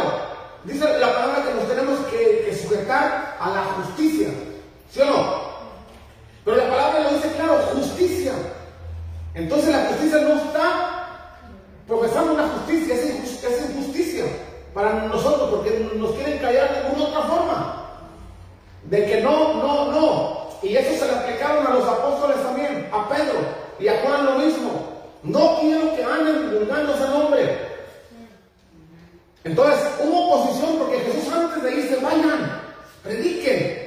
dice 0.63 0.99
la 0.99 1.13
palabra 1.13 1.43
que 1.45 1.53
nos 1.53 1.67
tenemos 1.67 1.99
que, 2.07 2.45
que 2.45 2.55
sujetar 2.55 3.37
a 3.39 3.49
la 3.49 3.63
justicia, 3.63 4.29
¿sí 4.93 5.01
o 5.01 5.05
no? 5.05 5.43
Pero 6.45 6.57
la 6.57 6.69
palabra 6.69 6.99
lo 7.01 7.09
dice 7.15 7.31
claro, 7.35 7.57
justicia. 7.73 8.33
Entonces 9.33 9.69
la 9.73 9.85
justicia 9.87 10.19
no 10.19 10.33
está 10.35 11.07
profesando 11.87 12.33
una 12.33 12.47
justicia, 12.49 12.95
es, 12.95 13.05
injust- 13.15 13.43
es 13.47 13.69
injusticia 13.69 14.25
para 14.73 14.93
nosotros, 15.05 15.49
porque 15.51 15.89
nos 15.95 16.11
quieren 16.13 16.39
callar 16.39 16.71
de 16.71 16.77
alguna 16.87 17.03
otra 17.05 17.21
forma. 17.21 17.89
De 18.83 19.05
que 19.05 19.21
no, 19.21 19.53
no, 19.55 19.91
no. 19.91 20.43
Y 20.61 20.75
eso 20.75 20.97
se 21.05 21.11
le 21.11 21.17
aplicaron 21.17 21.65
a 21.67 21.71
los 21.71 21.87
apóstoles 21.87 22.41
también, 22.43 22.89
a 22.91 23.07
Pedro 23.09 23.39
y 23.79 23.87
a 23.87 23.99
Juan 24.01 24.25
lo 24.25 24.31
mismo. 24.39 24.71
No 25.23 25.57
quiero 25.61 25.95
que 25.95 26.03
anden 26.03 26.49
divulgando 26.51 26.93
ese 26.93 27.07
nombre. 27.07 27.57
Entonces 29.45 29.79
hubo 30.01 30.33
oposición 30.35 30.77
porque 30.77 30.99
Jesús 30.99 31.33
antes 31.33 31.63
de 31.63 31.75
irse, 31.75 31.95
vayan, 31.97 32.61
prediquen. 33.03 33.82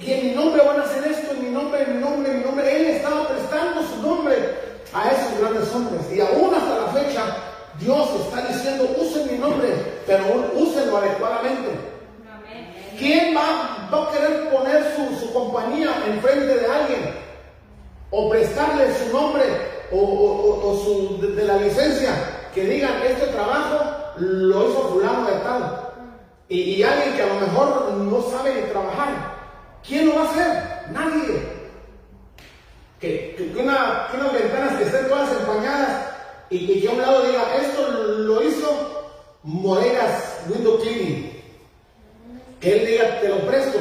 Y 0.00 0.12
en 0.12 0.26
mi 0.28 0.32
nombre 0.34 0.62
van 0.64 0.80
a 0.80 0.84
hacer 0.84 1.04
esto, 1.10 1.32
en 1.32 1.44
mi 1.44 1.50
nombre, 1.50 1.82
en 1.82 1.96
mi 1.96 2.00
nombre, 2.02 2.30
en 2.30 2.38
mi 2.38 2.44
nombre. 2.44 2.76
Él 2.76 2.86
estaba 2.96 3.28
prestando 3.28 3.82
su 3.82 4.00
nombre 4.02 4.34
a 4.94 5.10
esos 5.10 5.38
grandes 5.40 5.74
hombres. 5.74 6.00
Y 6.14 6.20
aún 6.20 6.54
hasta 6.54 6.78
la 6.80 6.86
fecha, 6.88 7.22
Dios 7.78 8.08
está 8.20 8.46
diciendo, 8.48 8.88
usen 8.98 9.30
mi 9.30 9.38
nombre, 9.38 9.68
pero 10.06 10.24
úsenlo 10.54 10.96
adecuadamente. 10.96 11.68
¿Quién 12.98 13.34
va, 13.36 13.88
va 13.92 14.08
a 14.08 14.10
querer 14.12 14.50
poner 14.50 14.94
su, 14.96 15.26
su 15.26 15.32
compañía 15.32 15.90
enfrente 16.06 16.46
de 16.58 16.66
alguien? 16.66 17.14
O 18.10 18.28
prestarle 18.28 18.92
su 18.94 19.12
nombre 19.16 19.44
o, 19.92 19.96
o- 19.98 20.70
o- 20.70 20.76
su, 20.84 21.20
de, 21.20 21.34
de 21.34 21.44
la 21.44 21.56
licencia. 21.56 22.10
Que 22.54 22.64
digan, 22.64 23.00
este 23.06 23.26
trabajo 23.28 23.78
lo 24.16 24.70
hizo 24.70 24.88
fulano 24.88 25.24
de 25.26 25.36
tal. 25.38 25.80
Y, 26.48 26.60
y 26.60 26.82
alguien 26.82 27.14
que 27.16 27.22
a 27.22 27.26
lo 27.26 27.34
mejor 27.34 27.92
no 27.92 28.22
sabe 28.30 28.52
trabajar. 28.72 29.39
¿Quién 29.86 30.06
lo 30.08 30.14
va 30.16 30.22
a 30.22 30.30
hacer? 30.30 30.92
Nadie. 30.92 31.60
Que, 33.00 33.34
que- 33.36 33.52
que 33.52 33.58
una- 33.62 34.08
que 34.10 34.16
unas 34.18 34.32
ventanas 34.32 34.76
que 34.76 34.84
estén 34.84 35.08
todas 35.08 35.30
empañadas 35.32 36.06
y 36.50 36.80
que 36.80 36.88
a 36.88 36.92
un 36.92 37.00
lado 37.00 37.22
diga, 37.26 37.56
esto 37.56 37.88
lo 37.90 38.42
hizo 38.42 39.12
Moregas 39.42 40.40
Window 40.48 40.78
Cleaning. 40.80 41.30
Que 42.60 42.72
él 42.80 42.86
diga, 42.86 43.20
te 43.20 43.28
lo 43.28 43.38
presto. 43.46 43.78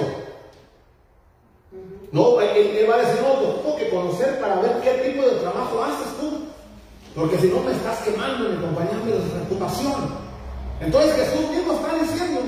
No, 2.11 2.39
él, 2.41 2.77
él 2.77 2.89
va 2.89 2.95
a 2.95 2.99
decir, 2.99 3.21
no, 3.21 3.33
te 3.33 3.61
tengo 3.61 3.75
que 3.75 3.89
conocer 3.89 4.39
para 4.39 4.55
ver 4.61 4.79
qué 4.81 4.91
tipo 5.09 5.23
de 5.23 5.35
trabajo 5.41 5.83
haces 5.83 6.07
tú. 6.19 6.45
Porque 7.13 7.37
si 7.39 7.47
no 7.47 7.59
me 7.61 7.71
estás 7.73 7.99
quemando 7.99 8.45
en 8.47 8.55
mi 8.59 8.65
compañía 8.65 8.93
mi 9.05 9.11
reputación. 9.11 10.15
Entonces 10.79 11.13
Jesús 11.15 11.49
mismo 11.51 11.73
está 11.73 11.93
diciendo, 11.95 12.41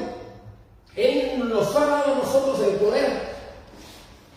Él 0.96 1.50
nos 1.50 1.76
ha 1.76 1.86
dado 1.86 2.14
a 2.14 2.18
nosotros 2.18 2.60
el 2.62 2.76
poder 2.76 3.32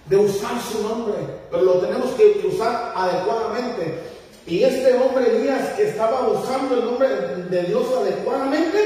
de 0.07 0.17
usar 0.17 0.61
su 0.61 0.83
nombre, 0.83 1.15
pero 1.51 1.63
lo 1.63 1.73
tenemos 1.75 2.11
que, 2.13 2.47
usar 2.47 2.93
adecuadamente. 2.95 4.01
Y 4.47 4.63
este 4.63 4.95
hombre 4.95 5.37
Elías 5.37 5.71
que 5.71 5.89
estaba 5.89 6.29
usando 6.29 6.75
el 6.75 6.85
nombre 6.85 7.09
de, 7.09 7.63
Dios 7.63 7.87
adecuadamente, 7.97 8.79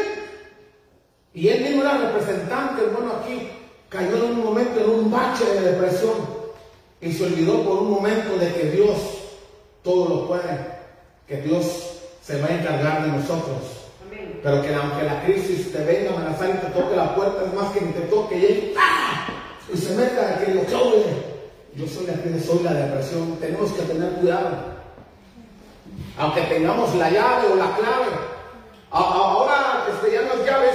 y 1.34 1.48
él 1.48 1.62
mismo 1.62 1.82
era 1.82 1.98
representante, 1.98 2.82
bueno, 2.92 3.14
aquí 3.20 3.50
cayó 3.88 4.16
en 4.16 4.22
un 4.22 4.44
momento 4.44 4.80
en 4.80 4.90
un 4.90 5.10
bache 5.10 5.44
de 5.44 5.72
depresión 5.72 6.38
y 7.00 7.12
se 7.12 7.24
olvidó 7.24 7.62
por 7.62 7.78
un 7.78 7.90
momento 7.90 8.36
de 8.38 8.52
que 8.52 8.70
Dios 8.70 8.98
todo 9.82 10.08
lo 10.08 10.28
puede, 10.28 10.66
que 11.26 11.42
Dios 11.42 12.00
se 12.22 12.40
va 12.40 12.48
a 12.48 12.54
encargar 12.58 13.02
de 13.04 13.08
nosotros. 13.08 13.78
Pero 14.42 14.62
que 14.62 14.74
aunque 14.74 15.02
la 15.04 15.24
crisis 15.24 15.72
te 15.72 15.84
venga 15.84 16.10
a 16.10 16.16
amenazar 16.16 16.50
y 16.50 16.66
te 16.66 16.80
toque 16.80 16.96
la 16.96 17.14
puerta, 17.14 17.44
es 17.44 17.54
más 17.54 17.72
que 17.72 17.80
ni 17.80 17.92
te 17.92 18.00
toque 18.02 18.38
y 18.38 18.44
él 18.44 18.74
¡ah! 18.78 19.27
Y 19.72 19.76
se 19.76 19.94
meta 19.94 20.38
que 20.44 20.54
lo 20.54 20.62
clave. 20.62 21.04
Yo 21.74 21.86
soy 21.86 22.06
la 22.06 22.14
que 22.14 22.40
soy 22.40 22.62
la 22.62 22.72
depresión, 22.74 23.36
tenemos 23.40 23.70
que 23.72 23.82
tener 23.82 24.10
cuidado. 24.14 24.48
Aunque 26.18 26.40
tengamos 26.42 26.94
la 26.96 27.10
llave 27.10 27.46
o 27.52 27.54
la 27.56 27.76
clave, 27.76 28.06
a- 28.90 28.98
a- 28.98 29.30
ahora 29.32 29.86
este, 29.92 30.12
ya 30.14 30.22
no 30.22 30.32
es 30.34 30.44
llave, 30.46 30.68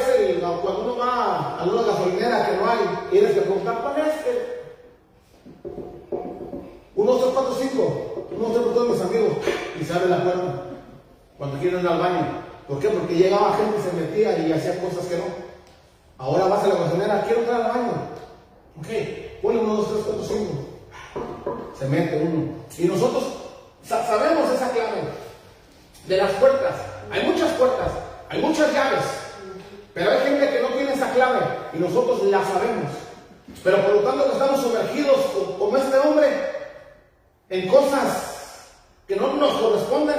cuando 0.62 0.84
uno 0.84 0.98
va 0.98 1.60
a 1.60 1.64
una 1.66 1.82
gasolinera 1.82 2.46
que 2.46 2.56
no 2.58 2.70
hay, 2.70 2.80
tienes 3.12 3.32
que 3.34 3.42
cuál 3.82 3.98
es. 4.00 4.14
este? 4.16 4.64
Uno, 6.96 7.12
dos, 7.14 7.34
cuatro, 7.34 7.56
cinco. 7.60 8.28
Uno, 8.38 8.50
dos, 8.50 8.74
todos 8.74 8.90
mis 8.90 9.02
amigos. 9.02 9.34
Y 9.82 9.84
se 9.84 9.94
abre 9.94 10.10
la 10.10 10.24
puerta 10.24 10.54
cuando 11.38 11.58
quieren 11.60 11.80
ir 11.82 11.88
al 11.88 12.00
baño. 12.00 12.26
¿Por 12.68 12.80
qué? 12.80 12.88
Porque 12.90 13.16
llegaba 13.16 13.58
gente 13.58 13.78
y 13.78 13.82
se 13.82 13.94
metía 13.94 14.38
y 14.48 14.54
hacía 14.54 14.80
cosas 14.80 15.06
que 15.08 15.18
no. 15.18 15.24
Ahora 16.18 16.46
vas 16.46 16.64
a 16.64 16.68
la 16.68 16.76
gasolinera, 16.76 17.24
quiero 17.24 17.42
entrar 17.42 17.62
al 17.64 17.68
baño. 17.70 17.94
Ok, 18.80 18.88
ponle 19.42 19.60
uno, 19.60 19.76
dos, 19.76 19.88
tres, 19.90 20.04
cuatro, 20.06 20.24
cinco. 20.26 21.74
Se 21.78 21.86
mete 21.86 22.18
uno. 22.18 22.54
Y 22.78 22.86
nosotros 22.86 23.24
sa- 23.88 24.06
sabemos 24.08 24.50
esa 24.52 24.72
clave 24.72 25.02
de 26.08 26.18
las 26.18 26.32
puertas. 26.34 26.76
Hay 27.12 27.24
muchas 27.24 27.52
puertas, 27.54 27.92
hay 28.30 28.42
muchas 28.42 28.74
llaves. 28.74 29.04
Pero 29.94 30.10
hay 30.10 30.20
gente 30.22 30.50
que 30.50 30.62
no 30.62 30.70
tiene 30.70 30.94
esa 30.94 31.12
clave 31.14 31.40
y 31.74 31.78
nosotros 31.78 32.24
la 32.24 32.44
sabemos. 32.44 32.92
Pero 33.64 33.78
por 33.86 33.94
lo 33.96 34.02
tanto 34.02 34.32
estamos 34.32 34.62
sumergidos 34.62 35.18
co- 35.34 35.58
como 35.60 35.78
este 35.78 35.98
hombre 36.00 36.28
en 37.50 37.68
cosas 37.68 38.72
que 39.08 39.16
no 39.16 39.34
nos 39.34 39.52
corresponden, 39.58 40.16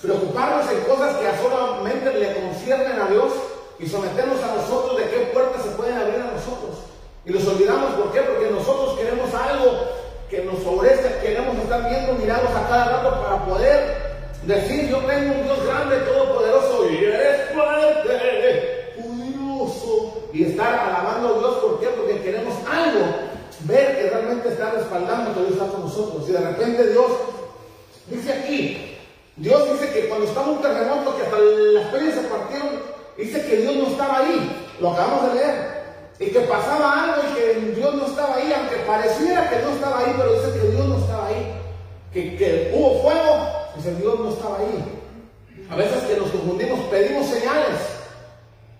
preocuparnos 0.00 0.70
en 0.72 0.80
cosas 0.84 1.16
que 1.16 1.26
solamente 1.42 2.14
le 2.14 2.34
conciernen 2.40 2.98
a 2.98 3.06
Dios 3.08 3.32
y 3.78 3.86
someternos 3.86 4.42
a 4.42 4.54
nosotros 4.54 4.96
de 4.96 5.10
qué 5.10 5.16
puertas 5.34 5.62
se 5.64 5.70
pueden 5.70 5.98
abrir 5.98 6.14
a 6.20 6.30
nosotros. 6.32 6.78
Y 7.26 7.32
nos 7.32 7.46
olvidamos, 7.46 7.94
¿por 7.94 8.12
qué? 8.12 8.20
Porque 8.22 8.50
nosotros 8.50 8.98
queremos 8.98 9.32
algo 9.34 10.00
que 10.30 10.42
nos 10.44 10.58
favorezca, 10.60 11.20
queremos 11.20 11.56
estar 11.58 11.88
viendo 11.88 12.14
milagros 12.14 12.50
a 12.52 12.68
cada 12.68 12.84
rato 12.96 13.22
para 13.22 13.44
poder 13.44 13.96
decir, 14.44 14.88
yo 14.88 14.98
tengo 14.98 15.34
un 15.34 15.44
Dios 15.44 15.66
grande, 15.66 15.96
todopoderoso, 15.98 16.90
y 16.90 17.04
eres 17.04 17.50
fuerte, 17.52 18.94
poderoso, 18.96 20.28
y 20.32 20.44
estar 20.44 20.72
alabando 20.72 21.34
a 21.34 21.38
Dios, 21.40 21.54
¿por 21.56 21.80
qué? 21.80 21.88
Porque 21.88 22.22
queremos 22.22 22.54
algo, 22.66 23.06
ver 23.64 23.98
que 23.98 24.08
realmente 24.08 24.48
está 24.48 24.70
respaldando 24.70 25.34
que 25.34 25.40
Dios 25.40 25.52
está 25.52 25.66
con 25.66 25.80
nosotros. 25.82 26.26
Y 26.26 26.32
de 26.32 26.40
repente 26.40 26.88
Dios 26.88 27.10
dice 28.06 28.32
aquí, 28.32 28.96
Dios 29.36 29.72
dice 29.72 29.92
que 29.92 30.08
cuando 30.08 30.26
estaba 30.26 30.46
un 30.46 30.62
terremoto, 30.62 31.16
que 31.16 31.24
hasta 31.24 31.38
las 31.38 31.86
peñas 31.88 32.14
se 32.14 32.22
partieron, 32.22 32.68
dice 33.18 33.46
que 33.46 33.56
Dios 33.56 33.76
no 33.76 33.86
estaba 33.88 34.18
ahí, 34.18 34.70
lo 34.80 34.92
acabamos 34.92 35.28
de 35.28 35.34
leer. 35.34 35.79
Y 36.20 36.26
que 36.26 36.40
pasaba 36.40 37.04
algo 37.04 37.22
y 37.28 37.34
que 37.34 37.72
Dios 37.74 37.94
no 37.94 38.06
estaba 38.06 38.36
ahí, 38.36 38.52
aunque 38.52 38.76
pareciera 38.86 39.48
que 39.48 39.62
no 39.62 39.70
estaba 39.70 40.00
ahí, 40.00 40.14
pero 40.18 40.34
dice 40.34 40.60
que 40.60 40.68
Dios 40.68 40.86
no 40.86 40.98
estaba 40.98 41.26
ahí. 41.28 41.54
Que, 42.12 42.36
que 42.36 42.72
hubo 42.74 43.02
fuego, 43.02 43.48
dice 43.74 43.94
Dios 43.94 44.20
no 44.20 44.28
estaba 44.28 44.58
ahí. 44.58 44.84
A 45.70 45.76
veces 45.76 46.02
que 46.02 46.16
nos 46.16 46.30
confundimos, 46.30 46.78
pedimos 46.90 47.26
señales 47.26 47.80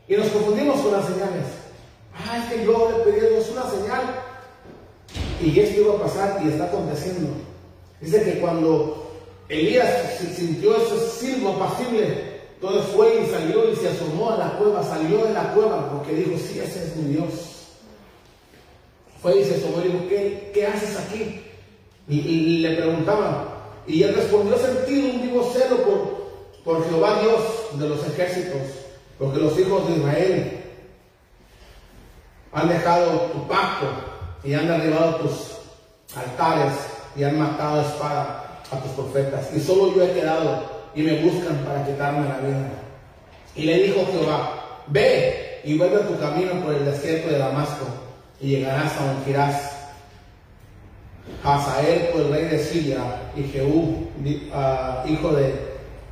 y 0.06 0.16
nos 0.16 0.28
confundimos 0.28 0.80
con 0.80 0.92
las 0.92 1.06
señales. 1.06 1.46
Ah, 2.14 2.36
es 2.38 2.52
que 2.52 2.64
yo 2.64 2.90
le 2.90 3.04
pedí 3.04 3.26
a 3.26 3.30
Dios 3.30 3.48
una 3.50 3.70
señal 3.70 4.02
y 5.40 5.58
esto 5.58 5.80
iba 5.80 5.94
a 5.94 6.02
pasar 6.02 6.40
y 6.44 6.48
está 6.48 6.64
aconteciendo. 6.64 7.30
Dice 8.02 8.22
que 8.22 8.40
cuando 8.40 9.10
Elías 9.48 10.18
sintió 10.36 10.76
ese 10.76 10.98
silbo 11.08 11.50
apacible, 11.50 12.30
entonces 12.61 12.93
fue 12.95 13.23
y 13.23 13.31
salió 13.31 13.73
y 13.73 13.77
se 13.77 13.89
asomó 13.89 14.32
a 14.32 14.37
la 14.37 14.51
cueva, 14.59 14.82
salió 14.82 15.24
de 15.24 15.32
la 15.32 15.55
cueva 15.55 15.89
porque 15.91 16.12
dijo, 16.12 16.37
sí, 16.37 16.59
ese 16.59 16.85
es 16.85 16.97
mi 16.97 17.15
Dios. 17.15 17.32
Fue 19.23 19.41
y 19.41 19.45
se 19.45 19.55
asomó 19.55 19.81
y 19.81 19.89
dijo, 19.89 20.05
¿qué, 20.53 20.66
haces 20.66 20.99
aquí? 20.99 21.41
Y, 22.07 22.59
le 22.59 22.77
preguntaba, 22.77 23.47
y 23.87 24.03
él 24.03 24.15
respondió, 24.15 24.59
sentido 24.59 25.09
un 25.09 25.23
vivo 25.23 25.51
celo 25.55 25.77
por, 25.78 26.20
por 26.62 26.87
Jehová 26.87 27.23
Dios 27.23 27.81
de 27.81 27.89
los 27.89 28.07
ejércitos, 28.07 28.61
porque 29.19 29.39
los 29.39 29.59
hijos 29.59 29.89
de 29.89 29.97
Israel 29.97 30.61
han 32.53 32.69
dejado 32.69 33.11
tu 33.32 33.49
pacto 33.49 33.87
y 34.45 34.53
han 34.53 34.66
derribado 34.66 35.16
tus 35.16 35.57
altares 36.15 36.74
y 37.16 37.23
han 37.23 37.39
matado 37.39 37.81
a 37.81 37.87
espada 37.87 38.61
a 38.70 38.81
tus 38.81 38.93
profetas. 38.93 39.49
Y 39.57 39.61
solo 39.61 39.95
yo 39.95 40.03
he 40.03 40.12
quedado 40.12 40.80
y 40.94 41.02
me 41.02 41.22
buscan 41.22 41.56
para 41.58 41.84
quitarme 41.86 42.28
la 42.28 42.38
vida. 42.38 42.68
Y 43.54 43.62
le 43.64 43.82
dijo 43.82 44.06
Jehová, 44.12 44.82
ve 44.86 45.60
y 45.64 45.76
vuelve 45.76 45.96
a 45.96 46.08
tu 46.08 46.18
camino 46.18 46.52
por 46.62 46.74
el 46.74 46.84
desierto 46.84 47.28
de 47.28 47.38
Damasco 47.38 47.86
y 48.40 48.48
llegarás 48.48 48.96
a 48.96 49.04
ungirás 49.04 49.70
Hazael 51.44 52.08
por 52.08 52.22
el 52.22 52.32
rey 52.32 52.44
de 52.46 52.58
Siria 52.58 52.98
y 53.36 53.42
Jehú, 53.44 54.08
ah, 54.52 55.04
hijo 55.08 55.32
de, 55.32 55.54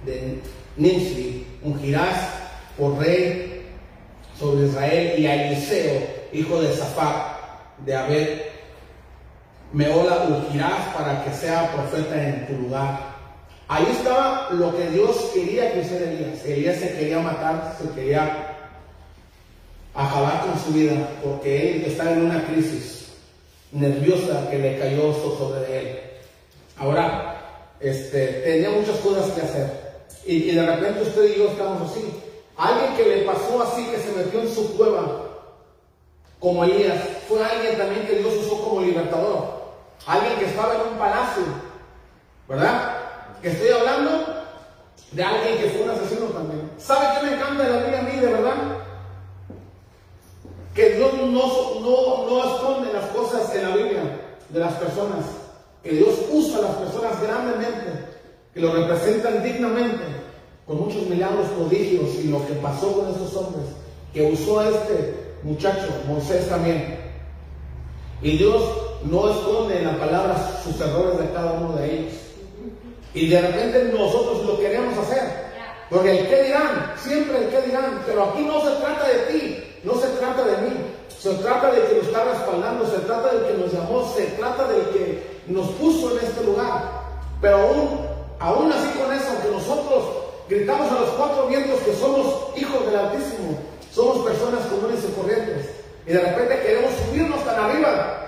de 0.04 0.38
Nimsi, 0.76 1.46
ungirás 1.62 2.28
por 2.76 2.98
rey 2.98 3.66
sobre 4.38 4.66
Israel 4.66 5.18
y 5.18 5.26
a 5.26 5.46
Eliseo, 5.46 6.02
hijo 6.32 6.60
de 6.62 6.72
Safat, 6.72 7.38
de 7.84 7.96
Abed, 7.96 8.40
Meola 9.72 10.24
ungirás 10.28 10.94
para 10.94 11.24
que 11.24 11.32
sea 11.32 11.72
profeta 11.72 12.22
en 12.26 12.46
tu 12.46 12.54
lugar. 12.54 13.17
Ahí 13.68 13.86
estaba 13.90 14.48
lo 14.52 14.74
que 14.76 14.88
Dios 14.90 15.16
quería 15.34 15.72
que 15.72 15.80
hiciera 15.80 16.10
Elías. 16.10 16.44
Elías 16.44 16.76
se 16.78 16.92
quería 16.96 17.18
matar, 17.20 17.76
se 17.80 17.88
quería 17.90 18.56
acabar 19.94 20.46
con 20.46 20.58
su 20.58 20.72
vida, 20.72 20.94
porque 21.22 21.76
él 21.76 21.84
estaba 21.84 22.12
en 22.12 22.22
una 22.26 22.44
crisis 22.46 23.08
nerviosa 23.72 24.48
que 24.50 24.58
le 24.58 24.78
cayó 24.78 25.12
so- 25.12 25.36
sobre 25.36 25.78
él. 25.78 26.00
Ahora, 26.78 27.36
este, 27.80 28.26
tenía 28.44 28.70
muchas 28.70 28.96
cosas 28.98 29.30
que 29.32 29.42
hacer. 29.42 29.88
Y, 30.24 30.50
y 30.50 30.54
de 30.54 30.64
repente 30.64 31.02
usted 31.02 31.24
y 31.34 31.38
yo 31.38 31.48
estamos 31.48 31.90
así. 31.90 32.04
Alguien 32.56 32.96
que 32.96 33.04
le 33.16 33.22
pasó 33.22 33.62
así, 33.62 33.84
que 33.86 33.98
se 33.98 34.12
metió 34.12 34.40
en 34.40 34.48
su 34.54 34.76
cueva, 34.76 35.24
como 36.40 36.64
Elías, 36.64 36.98
fue 37.28 37.44
alguien 37.44 37.76
también 37.76 38.06
que 38.06 38.16
Dios 38.18 38.32
usó 38.34 38.62
como 38.62 38.80
libertador. 38.80 39.58
Alguien 40.06 40.38
que 40.38 40.46
estaba 40.46 40.74
en 40.74 40.80
un 40.92 40.98
palacio, 40.98 41.42
¿verdad? 42.48 42.97
Que 43.42 43.48
estoy 43.48 43.68
hablando 43.68 44.26
de 45.12 45.22
alguien 45.22 45.58
que 45.58 45.70
fue 45.70 45.82
un 45.82 45.90
asesino 45.90 46.26
también. 46.26 46.70
¿Sabe 46.78 47.06
qué 47.14 47.26
me 47.26 47.34
encanta 47.34 47.64
de 47.64 47.70
la 47.70 47.78
Biblia 47.78 47.98
a 48.00 48.02
mí, 48.02 48.20
de 48.20 48.26
verdad? 48.26 48.54
Que 50.74 50.90
Dios 50.90 51.12
no, 51.14 51.80
no, 51.80 52.30
no 52.30 52.54
esconde 52.54 52.92
las 52.92 53.06
cosas 53.06 53.54
en 53.54 53.62
la 53.62 53.76
Biblia 53.76 54.02
de 54.48 54.60
las 54.60 54.74
personas. 54.74 55.24
Que 55.82 55.90
Dios 55.90 56.14
usa 56.32 56.58
a 56.58 56.62
las 56.62 56.74
personas 56.76 57.20
grandemente, 57.22 58.06
que 58.52 58.60
lo 58.60 58.72
representan 58.72 59.42
dignamente, 59.42 60.04
con 60.66 60.80
muchos 60.80 61.06
milagros, 61.06 61.46
prodigios 61.56 62.14
y 62.16 62.28
lo 62.28 62.46
que 62.46 62.54
pasó 62.54 62.92
con 62.92 63.10
estos 63.10 63.34
hombres. 63.36 63.66
Que 64.12 64.30
usó 64.30 64.60
a 64.60 64.68
este 64.68 65.34
muchacho, 65.42 65.88
Moisés 66.06 66.48
también. 66.48 66.98
Y 68.20 68.36
Dios 68.36 68.62
no 69.04 69.30
esconde 69.30 69.78
en 69.78 69.86
la 69.86 69.98
palabra 69.98 70.60
sus 70.62 70.80
errores 70.80 71.18
de 71.18 71.32
cada 71.32 71.52
uno 71.52 71.76
de 71.76 71.94
ellos. 71.94 72.12
Y 73.18 73.26
de 73.26 73.40
repente 73.40 73.90
nosotros 73.92 74.46
lo 74.46 74.60
queremos 74.60 74.96
hacer. 74.96 75.48
Porque 75.90 76.20
el 76.20 76.28
qué 76.28 76.44
dirán, 76.44 76.92
siempre 76.96 77.38
el 77.38 77.48
qué 77.48 77.62
dirán, 77.62 78.02
pero 78.06 78.30
aquí 78.30 78.42
no 78.42 78.60
se 78.60 78.76
trata 78.76 79.08
de 79.08 79.18
ti, 79.32 79.64
no 79.82 79.94
se 79.94 80.06
trata 80.20 80.44
de 80.44 80.56
mí, 80.58 80.76
se 81.18 81.34
trata 81.34 81.72
de 81.72 81.82
que 81.82 81.94
nos 81.96 82.06
está 82.06 82.24
respaldando, 82.24 82.86
se 82.86 82.98
trata 82.98 83.34
del 83.34 83.46
que 83.46 83.54
nos 83.54 83.72
llamó, 83.72 84.14
se 84.14 84.24
trata 84.38 84.68
del 84.68 84.82
que 84.90 85.22
nos 85.48 85.66
puso 85.70 86.12
en 86.12 86.26
este 86.26 86.44
lugar. 86.44 86.84
Pero 87.40 87.56
aún, 87.56 88.06
aún 88.38 88.72
así 88.72 88.88
con 88.96 89.12
eso, 89.12 89.30
aunque 89.30 89.50
nosotros 89.50 90.04
gritamos 90.48 90.92
a 90.92 91.00
los 91.00 91.10
cuatro 91.10 91.48
vientos 91.48 91.80
que 91.80 91.94
somos 91.94 92.56
hijos 92.56 92.86
del 92.86 92.96
Altísimo, 92.96 93.58
somos 93.92 94.24
personas 94.24 94.64
comunes 94.66 95.00
y 95.02 95.20
corrientes, 95.20 95.70
y 96.06 96.12
de 96.12 96.20
repente 96.20 96.62
queremos 96.62 96.92
subirnos 97.04 97.44
tan 97.44 97.58
arriba 97.58 98.26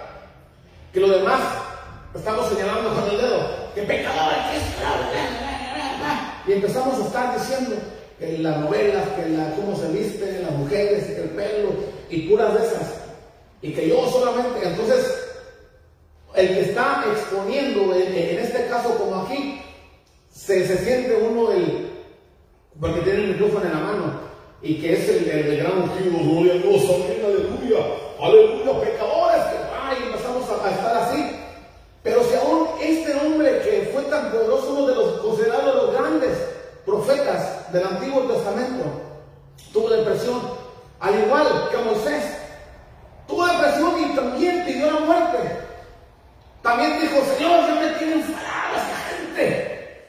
que 0.92 0.98
lo 0.98 1.10
demás 1.10 1.40
estamos 2.12 2.48
señalando 2.48 2.92
con 2.92 3.08
el 3.08 3.20
dedo, 3.20 3.59
que 3.74 3.82
pecador, 3.82 4.34
que 4.50 4.56
es 4.56 4.62
y 6.46 6.52
empezamos 6.52 6.98
a 6.98 7.06
estar 7.06 7.38
diciendo 7.38 7.76
que 8.18 8.38
las 8.38 8.58
novelas, 8.58 9.08
que 9.10 9.28
la, 9.30 9.54
cómo 9.54 9.76
se 9.76 9.88
visten 9.88 10.42
las 10.42 10.52
mujeres, 10.52 11.04
que 11.06 11.22
el 11.22 11.30
pelo 11.30 11.70
y 12.08 12.28
puras 12.28 12.54
de 12.54 12.66
esas. 12.66 12.94
Y 13.62 13.72
que 13.72 13.88
yo 13.88 14.10
solamente, 14.10 14.66
entonces, 14.66 15.06
el 16.34 16.48
que 16.48 16.60
está 16.62 17.04
exponiendo, 17.12 17.94
en, 17.94 18.38
este 18.38 18.66
caso 18.66 18.96
como 18.96 19.22
aquí, 19.22 19.62
se, 20.32 20.66
se 20.66 20.78
siente 20.78 21.14
uno 21.16 21.52
el, 21.52 21.90
porque 22.80 23.00
tiene 23.02 23.24
el 23.24 23.28
micrófono 23.32 23.66
en 23.66 23.72
la 23.72 23.80
mano, 23.80 24.20
y 24.62 24.80
que 24.80 24.94
es 24.94 25.08
el, 25.08 25.28
el, 25.28 25.46
el 25.46 25.56
gran 25.58 25.82
ungido, 25.82 26.18
gloria 26.18 26.54
a 26.54 26.56
Dios, 26.56 26.82
aleluya, 26.84 27.86
aleluya, 28.20 28.80
pecadores, 28.80 29.42
que 29.44 29.58
ay, 29.82 29.96
empezamos 30.06 30.48
a, 30.48 30.66
a 30.66 30.70
estar 30.70 30.96
así. 30.96 31.36
Pero 32.02 32.24
si 32.24 32.34
aún 32.34 32.66
este 32.80 33.14
hombre 33.14 33.60
tan 34.30 34.38
poderoso, 34.38 34.70
uno 34.70 34.86
de 34.86 34.94
los 34.94 35.20
considerados 35.20 35.74
los 35.74 35.92
grandes 35.92 36.38
profetas 36.84 37.72
del 37.72 37.86
Antiguo 37.86 38.22
Testamento, 38.22 38.84
tuvo 39.72 39.90
depresión, 39.90 40.40
al 41.00 41.18
igual 41.18 41.68
que 41.70 41.76
Moisés, 41.78 42.24
tuvo 43.26 43.46
depresión 43.46 43.92
y 43.98 44.16
también 44.16 44.64
pidió 44.64 44.90
la 44.90 45.00
muerte. 45.00 45.38
También 46.62 47.00
dijo, 47.00 47.16
Señor, 47.36 47.66
ya 47.66 47.74
me 47.74 47.90
tienen 47.98 48.20
enfadada 48.20 48.76
esta 48.76 49.16
gente. 49.16 50.06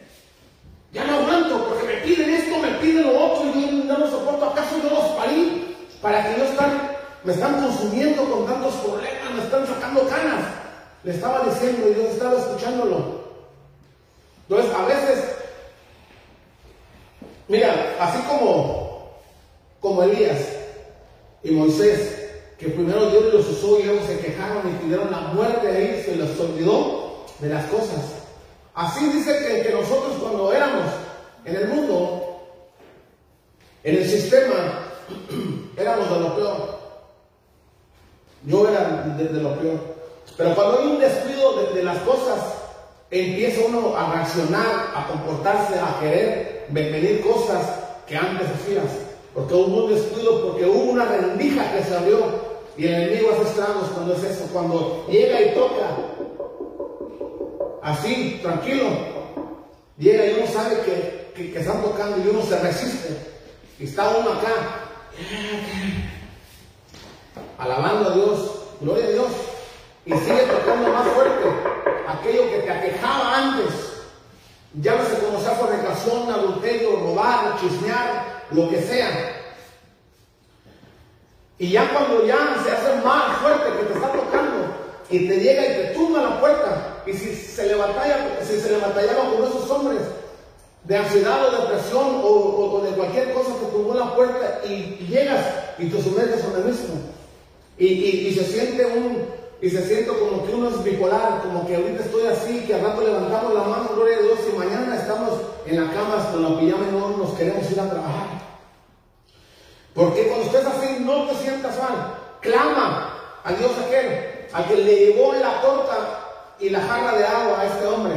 Ya 0.92 1.06
no 1.06 1.20
aguanto 1.20 1.66
porque 1.66 1.88
me 1.88 1.94
piden 2.02 2.30
esto, 2.30 2.58
me 2.58 2.72
piden 2.80 3.08
lo 3.08 3.26
otro 3.26 3.46
y 3.46 3.54
yo 3.54 3.84
no 3.86 4.00
lo 4.00 4.10
soporto. 4.10 4.46
¿Acaso 4.48 4.76
yo 4.84 4.90
los 4.90 5.06
parí 5.12 5.78
para 6.02 6.28
que 6.28 6.38
yo 6.38 6.46
están, 6.46 6.92
me 7.24 7.32
están 7.32 7.62
consumiendo 7.62 8.26
con 8.26 8.46
tantos 8.46 8.74
problemas, 8.76 9.34
me 9.34 9.44
están 9.44 9.66
sacando 9.66 10.06
canas? 10.08 10.44
Le 11.04 11.14
estaba 11.14 11.46
diciendo 11.46 11.90
y 11.90 11.96
yo 11.96 12.10
estaba 12.10 12.38
escuchándolo. 12.38 13.21
Entonces, 14.52 14.76
a 14.76 14.86
veces, 14.86 15.24
mira, 17.48 17.96
así 18.02 18.22
como, 18.24 19.10
como 19.80 20.04
Elías, 20.04 20.40
y 21.42 21.52
Moisés, 21.52 22.32
que 22.60 22.68
primero 22.68 23.10
Dios 23.12 23.34
los 23.34 23.48
usó 23.48 23.80
y 23.80 23.84
luego 23.84 24.06
se 24.06 24.20
quejaron 24.20 24.70
y 24.70 24.84
pidieron 24.84 25.10
la 25.10 25.20
muerte 25.20 25.70
ahí, 25.70 26.04
se 26.04 26.18
les 26.18 26.38
olvidó 26.38 27.24
de 27.40 27.48
las 27.48 27.66
cosas. 27.68 28.02
Así 28.76 29.06
dice 29.06 29.64
que, 29.64 29.72
nosotros 29.72 30.18
cuando 30.22 30.52
éramos 30.52 30.92
en 31.46 31.56
el 31.56 31.70
mundo, 31.70 32.42
en 33.86 33.96
el 33.96 34.10
sistema, 34.10 34.84
éramos 35.78 36.10
de 36.10 36.20
lo 36.20 36.36
peor. 36.36 36.80
Yo 38.44 38.68
era 38.68 39.16
de, 39.18 39.30
de 39.30 39.42
lo 39.42 39.56
peor. 39.58 39.80
Pero 40.36 40.56
cuando 40.56 40.80
hay 40.80 40.88
un 40.88 41.00
descuido 41.00 41.54
de, 41.54 41.74
de 41.74 41.84
las 41.84 42.00
cosas, 42.00 42.61
empieza 43.12 43.66
uno 43.68 43.96
a 43.96 44.14
reaccionar, 44.14 44.94
a 44.96 45.08
comportarse, 45.08 45.78
a 45.78 46.00
querer 46.00 46.66
venir 46.70 47.22
cosas 47.22 47.62
que 48.08 48.16
antes 48.16 48.48
hacías. 48.48 48.86
Porque 49.34 49.54
hubo 49.54 49.86
un 49.86 49.94
descuido, 49.94 50.48
porque 50.48 50.66
hubo 50.66 50.92
una 50.92 51.06
rendija 51.06 51.72
que 51.74 51.84
se 51.84 51.96
abrió. 51.96 52.52
Y 52.78 52.88
el 52.88 52.94
enemigo 52.94 53.32
hace 53.34 53.50
estragos 53.50 53.90
cuando 53.94 54.14
es 54.16 54.24
eso, 54.24 54.46
cuando 54.54 55.06
llega 55.10 55.42
y 55.42 55.54
toca, 55.54 55.98
así, 57.84 58.40
tranquilo, 58.42 58.86
llega 59.98 60.26
y 60.26 60.34
uno 60.36 60.48
sabe 60.48 60.78
que, 60.86 61.32
que, 61.36 61.52
que 61.52 61.60
están 61.60 61.82
tocando 61.82 62.18
y 62.18 62.30
uno 62.30 62.42
se 62.44 62.58
resiste. 62.60 63.18
Y 63.78 63.84
está 63.84 64.10
uno 64.18 64.32
acá, 64.32 64.54
alabando 67.58 68.10
a 68.10 68.14
Dios, 68.14 68.52
gloria 68.80 69.06
a 69.06 69.12
Dios, 69.12 69.32
y 70.06 70.12
sigue 70.14 70.44
tocando 70.44 70.94
más 70.94 71.08
fuerte 71.10 71.91
aquello 72.14 72.50
que 72.52 72.60
te 72.60 72.72
aquejaba 72.72 73.38
antes. 73.38 73.74
Llámese 74.82 75.18
como 75.20 75.40
sea 75.42 75.52
fornicación, 75.52 76.30
adulterio, 76.32 76.92
robar, 76.98 77.60
chismear, 77.60 78.44
lo 78.52 78.70
que 78.70 78.82
sea. 78.82 79.38
Y 81.60 81.72
ya 81.72 81.90
cuando 81.94 82.26
ya 82.26 82.38
se 82.64 82.72
hace 82.72 82.96
más 83.06 83.38
fuerte 83.38 83.66
que 83.78 83.86
te 83.86 83.94
está 83.94 84.12
tocando 84.12 84.66
y 85.10 85.28
te 85.28 85.40
llega 85.40 85.62
y 85.66 85.74
te 85.74 85.84
tumba 85.94 86.22
la 86.22 86.40
puerta, 86.40 87.02
y 87.06 87.14
si 87.14 87.36
se 87.36 87.68
le 87.68 87.76
batalla, 87.76 88.40
si 88.42 88.60
se 88.60 88.72
le 88.72 88.78
batallaba 88.78 89.30
con 89.32 89.44
esos 89.44 89.70
hombres 89.70 90.02
de 90.86 90.98
ansiedad 90.98 91.48
o 91.48 91.62
depresión 91.62 92.06
o, 92.24 92.28
o- 92.28 92.74
o 92.74 92.82
de 92.82 92.92
cualquier 92.92 93.34
cosa 93.34 93.52
que 93.60 93.66
tumbó 93.68 93.94
la 93.94 94.16
puerta 94.16 94.62
y, 94.66 95.06
llegas 95.08 95.46
y 95.78 95.90
te 95.90 96.02
sumerges 96.02 96.44
en 96.46 96.56
el 96.56 96.64
mismo. 96.66 96.96
Y 97.78 98.34
se 98.36 98.46
siente 98.46 98.86
un, 98.86 99.28
y 99.62 99.70
se 99.70 99.86
siente 99.86 100.08
como 100.08 100.44
que 100.44 100.56
uno 100.56 100.70
es 100.70 100.84
bipolar, 100.84 101.42
como 101.44 101.68
que 101.68 101.76
ahorita 101.76 102.04
estoy 102.04 102.26
así, 102.26 102.66
que 102.66 102.74
al 102.74 102.82
rato 102.82 103.04
levantamos 103.04 103.54
la 103.54 103.62
mano, 103.62 103.92
gloria 103.94 104.18
a 104.18 104.22
Dios, 104.22 104.40
y 104.52 104.58
mañana 104.58 104.96
estamos 104.96 105.40
en 105.68 105.86
la 105.86 105.94
cama 105.94 106.32
con 106.32 106.42
la 106.42 106.60
pijama 106.60 106.88
y 106.90 106.92
no 106.92 107.10
nos 107.18 107.38
queremos 107.38 107.70
ir 107.72 107.80
a 107.80 107.90
trabajar. 107.90 108.42
Porque 109.94 110.28
cuando 110.28 110.46
estés 110.46 110.66
así, 110.66 110.98
no 111.02 111.28
te 111.28 111.36
sientas 111.36 111.78
mal. 111.78 112.18
Clama 112.40 113.14
a 113.44 113.54
Dios 113.54 113.72
aquel, 113.86 114.48
a 114.52 114.66
que 114.66 114.76
le 114.78 114.96
llevó 114.96 115.34
la 115.34 115.62
torta 115.62 116.56
y 116.60 116.70
la 116.70 116.82
jarra 116.82 117.18
de 117.18 117.26
agua 117.26 117.62
a 117.62 117.66
este 117.68 117.86
hombre. 117.86 118.16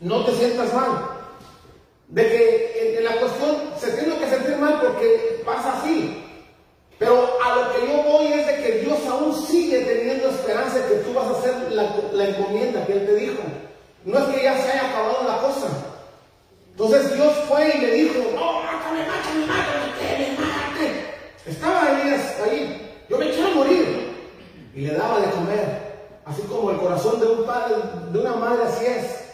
No 0.00 0.24
te 0.24 0.34
sientas 0.34 0.74
mal. 0.74 1.10
De 2.08 2.22
que 2.28 2.90
en, 2.90 2.98
en 2.98 3.04
la 3.04 3.20
cuestión 3.20 3.56
se 3.78 3.92
tiene 3.92 4.18
que 4.18 4.28
sentir 4.28 4.56
mal 4.56 4.80
porque 4.80 5.42
pasa 5.46 5.78
así. 5.78 6.23
Pero 7.04 7.38
a 7.44 7.56
lo 7.56 7.72
que 7.72 7.86
yo 7.86 8.02
voy 8.02 8.32
es 8.32 8.46
de 8.46 8.62
que 8.62 8.72
Dios 8.78 8.98
aún 9.06 9.34
sigue 9.46 9.80
teniendo 9.80 10.30
esperanza 10.30 10.78
de 10.78 10.88
que 10.88 10.94
tú 11.02 11.12
vas 11.12 11.26
a 11.26 11.38
hacer 11.38 11.72
la, 11.72 11.94
la 12.12 12.28
encomienda 12.28 12.86
que 12.86 12.94
Él 12.94 13.06
te 13.06 13.14
dijo. 13.16 13.42
No 14.06 14.18
es 14.18 14.24
que 14.24 14.42
ya 14.42 14.56
se 14.56 14.72
haya 14.72 14.88
acabado 14.88 15.28
la 15.28 15.36
cosa. 15.38 15.66
Entonces 16.70 17.14
Dios 17.14 17.34
fue 17.46 17.76
y 17.76 17.78
le 17.78 17.92
dijo, 17.92 18.14
no, 18.34 18.62
mátame, 18.62 19.00
mátame, 19.06 19.46
mátame, 19.46 19.92
que 19.98 20.18
me 20.18 20.46
mate. 20.46 21.04
Estaba 21.44 22.00
Elías 22.00 22.40
ahí, 22.42 22.90
yo 23.10 23.18
me 23.18 23.30
quiero 23.30 23.50
morir. 23.50 24.14
Y 24.74 24.80
le 24.80 24.94
daba 24.94 25.20
de 25.20 25.30
comer, 25.30 26.08
así 26.24 26.40
como 26.42 26.70
el 26.70 26.78
corazón 26.78 27.20
de 27.20 27.26
un 27.26 27.44
padre, 27.44 27.74
de 28.12 28.18
una 28.18 28.34
madre 28.36 28.64
así 28.64 28.86
es. 28.86 29.24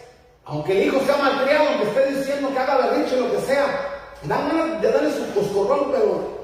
Aunque 0.43 0.73
el 0.73 0.87
hijo 0.87 0.99
sea 1.05 1.15
malcriado, 1.15 1.69
aunque 1.69 1.87
esté 1.87 2.15
diciendo 2.17 2.49
que 2.51 2.59
haga 2.59 2.87
berrinche, 2.87 3.15
lo 3.15 3.31
que 3.31 3.39
sea, 3.39 3.65
dan 4.23 4.49
ganas 4.49 4.81
de 4.81 4.91
darle 4.91 5.09
su 5.13 5.33
coscorrón, 5.33 5.89
pero 5.93 6.40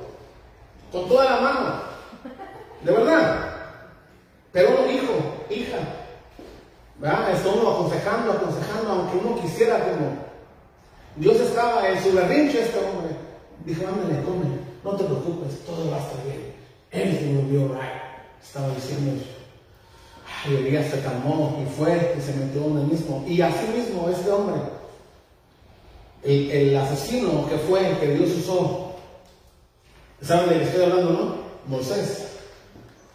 con 0.92 1.08
toda 1.08 1.26
la 1.26 1.42
mano. 1.42 1.82
De 2.84 2.92
verdad. 2.92 3.48
Pero 4.52 4.70
uno, 4.70 4.92
hijo, 4.92 5.14
hija, 5.50 5.78
¿verdad? 7.00 7.32
Está 7.32 7.50
uno 7.50 7.72
aconsejando, 7.72 8.32
aconsejando, 8.32 8.92
aunque 8.92 9.18
uno 9.18 9.42
quisiera 9.42 9.84
como. 9.84 10.28
Dios 11.16 11.36
estaba 11.38 11.88
en 11.90 12.02
su 12.02 12.14
berrinche 12.14 12.62
este 12.62 12.80
hombre. 12.80 13.16
Dijo, 13.66 13.88
ándale, 13.88 14.24
come, 14.24 14.46
no 14.84 14.92
te 14.96 15.04
preocupes, 15.04 15.66
todo 15.66 15.92
va 15.92 15.98
a 15.98 16.00
estar 16.00 16.24
bien. 16.24 16.54
Everything 16.92 17.36
will 17.36 17.52
be 17.52 17.62
alright. 17.62 18.02
Estaba 18.42 18.70
diciendo 18.74 19.16
eso. 19.16 19.38
Ay, 20.46 20.56
Elías 20.56 20.88
se 20.88 21.02
calmó 21.02 21.60
y 21.62 21.78
fue 21.78 22.16
y 22.18 22.22
se 22.22 22.34
metió 22.34 22.66
en 22.66 22.78
el 22.78 22.88
mismo. 22.88 23.26
Y 23.28 23.42
así 23.42 23.68
mismo 23.76 24.08
este 24.10 24.32
hombre, 24.32 24.56
el, 26.24 26.52
el 26.52 26.78
asesino 26.78 27.48
que 27.50 27.58
fue, 27.58 27.98
que 28.00 28.14
Dios 28.14 28.30
usó, 28.38 28.87
¿saben 30.22 30.50
de 30.50 30.60
qué 30.60 30.64
estoy 30.64 30.84
hablando, 30.84 31.12
no? 31.12 31.36
Moisés. 31.68 32.28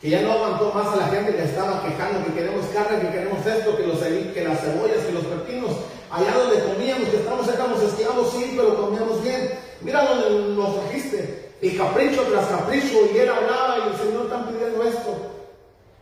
Que 0.01 0.11
ya 0.11 0.21
no 0.23 0.33
aguantó 0.33 0.73
más 0.75 0.89
a 0.89 0.97
la 0.97 1.07
gente 1.07 1.35
que 1.35 1.45
estaba 1.45 1.83
quejando 1.85 2.27
que 2.27 2.35
queremos 2.35 2.67
carne, 2.75 3.01
que 3.01 3.11
queremos 3.11 3.47
esto, 3.47 3.77
que, 3.77 3.87
los, 3.87 3.99
que 3.99 4.45
las 4.45 4.61
cebollas, 4.61 5.05
que 5.07 5.13
los 5.13 5.25
pepinos. 5.25 5.71
Allá 6.11 6.35
donde 6.35 6.63
comíamos, 6.65 7.09
que 7.09 7.17
estamos 7.19 7.49
éramos 7.49 7.83
esclavos, 7.83 8.33
sí, 8.33 8.55
pero 8.57 8.77
comíamos 8.77 9.23
bien. 9.23 9.51
Mira 9.81 10.05
donde 10.05 10.55
nos 10.55 10.81
trajiste. 10.81 11.53
Y 11.63 11.71
capricho 11.77 12.23
tras 12.23 12.47
capricho, 12.47 12.99
y 13.15 13.19
él 13.19 13.29
hablaba 13.29 13.79
y 13.79 13.93
el 13.93 13.97
Señor 13.97 14.25
está 14.25 14.49
pidiendo 14.49 14.83
esto. 14.83 15.17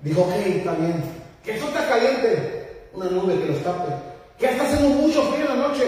Dijo, 0.01 0.23
ok, 0.23 0.33
está 0.33 0.73
bien. 0.73 1.05
Que 1.45 1.57
eso 1.57 1.67
está 1.69 1.87
caliente. 1.87 2.89
Una 2.95 3.07
nube 3.07 3.39
que 3.39 3.53
los 3.53 3.63
tape. 3.63 3.93
Que 4.39 4.47
está 4.47 4.65
haciendo 4.65 4.89
mucho 4.89 5.23
frío 5.25 5.45
en 5.53 5.61
la 5.61 5.69
noche. 5.69 5.85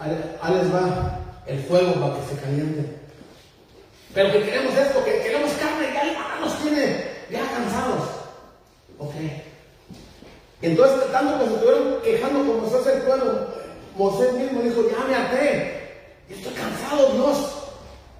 Ahí 0.00 0.54
les 0.54 0.74
va 0.74 1.18
el 1.46 1.62
fuego 1.64 1.92
para 1.94 2.14
que 2.14 2.34
se 2.34 2.40
caliente. 2.40 2.97
Pero 4.18 4.32
que 4.32 4.42
queremos 4.42 4.76
esto, 4.76 5.04
que 5.04 5.20
queremos 5.20 5.52
carne, 5.60 5.94
ya 5.94 6.04
ya 6.12 6.40
nos 6.40 6.60
tiene 6.60 7.04
ya 7.30 7.38
cansados. 7.52 8.02
Ok. 8.98 9.14
Entonces, 10.60 11.12
tanto 11.12 11.38
que 11.38 11.44
se 11.44 11.54
estuvieron 11.54 12.02
quejando 12.02 12.38
con 12.40 12.62
Moisés 12.62 12.94
el 12.96 13.02
pueblo, 13.02 13.46
Moisés 13.96 14.32
mismo 14.32 14.62
dijo, 14.62 14.82
ya 14.90 15.28
me. 15.30 15.72
Yo 16.28 16.34
estoy 16.34 16.52
cansado, 16.52 17.12
Dios. 17.12 17.62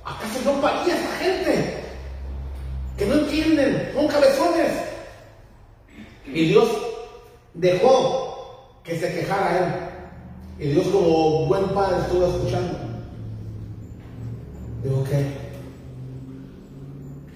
¿Acaso 0.04 0.38
yo 0.44 0.60
paría 0.60 0.94
esta 0.94 1.16
gente? 1.16 1.82
Que 2.96 3.06
no 3.06 3.14
entienden, 3.14 3.90
son 3.92 4.06
cabezones. 4.06 4.70
Y 6.26 6.44
Dios 6.44 6.68
dejó 7.54 8.78
que 8.84 9.00
se 9.00 9.14
quejara 9.14 9.90
él. 10.58 10.64
Y 10.64 10.70
Dios 10.74 10.86
como 10.92 11.46
buen 11.46 11.66
padre 11.70 12.02
estuvo 12.02 12.24
escuchando. 12.24 12.78
Digo, 14.84 15.00
ok. 15.00 15.47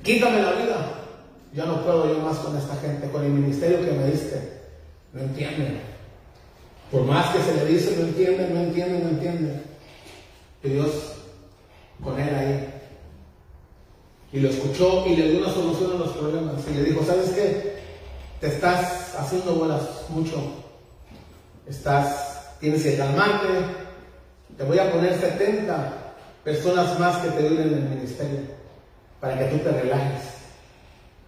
Quítame 0.02 0.42
la 0.42 0.52
vida. 0.52 0.98
Ya 1.54 1.64
no 1.66 1.82
puedo 1.82 2.12
yo 2.12 2.20
más 2.20 2.38
con 2.38 2.56
esta 2.56 2.74
gente, 2.76 3.08
con 3.10 3.24
el 3.24 3.30
ministerio 3.30 3.84
que 3.84 3.92
me 3.92 4.06
diste. 4.06 4.62
No 5.12 5.20
entienden. 5.20 5.80
Por 6.90 7.04
más 7.04 7.34
que 7.34 7.42
se 7.42 7.54
le 7.54 7.66
dice, 7.66 7.96
no 7.96 8.06
entienden, 8.06 8.54
no 8.54 8.60
entienden, 8.60 9.02
no 9.04 9.08
entienden. 9.10 9.62
Y 10.64 10.68
Dios 10.70 10.90
con 12.02 12.18
él 12.18 12.34
ahí. 12.34 12.68
Y 14.32 14.40
lo 14.40 14.48
escuchó 14.48 15.06
y 15.06 15.14
le 15.14 15.30
dio 15.30 15.40
una 15.40 15.52
solución 15.52 15.92
a 15.92 15.98
los 15.98 16.12
problemas. 16.12 16.54
Y 16.68 16.74
le 16.74 16.84
dijo, 16.84 17.04
¿sabes 17.04 17.30
qué? 17.30 17.76
Te 18.40 18.48
estás 18.48 19.14
haciendo 19.18 19.54
bolas 19.54 19.82
mucho. 20.08 20.42
Estás, 21.68 22.56
tienes 22.58 22.82
que 22.82 22.96
calmarte. 22.96 23.48
Te 24.56 24.64
voy 24.64 24.78
a 24.78 24.90
poner 24.90 25.14
70 25.18 26.14
personas 26.42 26.98
más 26.98 27.18
que 27.18 27.28
te 27.28 27.46
ayuden 27.46 27.68
en 27.68 27.74
el 27.74 27.88
ministerio 27.90 28.61
para 29.22 29.38
que 29.38 29.44
tú 29.44 29.58
te 29.58 29.70
relajes. 29.70 30.20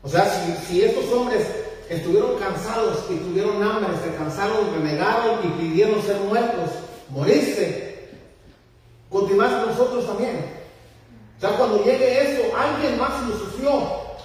O 0.02 0.08
sea, 0.08 0.26
si, 0.66 0.82
estos 0.82 1.10
hombres 1.12 1.46
estuvieron 1.88 2.36
cansados 2.40 3.04
y 3.08 3.14
tuvieron 3.18 3.62
hambre, 3.62 3.86
se 4.04 4.12
cansaron, 4.16 4.74
renegaron 4.74 5.38
y 5.44 5.48
pidieron 5.62 6.02
ser 6.02 6.16
muertos, 6.16 6.70
morirse, 7.10 8.08
continuar 9.08 9.64
nosotros 9.68 10.04
también. 10.08 10.44
O 11.38 11.40
sea, 11.40 11.50
cuando 11.56 11.84
llegue 11.84 12.32
eso, 12.32 12.42
alguien 12.56 12.98
más 12.98 13.12
lo 13.28 13.38
sufrió 13.38 13.70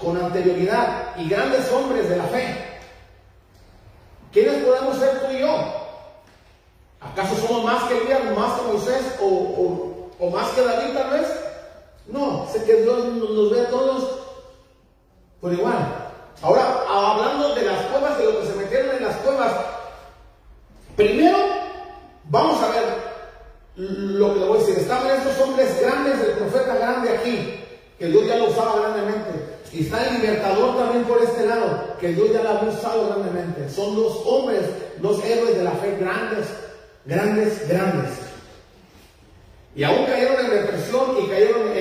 con 0.01 0.17
anterioridad 0.17 1.15
y 1.17 1.29
grandes 1.29 1.71
hombres 1.71 2.09
de 2.09 2.17
la 2.17 2.23
fe. 2.23 2.65
¿Quiénes 4.33 4.63
podemos 4.63 4.97
ser 4.97 5.19
tú 5.21 5.31
y 5.31 5.41
yo? 5.41 5.55
¿Acaso 7.01 7.35
somos 7.35 7.63
más 7.65 7.83
que 7.83 7.97
Elías, 7.99 8.35
más 8.35 8.59
que 8.59 8.67
Moisés 8.67 9.03
o, 9.21 9.25
o- 9.27 10.09
o 10.25 10.29
más 10.31 10.49
que 10.49 10.61
David 10.63 10.93
tal 10.95 11.11
vez? 11.11 11.27
No, 12.11 12.47
sé 12.51 12.63
que 12.63 12.81
Dios 12.81 13.05
nos, 13.05 13.51
ve 13.51 13.61
a 13.61 13.69
todos 13.69 14.19
por 15.39 15.53
igual. 15.53 16.11
Ahora, 16.41 16.83
hablando 16.87 17.53
de 17.55 17.63
las 17.63 17.81
cuevas, 17.85 18.17
de 18.17 18.25
lo 18.25 18.39
que 18.39 18.47
se 18.47 18.55
metieron 18.55 18.95
en 18.95 19.03
las 19.03 19.15
cuevas, 19.17 19.53
primero 20.95 21.37
vamos 22.25 22.61
a 22.63 22.69
ver 22.69 22.83
lo 23.75 24.33
que 24.33 24.39
le 24.39 24.45
voy 24.45 24.57
a 24.57 24.59
decir. 24.61 24.79
Estaban 24.79 25.07
estos 25.11 25.39
hombres 25.39 25.79
grandes, 25.81 26.19
el 26.19 26.31
profeta 26.31 26.75
grande 26.75 27.09
aquí, 27.09 27.63
que 27.97 28.07
Dios 28.07 28.25
ya 28.25 28.37
lo 28.37 28.45
usaba 28.45 28.79
grandemente. 28.79 29.59
Y 29.71 29.83
está 29.83 30.07
el 30.07 30.15
libertador 30.15 30.77
también 30.77 31.03
por 31.03 31.21
este 31.21 31.45
lado, 31.45 31.95
que 31.99 32.09
Dios 32.09 32.33
ya 32.33 32.41
lo 32.41 32.49
había 32.49 32.69
usado 32.71 33.07
grandemente. 33.07 33.69
Son 33.69 33.95
dos 33.95 34.21
hombres, 34.25 34.61
dos 34.99 35.23
héroes 35.23 35.57
de 35.57 35.63
la 35.63 35.71
fe 35.71 35.95
grandes, 35.99 36.47
grandes, 37.05 37.69
grandes. 37.69 38.29
Y 39.75 39.83
aún 39.83 40.05
cayeron 40.05 40.45
en 40.45 40.51
depresión 40.51 41.17
y 41.23 41.27
cayeron 41.27 41.77
en 41.77 41.78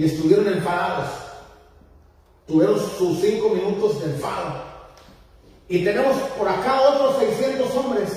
y 0.00 0.06
estuvieron 0.06 0.48
enfadados. 0.48 1.10
Tuvieron 2.46 2.80
sus 2.96 3.20
cinco 3.20 3.50
minutos 3.50 4.00
de 4.00 4.12
enfado. 4.12 4.62
Y 5.68 5.84
tenemos 5.84 6.16
por 6.38 6.48
acá 6.48 6.80
otros 6.80 7.18
600 7.18 7.76
hombres 7.76 8.08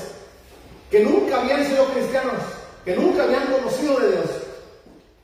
que 0.89 1.01
nunca 1.01 1.41
habían 1.41 1.65
sido 1.65 1.85
cristianos, 1.87 2.41
que 2.85 2.95
nunca 2.95 3.23
habían 3.23 3.47
conocido 3.47 3.99
de 3.99 4.11
Dios, 4.11 4.25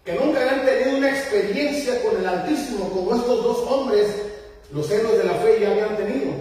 que 0.04 0.14
nunca 0.14 0.42
habían 0.42 0.66
tenido 0.66 0.98
una 0.98 1.10
experiencia 1.10 2.04
con 2.04 2.20
el 2.20 2.28
Altísimo 2.28 2.90
como 2.90 3.16
estos 3.16 3.42
dos 3.42 3.60
hombres, 3.60 4.08
los 4.74 4.92
héroes 4.92 5.18
de 5.18 5.24
la 5.24 5.34
fe, 5.36 5.60
ya 5.62 5.72
habían 5.72 5.96
tenido. 5.96 6.32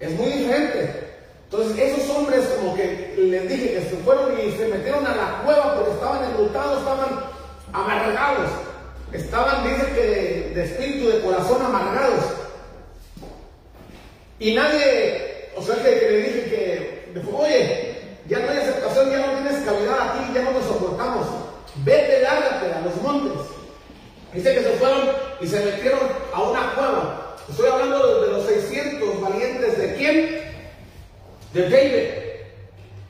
Es 0.00 0.10
muy 0.18 0.26
diferente. 0.26 1.08
Entonces 1.44 1.78
esos 1.78 2.10
hombres 2.16 2.44
como 2.58 2.74
que 2.74 3.14
les 3.16 3.48
dije 3.48 3.74
que 3.74 3.80
se 3.82 3.96
fueron 3.98 4.32
y 4.40 4.50
se 4.56 4.66
metieron 4.66 5.06
a 5.06 5.14
la 5.14 5.42
cueva 5.44 5.76
porque 5.76 5.92
estaban 5.92 6.24
enlutados, 6.32 6.78
estaban 6.78 7.20
amargados, 7.72 8.50
estaban, 9.12 9.64
dice 9.64 9.86
que 9.94 10.52
de, 10.54 10.64
espíritu, 10.64 11.08
de 11.08 11.20
corazón 11.20 11.64
amargados. 11.64 12.24
Y 14.38 14.54
nadie, 14.54 15.50
o 15.56 15.62
sea 15.62 15.76
que, 15.76 15.90
le 15.90 16.16
dije 16.18 16.44
que, 16.44 17.22
oye, 17.32 17.96
ya 18.28 18.38
no 18.40 18.50
hay 18.50 18.58
aceptación, 18.58 19.10
ya 19.10 19.26
no 19.26 19.32
tienes 19.34 19.64
cavidad 19.64 20.10
aquí, 20.10 20.34
ya 20.34 20.42
no 20.42 20.52
nos 20.52 20.64
soportamos. 20.64 21.26
Vete, 21.84 22.22
lárgate 22.22 22.72
a 22.72 22.80
los 22.80 22.96
montes. 23.02 23.46
Dice 24.32 24.54
que 24.54 24.62
se 24.62 24.70
fueron 24.72 25.10
y 25.40 25.46
se 25.46 25.64
metieron 25.64 26.00
a 26.32 26.42
una 26.42 26.74
cueva. 26.74 27.36
Estoy 27.48 27.68
hablando 27.68 28.22
de 28.22 28.32
los 28.32 28.46
600 28.46 29.20
valientes 29.20 29.78
de 29.78 29.94
quién? 29.96 30.42
De 31.52 31.68
David, 31.68 32.08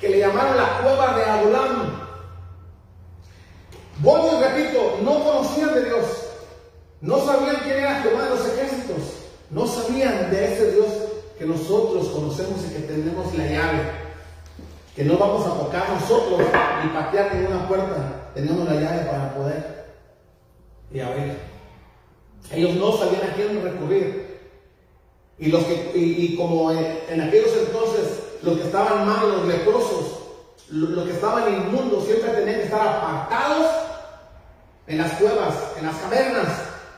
que 0.00 0.08
le 0.08 0.18
llamaron 0.18 0.56
la 0.56 0.78
cueva 0.82 1.16
de 1.16 1.24
Adulam. 1.24 2.01
Voy 4.01 4.20
y 4.20 4.43
repito, 4.43 4.98
no 5.02 5.24
conocían 5.24 5.74
de 5.74 5.85
Dios, 5.85 6.06
no 7.01 7.19
sabían 7.24 7.56
quién 7.62 7.78
era 7.78 8.02
Jehová 8.02 8.24
de 8.24 8.31
los 8.31 8.47
ejércitos, 8.48 8.98
no 9.51 9.66
sabían 9.66 10.31
de 10.31 10.52
ese 10.52 10.73
Dios 10.73 10.89
que 11.39 11.44
nosotros 11.44 12.09
conocemos 12.09 12.60
y 12.69 12.74
que 12.74 12.81
tenemos 12.81 13.35
la 13.36 13.47
llave, 13.47 13.82
que 14.97 15.05
no 15.05 15.19
vamos 15.19 15.47
a 15.47 15.59
tocar 15.59 15.89
nosotros 15.90 16.40
ni 16.82 16.90
patear 16.90 17.35
ninguna 17.35 17.69
puerta, 17.69 18.31
tenemos 18.35 18.69
la 18.69 18.81
llave 18.81 19.05
para 19.05 19.35
poder 19.35 19.85
y 20.93 21.01
abrir. 21.01 21.36
Ellos 22.51 22.74
no 22.77 22.93
sabían 22.97 23.31
a 23.31 23.35
quién 23.35 23.62
recurrir. 23.62 24.32
Y, 25.39 25.47
los 25.47 25.64
que, 25.64 25.93
y, 25.94 26.36
como 26.36 26.70
en, 26.70 26.98
en, 27.09 27.20
aquellos 27.20 27.51
entonces 27.66 28.23
los 28.43 28.59
que 28.59 28.64
estaban 28.64 29.06
mal, 29.06 29.28
los 29.28 29.47
leprosos, 29.47 30.21
los 30.72 31.04
que 31.04 31.12
estaban 31.12 31.52
inmundos, 31.52 32.06
siempre 32.06 32.30
tenían 32.30 32.56
que 32.56 32.64
estar 32.64 32.80
apartados 32.80 33.66
en 34.86 34.98
las 34.98 35.12
cuevas, 35.12 35.54
en 35.78 35.86
las 35.86 35.96
cavernas, 35.96 36.48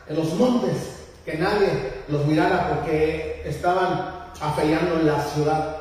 en 0.09 0.17
los 0.17 0.33
montes, 0.35 0.77
que 1.25 1.37
nadie 1.37 1.93
los 2.09 2.25
mirara 2.27 2.69
porque 2.69 3.43
estaban 3.45 4.31
afeando 4.41 5.01
en 5.01 5.07
la 5.07 5.21
ciudad. 5.25 5.77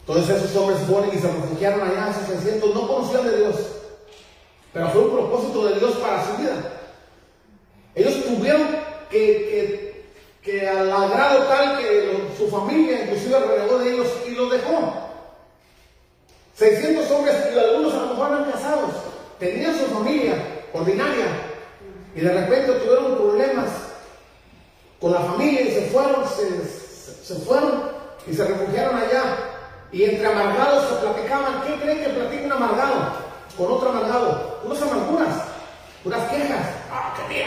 Entonces 0.00 0.42
esos 0.42 0.56
hombres 0.56 0.80
fueron 0.80 1.16
y 1.16 1.18
se 1.18 1.28
refugiaron 1.28 1.88
allá, 1.88 2.10
esos 2.10 2.40
600, 2.42 2.74
no 2.74 2.88
conocían 2.88 3.24
de 3.24 3.36
Dios, 3.36 3.56
pero 4.72 4.88
fue 4.88 5.02
un 5.02 5.12
propósito 5.12 5.66
de 5.66 5.78
Dios 5.78 5.92
para 5.98 6.26
su 6.26 6.42
vida. 6.42 6.72
Ellos 7.94 8.24
tuvieron 8.24 8.66
que, 9.08 10.08
que, 10.42 10.68
al 10.68 10.90
agrado 10.90 11.44
tal 11.44 11.78
que 11.78 12.06
lo, 12.06 12.36
su 12.36 12.50
familia 12.50 13.04
inclusive 13.04 13.38
renegó 13.38 13.78
de 13.78 13.92
ellos 13.92 14.08
y 14.26 14.30
los 14.32 14.50
dejó. 14.50 15.11
600 16.54 17.10
hombres 17.10 17.34
y 17.54 17.58
algunos 17.58 17.94
a 17.94 17.96
lo 17.98 18.06
mejor 18.08 18.32
eran 18.32 18.50
casados, 18.50 18.90
tenían 19.38 19.78
su 19.78 19.86
familia 19.86 20.34
ordinaria 20.72 21.26
y 22.14 22.20
de 22.20 22.32
repente 22.32 22.72
tuvieron 22.72 23.16
problemas 23.16 23.68
con 25.00 25.12
la 25.12 25.20
familia 25.20 25.62
y 25.62 25.72
se 25.72 25.82
fueron, 25.90 26.24
se, 26.28 27.34
fueron 27.36 27.90
y 28.26 28.34
se 28.34 28.44
refugiaron 28.44 28.96
allá. 28.96 29.36
Y 29.90 30.04
entre 30.04 30.26
amargados 30.26 30.88
se 30.88 30.94
platicaban. 31.04 31.62
¿Qué 31.66 31.74
creen 31.82 32.02
que 32.02 32.08
platica 32.10 32.46
un 32.46 32.52
amargado 32.52 32.94
con 33.58 33.72
otro 33.72 33.90
amargado? 33.90 34.60
Unas 34.64 34.80
amarguras, 34.80 35.36
unas 36.04 36.30
quejas. 36.30 36.66
Ah, 36.90 37.14
qué 37.28 37.46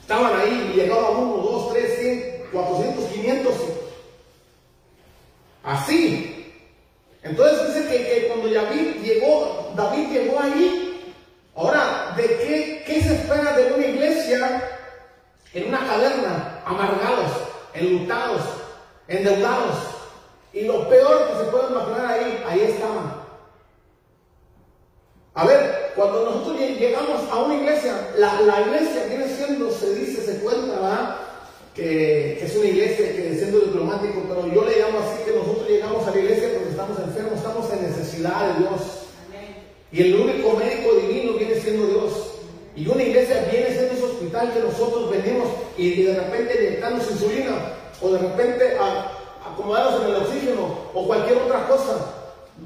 Estaban 0.00 0.40
ahí 0.40 0.72
y 0.72 0.76
llegaban 0.76 1.16
uno, 1.16 1.42
dos, 1.42 1.72
tres, 1.72 1.98
cien, 1.98 2.44
cuatrocientos, 2.52 3.04
quinientos. 3.06 3.54
Así. 5.66 6.54
Entonces 7.24 7.74
dice 7.74 7.88
que, 7.88 8.04
que, 8.04 8.28
cuando 8.28 8.48
David 8.48 9.02
llegó, 9.02 9.72
David 9.74 10.12
llegó 10.12 10.40
ahí. 10.40 11.12
Ahora, 11.56 12.14
¿de 12.16 12.22
qué, 12.24 12.84
qué 12.86 13.02
se 13.02 13.14
espera 13.16 13.56
de 13.56 13.72
una 13.72 13.84
iglesia 13.84 14.62
en 15.52 15.68
una 15.68 15.84
caverna? 15.84 16.62
Amargados, 16.64 17.32
enlutados, 17.74 18.42
endeudados. 19.08 19.76
Y 20.52 20.62
lo 20.66 20.88
peor 20.88 21.28
que 21.28 21.44
se 21.44 21.50
puede 21.50 21.72
imaginar 21.72 22.06
ahí, 22.06 22.44
ahí 22.48 22.60
estaban. 22.60 23.26
A 25.34 25.44
ver, 25.46 25.92
cuando 25.96 26.24
nosotros 26.26 26.60
llegamos 26.60 27.28
a 27.28 27.36
una 27.38 27.54
iglesia, 27.56 28.12
la, 28.16 28.40
la 28.42 28.60
iglesia 28.60 29.04
viene 29.08 29.28
siendo, 29.28 29.70
se 29.72 29.94
dice, 29.96 30.24
se 30.24 30.38
cuenta, 30.38 30.74
¿verdad? 30.74 31.16
Que, 31.76 32.42
es 32.42 32.56
una 32.56 32.68
iglesia 32.68 33.14
que 33.14 33.36
siendo 33.36 33.60
diplomático, 33.60 34.24
pero 34.26 34.46
yo 34.52 34.64
le 34.64 34.80
llamo 34.80 34.98
así 35.00 35.24
que 35.24 35.36
nosotros 35.36 35.68
llegamos 35.68 36.06
a 36.06 36.10
la 36.10 36.18
iglesia 36.18 36.48
porque 36.54 36.70
estamos 36.70 36.98
enfermos, 36.98 37.34
estamos 37.34 37.72
en 37.72 37.82
necesidad 37.82 38.54
de 38.54 38.58
Dios. 38.60 38.80
Y 39.92 40.02
el 40.02 40.14
único 40.14 40.52
médico 40.54 40.94
divino 40.94 41.34
viene 41.34 41.54
siendo 41.60 41.86
Dios. 41.86 42.32
Y 42.74 42.88
una 42.88 43.02
iglesia 43.02 43.48
viene 43.50 43.68
siendo 43.68 43.94
ese 43.94 44.04
hospital 44.04 44.52
que 44.52 44.60
nosotros 44.60 45.10
venimos 45.10 45.48
y 45.76 46.02
de 46.02 46.14
repente 46.14 46.56
inyectamos 46.60 47.10
insulina 47.10 47.72
o 48.02 48.10
de 48.10 48.18
repente 48.18 48.76
a, 48.78 49.12
acomodados 49.52 50.02
en 50.02 50.08
el 50.08 50.16
oxígeno 50.16 50.78
o 50.92 51.06
cualquier 51.06 51.38
otra 51.38 51.66
cosa. 51.66 52.14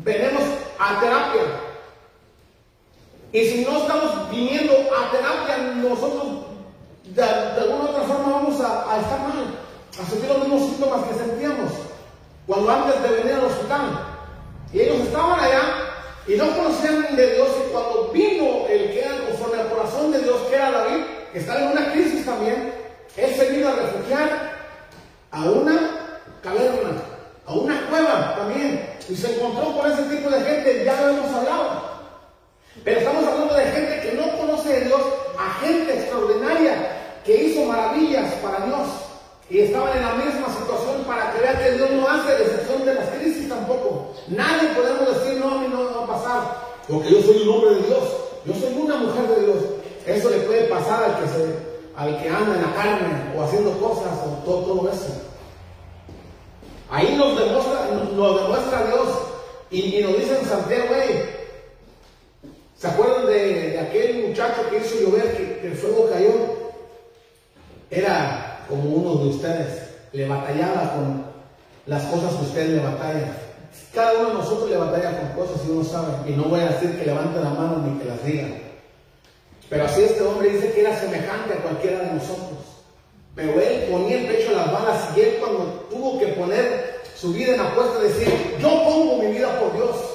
Venimos 0.05 0.43
a 0.79 1.01
terapia. 1.01 1.43
Y 3.33 3.41
si 3.45 3.65
no 3.65 3.79
estamos 3.79 4.31
viniendo 4.31 4.73
a 4.73 5.11
terapia, 5.13 5.59
nosotros 5.77 6.40
de, 7.05 7.23
alguna 7.23 7.91
otra 7.91 8.03
forma 8.03 8.33
vamos 8.33 8.61
a, 8.61 8.93
a, 8.93 9.01
estar 9.01 9.21
mal, 9.21 9.59
a 10.01 10.11
sentir 10.11 10.29
los 10.29 10.39
mismos 10.39 10.63
síntomas 10.63 11.05
que 11.05 11.15
sentíamos 11.15 11.71
cuando 12.47 12.71
antes 12.71 13.03
de 13.03 13.09
venir 13.09 13.35
al 13.35 13.45
hospital. 13.45 14.07
Y 14.73 14.81
ellos 14.81 15.01
estaban 15.07 15.41
allá 15.41 15.63
y 16.27 16.37
no 16.37 16.57
conocían 16.57 17.17
de 17.17 17.35
Dios 17.35 17.49
y 17.59 17.73
cuando 17.73 18.11
vino 18.13 18.67
el 18.69 18.93
que 18.93 19.01
era 19.01 19.27
conforme 19.27 19.61
al 19.61 19.69
corazón 19.69 20.13
de 20.13 20.21
Dios, 20.21 20.37
que 20.49 20.57
era 20.57 20.71
David, 20.71 21.05
que 21.33 21.39
estaba 21.39 21.61
en 21.61 21.69
una 21.69 21.93
crisis 21.93 22.25
también, 22.25 22.73
él 23.17 23.35
se 23.35 23.51
vino 23.51 23.69
a 23.69 23.73
refugiar 23.73 24.53
a 25.31 25.43
una 25.43 26.21
caverna, 26.43 27.03
a 27.47 27.55
una 27.55 27.87
cueva 27.89 28.37
también, 28.37 28.97
y 29.09 29.17
se 29.17 29.35
encontró 29.35 29.77
con 29.77 29.91
ese 29.91 30.03
tipo 30.05 30.31
de 30.31 30.41
gente, 30.41 30.85
ya 30.85 31.01
lo 31.01 31.11
hemos 31.11 31.35
hablado. 31.35 31.91
Pero 32.85 33.01
estamos 33.01 33.25
hablando 33.27 33.55
de 33.55 33.65
gente 33.65 34.01
que 34.01 34.17
no 34.17 34.39
conoce 34.39 34.69
de 34.73 34.81
Dios, 34.87 35.01
gente 35.55 35.95
extraordinaria 35.95 37.01
que 37.25 37.45
hizo 37.45 37.65
maravillas 37.65 38.33
para 38.43 38.67
Dios. 38.67 38.89
Y 39.49 39.61
estaban 39.61 39.97
en 39.97 40.05
la 40.05 40.15
misma 40.15 40.47
situación 40.47 41.03
para 41.05 41.33
que 41.33 41.41
que 41.41 41.73
Dios 41.73 41.91
no 41.91 42.09
hace 42.09 42.33
excepción 42.33 42.85
de 42.85 42.95
las 42.95 43.09
crisis 43.09 43.49
tampoco. 43.49 44.15
Nadie 44.29 44.69
podemos 44.77 45.09
decir, 45.15 45.41
no, 45.41 45.51
a 45.51 45.59
mí 45.59 45.67
no 45.69 45.83
me 45.83 45.91
va 45.91 46.05
a 46.05 46.07
pasar, 46.07 46.71
porque 46.89 47.11
yo 47.11 47.21
soy 47.21 47.43
un 47.43 47.49
hombre 47.49 47.75
de 47.75 47.83
Dios, 47.83 48.05
yo 48.47 48.55
soy 48.55 48.75
una 48.79 48.97
mujer 48.97 49.27
de 49.29 49.45
Dios. 49.45 49.57
Eso 50.07 50.31
le 50.31 50.39
puede 50.39 50.63
pasar 50.69 51.03
al 51.03 51.21
que, 51.21 51.29
se, 51.29 51.57
al 51.97 52.23
que 52.23 52.29
anda 52.29 52.55
en 52.55 52.63
la 52.63 52.75
carne 52.75 53.35
o 53.37 53.43
haciendo 53.43 53.73
cosas 53.79 54.13
o 54.25 54.45
todo, 54.45 54.89
eso. 54.89 55.21
Ahí 56.91 57.15
nos 57.17 57.39
demuestra, 57.39 57.89
nos 58.17 58.43
demuestra 58.43 58.87
Dios 58.87 59.09
y, 59.71 60.01
nos 60.03 60.17
dice 60.17 60.39
en 60.39 60.47
Santiago, 60.47 60.95
¿Se 62.81 62.89
acuerdan 62.89 63.27
de, 63.27 63.79
aquel 63.79 64.29
muchacho 64.29 64.71
que 64.71 64.79
hizo 64.79 65.01
llover, 65.01 65.37
que, 65.37 65.67
el 65.67 65.75
fuego 65.75 66.09
cayó? 66.11 66.33
Era 67.91 68.65
como 68.71 68.85
uno 68.85 69.23
de 69.23 69.29
ustedes, 69.29 69.83
le 70.13 70.27
batallaba 70.27 70.95
con 70.95 71.25
las 71.85 72.05
cosas 72.05 72.33
que 72.37 72.45
usted 72.45 72.69
le 72.71 72.83
batalla. 72.83 73.37
Cada 73.93 74.21
uno 74.21 74.29
de 74.29 74.35
nosotros 74.35 74.71
le 74.71 74.79
batalla 74.79 75.21
con 75.21 75.45
cosas 75.45 75.67
y 75.67 75.73
uno 75.73 75.85
sabe, 75.85 76.31
y 76.31 76.33
no 76.33 76.45
voy 76.45 76.61
a 76.61 76.71
decir 76.71 76.99
que 76.99 77.05
levante 77.05 77.39
la 77.39 77.51
mano 77.51 77.85
ni 77.85 77.99
que 77.99 78.09
las 78.09 78.25
diga. 78.25 78.49
Pero 79.69 79.85
así 79.85 80.03
este 80.03 80.23
hombre 80.23 80.49
dice 80.49 80.73
que 80.73 80.81
era 80.81 80.99
semejante 80.99 81.53
a 81.53 81.63
cualquiera 81.63 81.99
de 81.99 82.15
nosotros. 82.15 82.65
Pero 83.35 83.61
él 83.61 83.89
ponía 83.91 84.21
el 84.21 84.27
pecho 84.27 84.53
a 84.53 84.63
las 84.63 84.73
balas 84.73 85.09
y 85.15 85.21
él 85.21 85.37
cuando 85.39 85.87
tuvo 85.91 86.19
que 86.19 86.29
poner 86.29 87.03
su 87.15 87.35
vida 87.35 87.57
en 87.57 87.61
apuesta 87.61 88.01
decir, 88.01 88.57
yo 88.59 88.69
pongo 88.85 89.19
mi 89.19 89.33
vida 89.33 89.61
por 89.61 89.75
Dios. 89.75 90.10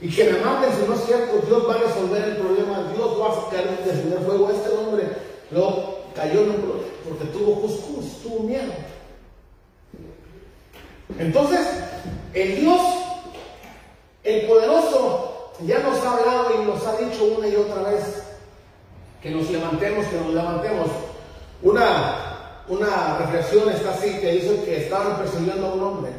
Y 0.00 0.08
que 0.14 0.24
me 0.24 0.38
maten 0.40 0.70
si 0.72 0.86
no 0.88 0.94
es 0.94 1.04
cierto, 1.06 1.46
Dios 1.46 1.68
va 1.68 1.74
a 1.74 1.78
resolver 1.78 2.22
el 2.24 2.36
problema, 2.36 2.92
Dios 2.94 3.20
va 3.20 3.28
a 3.32 3.34
sacar 3.44 3.66
encender 3.66 4.18
fuego. 4.20 4.50
Este 4.50 4.68
hombre 4.76 5.08
luego 5.50 6.00
cayó 6.14 6.42
en 6.42 6.50
un 6.50 6.56
pro- 6.56 6.80
porque 7.08 7.24
tuvo 7.26 7.60
cuscús, 7.62 8.22
tuvo 8.22 8.40
miedo. 8.44 8.72
Entonces, 11.18 11.66
el 12.34 12.60
Dios, 12.60 12.80
el 14.24 14.46
poderoso, 14.46 15.52
ya 15.64 15.78
nos 15.78 15.98
ha 16.04 16.12
hablado 16.18 16.62
y 16.62 16.66
nos 16.66 16.86
ha 16.86 16.96
dicho 16.96 17.24
una 17.38 17.48
y 17.48 17.56
otra 17.56 17.82
vez 17.90 18.22
que 19.22 19.30
nos 19.30 19.48
levantemos, 19.50 20.04
que 20.06 20.16
nos 20.20 20.34
levantemos. 20.34 20.88
Una, 21.62 22.62
una 22.68 23.18
reflexión 23.18 23.70
está 23.70 23.90
así 23.94 24.18
que 24.18 24.32
dice 24.32 24.62
que 24.64 24.76
estaban 24.84 25.16
persiguiendo 25.16 25.66
a 25.68 25.72
un 25.74 25.82
hombre. 25.82 26.10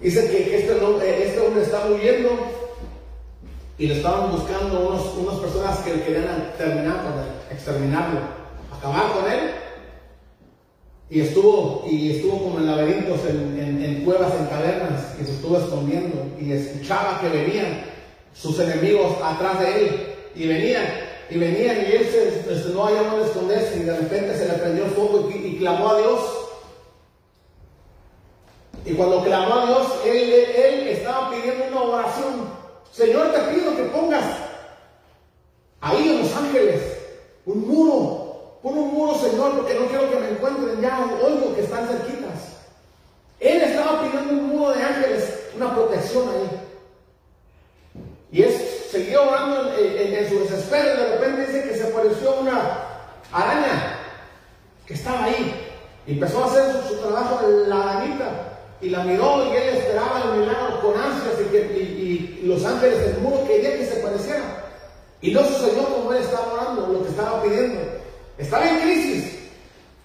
Dice 0.00 0.28
que, 0.30 0.56
este, 0.58 0.72
eh, 0.72 1.24
este 1.26 1.40
hombre 1.40 1.62
estaba 1.62 1.86
huyendo 1.86 2.30
y 3.78 3.86
le 3.86 3.96
estaban 3.96 4.30
buscando 4.32 4.88
unos, 4.88 5.14
unas 5.16 5.36
personas 5.40 5.78
que 5.78 5.92
querían 6.02 6.52
terminar 6.58 7.02
con 7.02 7.12
él, 7.20 7.28
exterminarlo, 7.50 8.20
acabar 8.76 9.12
con 9.12 9.30
él. 9.30 9.50
Y 11.10 11.20
estuvo, 11.20 11.84
y 11.88 12.12
estuvo 12.16 12.38
como 12.42 12.58
en 12.58 12.66
laberintos, 12.66 13.20
en, 13.28 13.58
en- 13.58 14.04
cuevas, 14.04 14.32
en 14.38 14.46
cavernas, 14.46 15.14
y 15.20 15.24
se 15.24 15.32
estuvo 15.32 15.56
escondiendo. 15.58 16.26
Y 16.40 16.52
escuchaba 16.52 17.20
que 17.20 17.28
venían 17.28 17.82
sus 18.34 18.58
enemigos 18.58 19.12
atrás 19.22 19.60
de 19.60 19.80
él. 19.86 20.06
Y 20.34 20.46
venían, 20.46 20.86
y 21.30 21.38
venían, 21.38 21.76
y 21.82 21.92
él 21.96 22.06
se, 22.10 22.42
se- 22.62 22.70
no 22.70 22.84
hallaba 22.84 23.10
dónde 23.12 23.26
esconderse. 23.26 23.76
Y 23.78 23.82
de 23.84 23.96
repente 23.96 24.36
se 24.36 24.48
le 24.48 24.54
prendió 24.54 24.84
el 24.86 24.90
fuego 24.90 25.30
y 25.32 25.56
clamó 25.58 25.90
a 25.90 25.98
Dios. 25.98 26.20
Y 28.84 28.92
cuando 28.92 29.22
clamó 29.24 29.54
a 29.54 29.66
Dios, 29.66 29.86
él, 30.04 30.88
estaba 30.88 31.30
pidiendo 31.30 31.64
una 31.68 31.82
oración. 31.82 32.50
Señor, 32.92 33.32
te 33.32 33.38
pido 33.54 33.74
que 33.76 33.84
pongas 33.84 34.24
ahí 35.80 36.10
en 36.10 36.22
Los 36.22 36.36
Ángeles 36.36 36.82
un 37.46 37.66
muro. 37.66 38.58
Pon 38.62 38.78
un 38.78 38.94
muro, 38.94 39.14
Señor, 39.14 39.56
porque 39.56 39.74
no 39.74 39.86
quiero 39.86 40.10
que 40.10 40.16
me 40.16 40.30
encuentren 40.30 40.80
ya. 40.80 41.06
Oigo 41.22 41.54
que 41.54 41.62
están 41.62 41.88
cerquitas. 41.88 42.58
Él 43.40 43.62
estaba 43.62 44.02
pidiendo 44.02 44.32
un 44.32 44.48
muro 44.50 44.72
de 44.72 44.82
ángeles, 44.82 45.48
una 45.56 45.74
protección 45.74 46.28
ahí. 46.28 46.60
Y 48.32 48.42
es, 48.42 48.88
seguía 48.90 49.20
orando 49.20 49.74
en, 49.78 50.28
su 50.28 50.40
desespero 50.40 50.94
y 50.94 50.96
de 50.96 51.16
repente 51.16 51.46
dice 51.46 51.68
que 51.68 51.76
se 51.76 51.88
apareció 51.88 52.40
una 52.40 52.60
araña 53.32 53.98
que 54.86 54.94
estaba 54.94 55.24
ahí. 55.24 55.72
Y 56.06 56.12
empezó 56.12 56.44
a 56.44 56.46
hacer 56.46 56.82
su 56.88 56.96
trabajo 56.96 57.46
la 57.66 57.82
arañita 57.82 58.43
y 58.84 58.90
la 58.90 59.02
miró 59.04 59.44
y 59.52 59.56
él 59.56 59.76
esperaba 59.78 60.22
el 60.22 60.40
milagro 60.40 60.80
con 60.82 60.94
ansias 61.00 61.34
y, 61.40 61.50
que, 61.50 61.58
y- 61.60 62.40
los 62.44 62.62
ángeles 62.64 62.98
del 63.00 63.18
muro 63.22 63.42
querían 63.46 63.78
que 63.78 63.86
se 63.86 63.96
pareciera. 64.00 64.42
Y 65.22 65.32
no 65.32 65.42
sucedió 65.44 65.84
como 65.84 66.12
él 66.12 66.18
estaba 66.22 66.52
orando, 66.52 66.86
lo 66.92 67.02
que 67.02 67.08
estaba 67.08 67.42
pidiendo. 67.42 67.80
Estaba 68.36 68.68
en 68.68 68.80
crisis. 68.80 69.38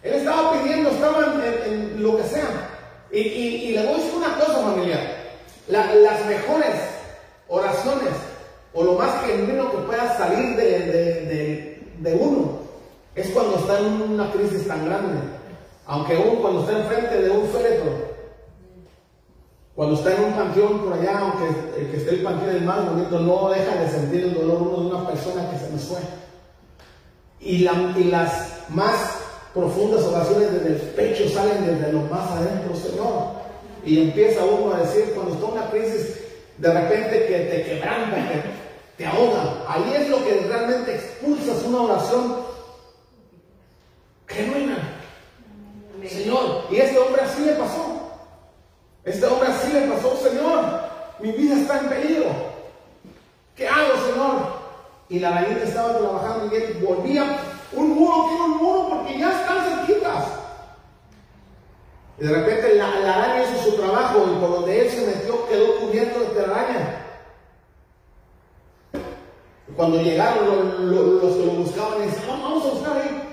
Él 0.03 0.13
estaba 0.13 0.53
pidiendo, 0.53 0.89
estaba 0.91 1.25
en, 1.65 2.01
lo 2.01 2.15
que 2.15 2.23
sea. 2.23 2.69
Y, 3.11 3.19
y- 3.19 3.71
le 3.73 3.83
voy 3.83 3.95
a 3.95 3.97
decir 3.97 4.13
una 4.15 4.35
cosa, 4.39 4.53
familia. 4.61 4.99
La- 5.67 5.93
las 5.95 6.25
mejores 6.25 6.75
oraciones, 7.49 8.13
o 8.73 8.83
lo 8.83 8.93
más 8.93 9.25
genuino 9.25 9.69
que 9.71 9.77
pueda 9.79 10.17
salir 10.17 10.55
de- 10.55 11.81
de 11.99 12.13
uno, 12.15 12.59
es 13.15 13.27
cuando 13.31 13.57
está 13.57 13.79
en 13.79 14.01
una 14.13 14.31
crisis 14.31 14.65
tan 14.65 14.85
grande. 14.85 15.19
Aunque 15.87 16.15
uno 16.15 16.39
cuando 16.41 16.61
está 16.61 16.79
enfrente 16.79 17.21
de 17.21 17.29
un 17.31 17.49
féretro, 17.49 18.08
cuando 19.79 19.95
está 19.95 20.13
en 20.13 20.25
un 20.25 20.33
panteón 20.33 20.79
por 20.83 20.91
allá, 20.91 21.19
aunque 21.19 21.45
el 21.79 21.89
que 21.89 21.95
esté 21.95 22.09
el 22.15 22.21
panteón 22.21 22.53
es 22.53 22.61
más 22.63 22.85
bonito, 22.85 23.17
no 23.17 23.47
deja 23.49 23.75
de 23.77 23.89
sentir 23.89 24.25
el 24.25 24.33
dolor 24.33 24.61
uno 24.61 24.81
de 24.81 24.95
una 24.97 25.07
persona 25.07 25.49
que 25.49 25.57
se 25.57 25.71
nos 25.71 25.83
fue. 25.83 25.99
Y, 27.39 27.59
la- 27.59 27.93
y 27.97 28.03
las 28.03 28.49
más 28.67 29.19
profundas 29.53 30.03
oraciones 30.03 30.51
desde 30.51 30.67
el 30.67 30.81
pecho 30.81 31.29
salen 31.29 31.65
desde 31.65 31.93
lo 31.93 32.01
más 32.13 32.29
adentro, 32.31 32.75
Señor. 32.75 33.23
Y 33.85 34.01
empieza 34.01 34.43
uno 34.43 34.73
a 34.75 34.79
decir, 34.79 35.13
cuando 35.15 35.35
está 35.35 35.45
en 35.47 35.51
una 35.53 35.69
crisis, 35.71 36.19
de 36.57 36.73
repente 36.73 37.25
que 37.27 37.39
te 37.39 37.63
quebranta, 37.63 38.15
que 38.17 38.41
te 38.97 39.05
ahoga. 39.05 39.63
Ahí 39.65 39.93
es 39.95 40.09
lo 40.09 40.17
que 40.25 40.45
realmente 40.45 40.95
expulsas 40.95 41.63
una 41.63 41.83
oración 41.83 42.35
genuina. 44.27 44.77
Señor, 46.05 46.63
y 46.69 46.75
este 46.75 46.99
hombre 46.99 47.21
así 47.21 47.43
le 47.45 47.53
pasó. 47.53 47.98
Este 49.09 49.25
hombre 49.25 49.49
así 49.49 49.73
le 49.73 49.81
pasó, 49.87 50.15
Señor, 50.17 50.59
mi 51.19 51.31
vida 51.31 51.55
está 51.55 51.79
en 51.79 51.89
peligro. 51.89 52.27
¿Qué 53.55 53.67
hago, 53.67 53.93
Señor? 54.07 54.59
Y 55.09 55.19
la 55.19 55.29
arañita 55.29 55.63
estaba 55.63 55.97
trabajando 55.97 56.53
y 56.53 56.57
él 56.57 56.85
volvía, 56.87 57.39
un 57.73 57.89
muro, 57.95 58.27
quiero 58.29 58.45
un 58.45 58.57
muro 58.57 58.89
porque 58.89 59.17
ya 59.17 59.31
están 59.31 59.65
cerquitas. 59.65 60.25
Y 62.19 62.23
de 62.25 62.33
repente 62.33 62.75
la, 62.75 62.87
araña 62.87 63.43
hizo 63.43 63.63
su 63.71 63.77
trabajo 63.77 64.25
y 64.31 64.39
por 64.39 64.51
donde 64.51 64.81
él 64.81 64.89
se 64.91 65.05
metió 65.07 65.47
quedó 65.47 65.79
cubierto 65.79 66.19
de 66.19 66.25
telaraña. 66.27 67.05
Cuando 69.75 70.01
llegaron 70.01 70.45
lo- 70.45 70.79
lo- 70.91 71.21
los 71.23 71.35
que 71.35 71.45
lo 71.45 71.51
buscaban, 71.53 71.93
vamos, 72.27 72.43
vamos 72.43 72.65
a 72.65 72.69
buscar 72.69 72.97
ahí. 72.97 73.23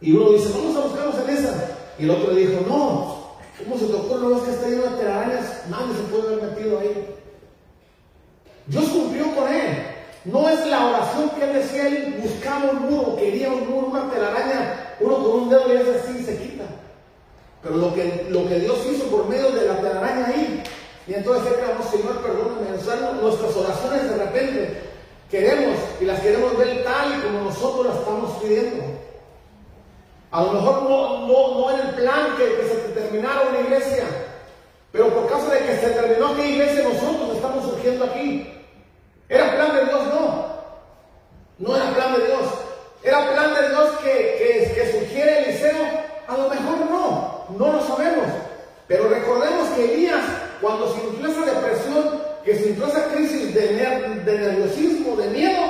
Y 0.00 0.12
uno 0.16 0.30
dice, 0.30 0.50
vamos 0.52 0.76
a 0.76 0.80
buscarlos 0.80 1.14
en 1.28 1.36
esa. 1.36 1.76
Y 1.98 2.04
el 2.04 2.10
otro 2.10 2.32
le 2.32 2.40
dijo, 2.46 2.60
no, 2.68 3.21
¿cómo 3.58 3.78
se 3.78 3.86
te 3.86 3.94
ocurre? 3.94 4.20
No 4.20 4.30
ves 4.30 4.42
que 4.42 4.50
está 4.50 4.68
lleno 4.68 4.82
de 4.82 5.02
telarañas, 5.02 5.62
nadie 5.68 5.94
se 5.94 6.02
puede 6.10 6.34
haber 6.34 6.50
metido 6.50 6.78
ahí. 6.78 7.14
Dios 8.66 8.84
cumplió 8.90 9.34
con 9.34 9.52
él. 9.52 9.86
No 10.24 10.48
es 10.48 10.66
la 10.66 10.86
oración 10.86 11.30
que 11.30 11.44
él 11.44 11.52
decía, 11.54 11.88
él 11.88 12.20
buscaba 12.22 12.70
un 12.70 12.90
muro, 12.90 13.16
quería 13.16 13.48
un 13.48 13.68
muro, 13.68 13.88
una 13.88 14.08
telaraña, 14.08 14.94
uno 15.00 15.16
con 15.16 15.30
un 15.32 15.50
dedo 15.50 15.72
y 15.72 15.76
es 15.76 15.88
así 15.88 16.18
y 16.20 16.24
se 16.24 16.38
quita. 16.38 16.64
Pero 17.62 17.76
lo 17.76 17.92
que, 17.92 18.26
lo 18.30 18.48
que 18.48 18.60
Dios 18.60 18.78
hizo 18.86 19.06
por 19.06 19.28
medio 19.28 19.50
de 19.50 19.66
la 19.66 19.80
telaraña 19.80 20.26
ahí, 20.26 20.62
y 21.08 21.14
entonces 21.14 21.52
él 21.52 21.58
clamó, 21.64 21.90
Señor, 21.90 22.22
perdóname, 22.22 22.78
sea, 22.78 23.12
nuestras 23.20 23.56
oraciones 23.56 24.10
de 24.10 24.16
repente 24.16 24.80
queremos 25.28 25.76
y 26.00 26.04
las 26.04 26.20
queremos 26.20 26.56
ver 26.56 26.84
tal 26.84 27.18
y 27.18 27.22
como 27.22 27.40
nosotros 27.44 27.86
las 27.86 27.96
estamos 27.98 28.30
pidiendo. 28.42 28.84
A 30.32 30.42
lo 30.42 30.52
mejor 30.52 30.82
no, 30.84 31.26
no, 31.26 31.60
no 31.60 31.70
en 31.70 31.88
el 31.88 31.94
plan 31.94 32.36
que, 32.38 32.56
que 32.56 32.68
se 32.68 32.76
terminara 32.94 33.42
una 33.50 33.60
iglesia, 33.60 34.04
pero 34.90 35.08
por 35.10 35.28
causa 35.28 35.52
de 35.52 35.60
que 35.60 35.76
se 35.76 35.90
terminó 35.90 36.28
aquella 36.28 36.48
iglesia, 36.48 36.84
nosotros 36.84 37.36
estamos 37.36 37.64
surgiendo 37.66 38.06
aquí. 38.06 38.50
¿Era 39.28 39.54
plan 39.54 39.76
de 39.76 39.84
Dios? 39.84 40.06
No. 40.06 40.52
No 41.58 41.76
era 41.76 41.94
plan 41.94 42.14
de 42.14 42.26
Dios. 42.26 42.42
¿Era 43.02 43.32
plan 43.32 43.54
de 43.54 43.68
Dios 43.68 43.90
que, 44.02 44.10
que, 44.10 44.74
que 44.74 44.92
surgiera 44.92 45.38
Eliseo? 45.38 45.86
A 46.26 46.36
lo 46.36 46.48
mejor 46.48 46.78
no. 46.90 47.46
No 47.58 47.72
lo 47.72 47.86
sabemos. 47.86 48.26
Pero 48.88 49.08
recordemos 49.08 49.68
que 49.70 49.94
Elías, 49.94 50.24
cuando 50.62 50.94
sintió 50.94 51.30
esa 51.30 51.44
depresión, 51.44 52.22
que 52.42 52.56
sintió 52.56 52.86
esa 52.86 53.04
crisis 53.08 53.54
de, 53.54 53.68
de 54.24 54.38
nerviosismo, 54.38 55.14
de 55.16 55.28
miedo, 55.28 55.62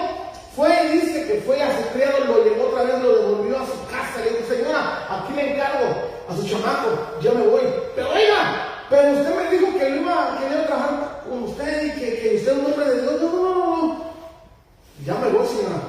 fue 0.55 0.69
y 0.85 0.99
dice 0.99 1.27
que 1.27 1.41
fue 1.47 1.63
a 1.63 1.77
su 1.77 1.89
criado, 1.95 2.25
lo 2.27 2.45
llevó 2.45 2.69
otra 2.69 2.83
vez, 2.83 3.01
lo 3.01 3.17
devolvió 3.17 3.59
a 3.59 3.67
su 3.67 3.87
casa, 3.91 4.21
le 4.23 4.31
dijo, 4.31 4.55
señora, 4.55 5.07
aquí 5.09 5.33
le 5.35 5.55
encargo 5.55 5.95
a 6.29 6.37
su 6.37 6.47
chamaco, 6.47 6.89
ya 7.23 7.33
me 7.33 7.47
voy. 7.47 7.63
Pero 7.97 8.11
oiga, 8.11 8.85
pero 8.91 9.13
usted 9.13 9.35
me 9.35 9.51
dijo 9.51 9.79
que 9.79 9.87
él 9.87 9.97
iba, 10.03 10.39
que 10.39 10.53
iba 10.53 10.63
a 10.63 10.67
trabajar 10.67 11.23
con 11.27 11.43
usted 11.45 11.87
y 11.87 11.91
que, 11.99 12.19
que 12.21 12.37
usted 12.37 12.53
es 12.53 12.59
un 12.59 12.67
hombre 12.67 12.85
de 12.85 13.03
Dios. 13.03 13.23
No, 13.23 13.33
no, 13.33 13.55
no, 13.55 13.77
no. 13.77 14.05
Ya 15.07 15.15
me 15.15 15.29
voy, 15.31 15.47
señora. 15.47 15.81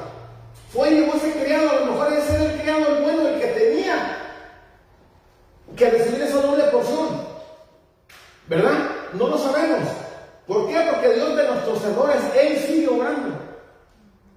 Fue 0.72 0.90
y 0.90 1.00
llevó 1.02 1.14
ese 1.16 1.32
criado, 1.44 1.70
a 1.70 1.74
lo 1.82 1.86
mejor 1.88 2.14
ese 2.14 2.36
era 2.36 2.44
el 2.46 2.62
criado, 2.62 2.88
el 2.88 3.04
bueno, 3.04 3.28
el 3.28 3.42
que 3.42 3.48
tenía 3.48 4.18
que 5.76 5.90
recibir 5.90 6.22
esa 6.22 6.42
doble 6.42 6.64
porción. 6.66 7.22
¿Verdad? 8.48 8.90
No 9.14 9.28
lo 9.28 9.38
sabemos. 9.38 9.90
¿Por 10.48 10.68
qué? 10.68 10.80
Porque 10.90 11.14
Dios 11.14 11.36
de 11.36 11.48
nuestros 11.48 11.84
errores, 11.84 12.22
Él 12.40 12.58
sigue 12.66 12.88
obrando. 12.88 13.43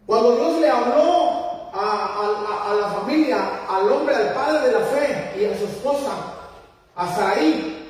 Cuando 0.06 0.36
Dios 0.36 0.60
le 0.60 0.70
habló 0.70 1.70
a, 1.74 2.74
la 2.80 2.88
familia, 3.00 3.38
al 3.68 3.90
hombre, 3.90 4.14
al 4.14 4.32
padre 4.34 4.68
de 4.68 4.72
la 4.72 4.86
fe 4.86 5.34
y 5.38 5.44
a 5.46 5.58
su 5.58 5.64
esposa, 5.64 6.12
a 6.94 7.14
Sarai 7.14 7.88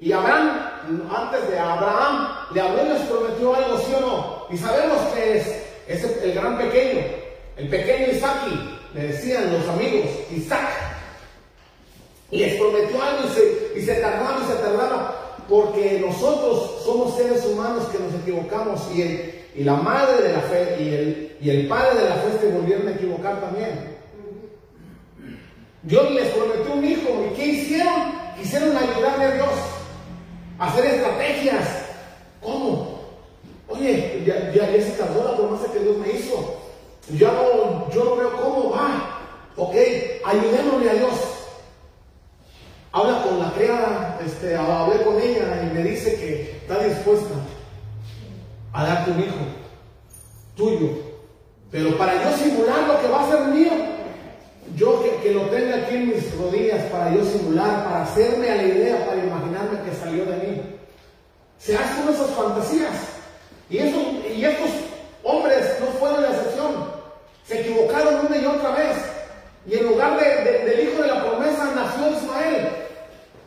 y 0.00 0.12
Abraham, 0.12 0.70
antes 1.16 1.48
de 1.48 1.58
Abraham, 1.58 2.28
le 2.52 2.60
habló 2.60 2.84
y 2.84 2.88
les 2.88 3.02
prometió 3.02 3.54
algo, 3.54 3.78
¿sí 3.78 3.94
o 3.94 4.00
no? 4.00 4.46
Y 4.50 4.58
sabemos 4.58 4.98
que 5.14 5.38
es, 5.86 6.04
el, 6.22 6.34
gran 6.34 6.58
pequeño, 6.58 7.00
el 7.56 7.68
pequeño 7.68 8.12
Isaki, 8.12 8.78
le 8.94 9.08
decían 9.08 9.52
los 9.52 9.68
amigos, 9.68 10.10
Isaac. 10.30 10.68
Y 12.30 12.38
les 12.38 12.54
prometió 12.60 13.00
algo 13.02 13.28
y 13.28 13.34
se, 13.34 13.72
y 13.78 13.86
se 13.86 13.94
tardaba 14.00 14.38
y 14.42 14.50
se 14.52 14.58
tardaba, 14.58 15.14
porque 15.48 16.02
nosotros 16.04 16.82
somos 16.84 17.16
seres 17.16 17.44
humanos 17.46 17.84
que 17.92 17.98
nos 17.98 18.12
equivocamos 18.14 18.80
y, 18.92 19.02
el- 19.02 19.33
y 19.54 19.64
la 19.64 19.74
madre 19.74 20.22
de 20.22 20.32
la 20.32 20.40
fe 20.40 20.76
y 20.80 20.88
el, 20.88 21.36
y 21.40 21.50
el 21.50 21.68
padre 21.68 22.00
de 22.00 22.08
la 22.08 22.16
fe 22.16 22.38
se 22.40 22.50
volvieron 22.50 22.88
a 22.88 22.92
equivocar 22.92 23.40
también. 23.40 23.94
Dios 25.82 26.10
les 26.12 26.28
prometió 26.28 26.74
un 26.74 26.84
hijo 26.84 27.26
y 27.30 27.34
¿qué 27.34 27.46
hicieron? 27.46 28.24
Quisieron 28.36 28.76
ayudarle 28.76 29.24
a 29.26 29.34
Dios 29.34 29.50
hacer 30.58 30.86
estrategias. 30.86 31.68
¿Cómo? 32.42 33.00
Oye, 33.68 34.22
ya, 34.26 34.52
ya, 34.52 34.66
se 34.66 34.92
tardó 34.92 35.24
la 35.24 35.36
promesa 35.36 35.72
que 35.72 35.80
Dios 35.80 35.96
me 35.98 36.12
hizo. 36.12 36.60
Ya 37.16 37.32
no, 37.32 37.90
yo 37.90 38.04
no 38.04 38.16
veo 38.16 38.32
cómo 38.36 38.70
va. 38.70 39.20
Ok, 39.56 39.74
ayudémosle 40.24 40.90
a 40.90 40.94
Dios. 40.94 41.14
Habla 42.92 43.22
con 43.22 43.38
la 43.40 43.52
criada, 43.52 44.20
este, 44.24 44.54
hablé 44.54 45.02
con 45.02 45.20
ella 45.20 45.62
y 45.64 45.74
me 45.74 45.82
dice 45.82 46.14
que 46.16 46.58
está 46.62 46.78
dispuesta 46.84 47.34
a 48.74 48.84
darte 48.84 49.10
un 49.12 49.20
hijo 49.20 49.34
tuyo. 50.56 50.88
Pero 51.70 51.96
para 51.96 52.22
yo 52.22 52.36
simular 52.36 52.86
lo 52.86 53.00
que 53.00 53.08
va 53.08 53.24
a 53.26 53.30
ser 53.30 53.40
mío, 53.46 53.72
yo 54.76 55.02
que, 55.22 55.32
lo 55.32 55.42
tenga 55.48 55.76
aquí 55.76 55.94
en 55.96 56.08
mis 56.08 56.36
rodillas, 56.38 56.82
para 56.90 57.12
yo 57.14 57.24
simular, 57.24 57.84
para 57.84 58.02
hacerme 58.02 58.50
a 58.50 58.56
la 58.56 58.62
idea, 58.62 59.06
para 59.06 59.18
imaginarme 59.24 59.80
que 59.88 59.96
salió 59.96 60.24
de 60.26 60.36
mí. 60.36 60.62
Se 61.58 61.76
hacen 61.76 62.08
esas 62.12 62.30
fantasías. 62.30 62.92
Y, 63.70 63.78
eso, 63.78 63.96
y 64.34 64.44
estos 64.44 64.70
hombres 65.22 65.64
no 65.80 65.86
fueron 65.98 66.22
la 66.22 66.28
excepción. 66.28 66.72
Se 67.46 67.60
equivocaron 67.60 68.26
una 68.26 68.36
y 68.36 68.46
otra 68.46 68.70
vez. 68.72 68.96
Y 69.66 69.74
en 69.74 69.86
lugar 69.86 70.18
de, 70.18 70.24
de- 70.50 70.64
del 70.64 70.88
hijo 70.88 71.02
de 71.02 71.08
la 71.08 71.24
promesa 71.24 71.72
nació 71.74 72.10
Ismael. 72.10 72.68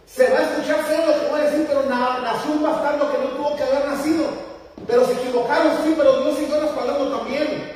Se 0.06 0.30
va 0.32 0.40
a 0.40 0.42
escuchar 0.44 0.84
feo 0.86 1.06
lo 1.06 1.20
que 1.22 1.28
voy 1.32 1.42
a 1.42 1.44
decir, 1.44 1.66
pero 1.68 1.84
na- 1.84 2.20
nació 2.22 2.52
un 2.54 2.64
bastardo 2.64 3.12
que 3.12 3.18
no 3.20 3.26
tuvo 3.32 3.56
que 3.56 3.64
haber 3.64 3.86
nacido. 3.88 4.47
Pero 4.88 5.06
se 5.06 5.14
equivocaron, 5.14 5.74
sí, 5.84 5.94
pero 5.98 6.22
Dios 6.22 6.38
siguió 6.38 6.60
respaldando 6.62 7.18
también. 7.18 7.74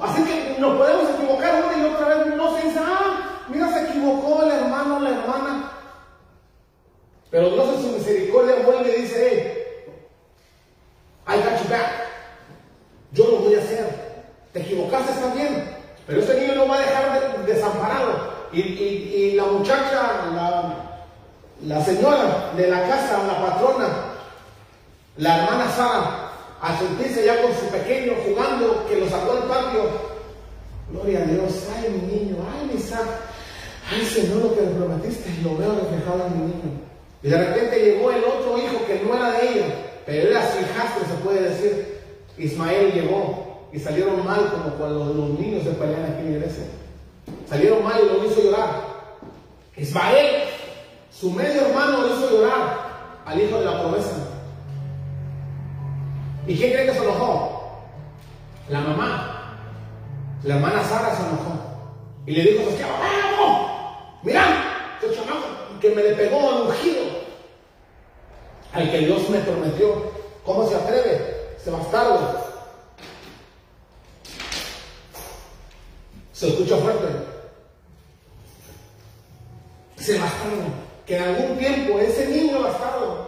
Así 0.00 0.24
que 0.24 0.56
nos 0.58 0.76
podemos 0.76 1.10
equivocar 1.10 1.64
una 1.64 1.76
y 1.86 1.90
otra 1.94 2.08
vez. 2.08 2.26
No 2.36 2.56
se 2.56 2.66
dice, 2.66 2.80
ah, 2.82 3.42
mira, 3.48 3.72
se 3.72 3.88
equivocó 3.90 4.42
el 4.42 4.50
hermano, 4.52 5.00
la 5.00 5.10
hermana. 5.10 5.72
Pero 7.30 7.50
Dios 7.50 7.68
en 7.76 7.82
su 7.82 7.88
misericordia 7.98 8.54
vuelve 8.64 8.96
y 8.96 9.02
dice, 9.02 9.30
hey, 9.30 9.64
I 11.28 11.36
got 11.42 11.62
you. 11.62 11.74
Yo 13.12 13.24
lo 13.30 13.36
voy 13.38 13.54
a 13.54 13.58
hacer. 13.58 14.24
Te 14.52 14.60
equivocaste, 14.60 15.12
bien. 15.36 15.76
Pero 16.06 16.20
este 16.20 16.40
niño 16.40 16.54
no 16.54 16.68
va 16.68 16.76
a 16.76 16.80
dejar 16.80 17.20
de- 17.44 17.52
desamparado. 17.52 18.38
Y 18.50 19.32
la 19.32 19.44
muchacha, 19.44 20.30
la, 20.34 20.74
la 21.66 21.84
señora 21.84 22.52
de 22.56 22.66
la 22.68 22.82
casa, 22.88 23.22
la 23.26 23.44
patrona, 23.46 23.88
la 25.18 25.38
hermana 25.38 25.70
Sara, 25.70 26.30
al 26.60 26.78
sentirse 26.78 27.24
ya 27.24 27.42
con 27.42 27.52
su 27.52 27.66
pequeño 27.66 28.14
jugando, 28.24 28.86
que 28.88 29.00
lo 29.00 29.08
sacó 29.08 29.34
del 29.34 29.44
patio, 29.44 29.82
gloria 30.90 31.20
a 31.20 31.24
Dios, 31.24 31.64
ay 31.76 31.90
mi 31.90 32.12
niño, 32.12 32.36
ay 32.52 32.70
mi 32.72 32.80
Isaac, 32.80 33.06
ay 33.92 34.04
Señor, 34.06 34.42
lo 34.42 34.54
que 34.54 34.62
le 34.62 34.68
prometiste, 34.68 35.28
lo 35.42 35.56
veo 35.56 35.74
reflejado 35.74 36.26
en 36.26 36.32
mi 36.34 36.46
niño. 36.52 36.80
Y 37.22 37.28
de 37.28 37.36
repente 37.36 37.84
llegó 37.84 38.12
el 38.12 38.24
otro 38.24 38.58
hijo 38.58 38.86
que 38.86 39.02
no 39.04 39.16
era 39.16 39.32
de 39.32 39.48
ella, 39.48 39.66
pero 40.06 40.30
era 40.30 40.52
su 40.52 40.60
hijastro, 40.60 41.04
se 41.06 41.24
puede 41.24 41.48
decir. 41.48 41.98
Ismael 42.38 42.92
llegó 42.92 43.68
y 43.72 43.80
salieron 43.80 44.24
mal 44.24 44.52
como 44.52 44.76
cuando 44.76 45.12
los 45.12 45.30
niños 45.30 45.64
se 45.64 45.70
pelean 45.70 46.04
aquí 46.04 46.20
en 46.20 46.32
la 46.32 46.38
iglesia. 46.38 46.64
Salieron 47.48 47.82
mal 47.82 48.00
y 48.00 48.06
lo 48.06 48.24
hizo 48.24 48.40
llorar. 48.40 48.82
Ismael, 49.76 50.44
su 51.10 51.32
medio 51.32 51.62
hermano, 51.62 52.02
lo 52.02 52.14
hizo 52.14 52.30
llorar 52.30 52.78
al 53.26 53.40
hijo 53.40 53.58
de 53.58 53.64
la 53.64 53.80
promesa. 53.80 54.37
¿Y 56.48 56.56
quién 56.56 56.72
cree 56.72 56.86
que 56.86 56.94
se 56.94 57.04
enojó? 57.04 57.78
La 58.70 58.80
mamá. 58.80 59.54
La 60.44 60.54
hermana 60.56 60.82
Sara 60.82 61.14
se 61.14 61.22
enojó. 61.22 61.58
Y 62.26 62.32
le 62.32 62.42
dijo 62.42 62.66
a 62.66 62.72
esclavo, 62.72 62.94
¡vamos! 62.98 63.70
Mira, 64.22 64.98
ese 64.98 65.14
chamaco 65.14 65.46
que 65.78 65.90
me 65.90 66.02
le 66.02 66.14
pegó 66.14 66.50
al 66.50 66.62
ungido. 66.62 67.04
Al 68.72 68.90
que 68.90 68.98
Dios 69.00 69.28
me 69.28 69.40
prometió. 69.40 70.10
¿Cómo 70.42 70.66
se 70.66 70.76
atreve? 70.76 71.56
Se 71.62 71.70
bastardo. 71.70 72.18
Se 76.32 76.48
escucha 76.48 76.76
fuerte. 76.78 77.08
Se 79.96 80.18
bastardo. 80.18 80.88
Que 81.04 81.16
en 81.18 81.22
algún 81.24 81.58
tiempo 81.58 81.98
ese 81.98 82.26
niño 82.26 82.62
bastardo 82.62 83.27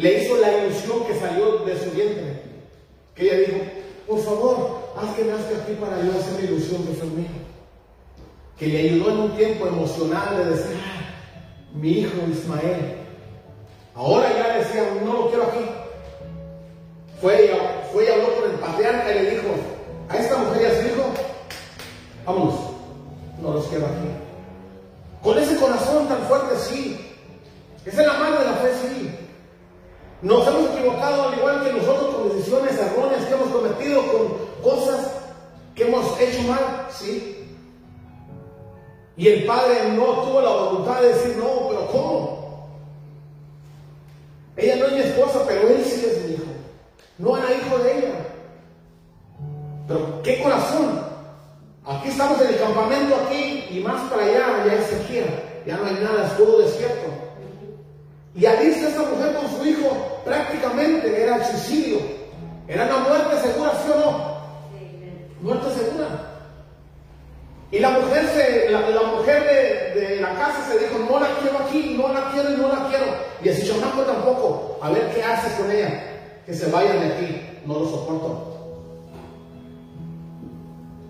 le 0.00 0.22
hizo 0.22 0.36
la 0.36 0.64
ilusión 0.64 1.04
que 1.06 1.18
salió 1.18 1.58
de 1.58 1.78
su 1.78 1.90
vientre. 1.90 2.42
Que 3.14 3.24
ella 3.24 3.38
dijo, 3.38 3.64
por 4.08 4.18
favor, 4.20 4.78
haz 4.96 5.14
que 5.14 5.24
nazca 5.24 5.62
aquí 5.62 5.74
para 5.74 6.02
yo 6.02 6.12
hacer 6.18 6.42
la 6.42 6.50
ilusión 6.50 6.86
de 6.86 6.94
ser 6.94 7.04
mío. 7.04 7.28
Que 8.58 8.66
le 8.66 8.78
ayudó 8.80 9.10
en 9.10 9.18
un 9.18 9.36
tiempo 9.36 9.66
emocional 9.66 10.38
de 10.38 10.44
decir, 10.56 10.76
"Ah, 10.82 11.00
mi 11.74 11.90
hijo 11.90 12.12
Ismael. 12.30 12.96
Ahora 13.94 14.32
ya 14.32 14.58
decía, 14.58 14.88
no 15.04 15.12
lo 15.12 15.28
quiero 15.28 15.44
aquí. 15.44 15.66
Fue 17.20 17.44
y, 17.44 17.92
fue 17.92 18.04
y 18.04 18.08
habló 18.08 18.34
con 18.36 18.50
el 18.50 18.56
patriarca 18.58 19.10
y 19.10 19.14
le 19.22 19.30
dijo, 19.32 19.48
a 20.08 20.16
esta 20.16 20.38
mujer 20.38 20.62
y 20.62 20.64
a 20.64 20.80
su 20.80 20.86
hijo, 20.86 21.04
vámonos, 22.24 22.54
no 23.42 23.52
los 23.52 23.66
quiero 23.66 23.84
aquí. 23.84 24.08
Con 25.22 25.38
ese 25.38 25.56
corazón 25.56 26.08
tan 26.08 26.22
fuerte, 26.22 26.56
sí. 26.58 26.98
Esa 27.84 28.00
es 28.00 28.06
la 28.06 28.14
mano 28.14 28.38
de 28.38 28.44
la 28.46 28.52
fe, 28.54 28.70
sí. 28.82 29.10
Nos 30.22 30.46
hemos 30.46 30.70
equivocado 30.70 31.28
al 31.28 31.38
igual 31.38 31.64
que 31.64 31.72
nosotros 31.72 32.14
con 32.14 32.28
decisiones 32.28 32.78
erróneas 32.78 33.24
que 33.24 33.34
hemos 33.34 33.48
cometido, 33.48 34.02
con 34.12 34.70
cosas 34.70 35.10
que 35.74 35.88
hemos 35.88 36.20
hecho 36.20 36.42
mal, 36.42 36.86
sí. 36.90 37.36
Y 39.16 39.28
el 39.28 39.44
padre 39.44 39.92
no 39.94 40.04
tuvo 40.22 40.40
la 40.40 40.50
voluntad 40.50 41.00
de 41.00 41.08
decir, 41.08 41.36
no, 41.36 41.68
pero 41.68 41.86
¿cómo? 41.88 42.40
Ella 44.56 44.76
no 44.76 44.86
es 44.86 44.92
mi 44.92 45.00
esposa, 45.00 45.44
pero 45.46 45.68
él 45.68 45.82
sí 45.84 46.06
es 46.06 46.24
mi 46.24 46.34
hijo. 46.34 46.44
No 47.18 47.36
era 47.36 47.54
hijo 47.54 47.78
de 47.78 47.98
ella. 47.98 48.14
Pero 49.88 50.22
qué 50.22 50.42
corazón. 50.42 51.00
Aquí 51.86 52.08
estamos 52.08 52.40
en 52.42 52.48
el 52.48 52.58
campamento 52.60 53.16
aquí 53.16 53.66
y 53.70 53.80
más 53.80 54.02
para 54.10 54.22
allá 54.22 54.64
ya 54.66 54.74
es 54.74 54.86
sequía. 54.86 55.24
Ya 55.66 55.76
no 55.76 55.86
hay 55.86 55.94
nada, 55.94 56.26
es 56.26 56.36
todo 56.36 56.58
desierto. 56.58 57.08
Y 58.34 58.46
al 58.46 58.64
irse 58.64 58.88
esta 58.88 59.02
mujer 59.02 59.34
con 59.34 59.50
su 59.50 59.66
hijo, 59.66 60.09
prácticamente 60.24 61.22
era 61.22 61.36
el 61.36 61.44
suicidio. 61.44 61.98
Era 62.68 62.84
una 62.84 62.98
muerte 62.98 63.36
segura, 63.42 63.72
¿sí 63.84 63.90
o 63.92 63.98
no? 63.98 64.40
Muerte 65.42 65.66
segura. 65.74 66.06
Y 67.72 67.78
la 67.78 67.90
mujer, 67.90 68.26
se, 68.34 68.70
la, 68.70 68.80
mujer 69.16 69.94
de, 69.94 70.20
la 70.20 70.34
casa 70.34 70.66
se 70.70 70.78
dijo, 70.78 70.98
no 71.08 71.20
la 71.20 71.28
quiero 71.40 71.58
aquí, 71.58 71.94
no 71.96 72.12
la 72.12 72.30
quiero 72.32 72.52
y 72.52 72.56
no 72.56 72.68
la 72.68 72.88
quiero. 72.88 73.04
Y 73.42 73.48
así 73.48 73.66
chamaco 73.68 74.02
tampoco. 74.02 74.78
A 74.82 74.90
ver 74.90 75.08
qué 75.14 75.22
haces 75.22 75.52
con 75.54 75.70
ella. 75.70 76.02
Que 76.46 76.52
se 76.54 76.70
vayan 76.70 77.00
de 77.00 77.14
aquí. 77.14 77.60
No 77.66 77.74
lo 77.78 77.86
soporto. 77.86 78.46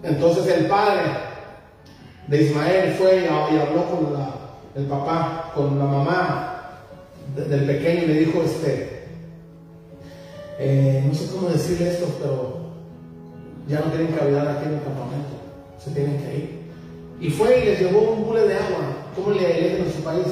Entonces 0.02 0.46
el 0.48 0.66
padre 0.66 1.02
de 2.26 2.42
Ismael 2.42 2.92
fue 2.94 3.20
y, 3.22 3.26
habló 3.26 3.84
con 3.86 4.12
la- 4.14 4.34
el 4.74 4.86
papá, 4.86 5.50
con 5.54 5.78
la 5.78 5.84
mamá 5.84 6.60
de- 7.34 7.44
del 7.44 7.66
pequeño 7.66 8.04
y 8.04 8.06
le 8.06 8.14
dijo, 8.20 8.42
este, 8.42 8.99
eh, 10.62 11.02
no 11.06 11.14
sé 11.14 11.26
cómo 11.34 11.48
decirle 11.48 11.90
esto, 11.90 12.06
pero 12.20 12.60
ya 13.66 13.80
no 13.80 13.90
tienen 13.92 14.12
cavidad 14.12 14.46
aquí 14.46 14.66
en 14.66 14.74
el 14.74 14.82
campamento, 14.82 15.30
se 15.82 15.90
tienen 15.92 16.18
que 16.18 16.36
ir. 16.36 16.60
Y 17.18 17.30
fue 17.30 17.60
y 17.60 17.64
les 17.64 17.80
llevó 17.80 18.12
un 18.12 18.26
bule 18.26 18.42
de 18.42 18.56
agua, 18.56 18.80
¿cómo 19.16 19.30
le 19.30 19.40
dicen 19.40 19.86
en 19.86 19.92
su 19.92 20.02
país? 20.02 20.26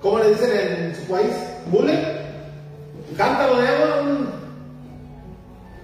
¿Cómo 0.00 0.20
le 0.20 0.28
dicen 0.30 0.50
en 0.52 0.94
su 0.94 1.02
país? 1.02 1.32
¿Bule? 1.66 1.98
¿Cántalo 3.16 3.60
de 3.60 3.68
agua? 3.68 4.28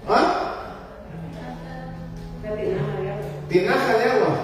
¿Ah? 0.09 0.45
tinaja 3.49 3.99
de 3.99 4.05
agua. 4.05 4.37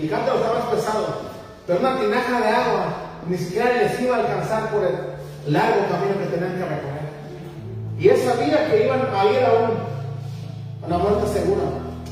Y 0.00 0.08
cántalo 0.08 0.40
está 0.40 0.54
más 0.54 0.74
pesado. 0.74 1.20
Pero 1.66 1.78
una 1.78 2.00
tinaja 2.00 2.40
de 2.40 2.48
agua 2.48 2.84
ni 3.28 3.36
siquiera 3.36 3.72
les 3.74 4.00
iba 4.00 4.16
a 4.16 4.20
alcanzar 4.20 4.70
por 4.70 4.82
el 4.84 5.52
largo 5.52 5.86
camino 5.88 6.18
que 6.18 6.34
tenían 6.34 6.58
que 6.58 6.64
recorrer. 6.64 7.01
Y 7.98 8.08
él 8.08 8.16
sabía 8.16 8.70
que 8.70 8.84
iban 8.84 9.00
a 9.14 9.24
ir 9.26 9.44
a, 9.44 9.52
un, 9.52 9.70
a 10.82 10.86
una 10.86 10.98
muerte 10.98 11.28
segura. 11.28 11.62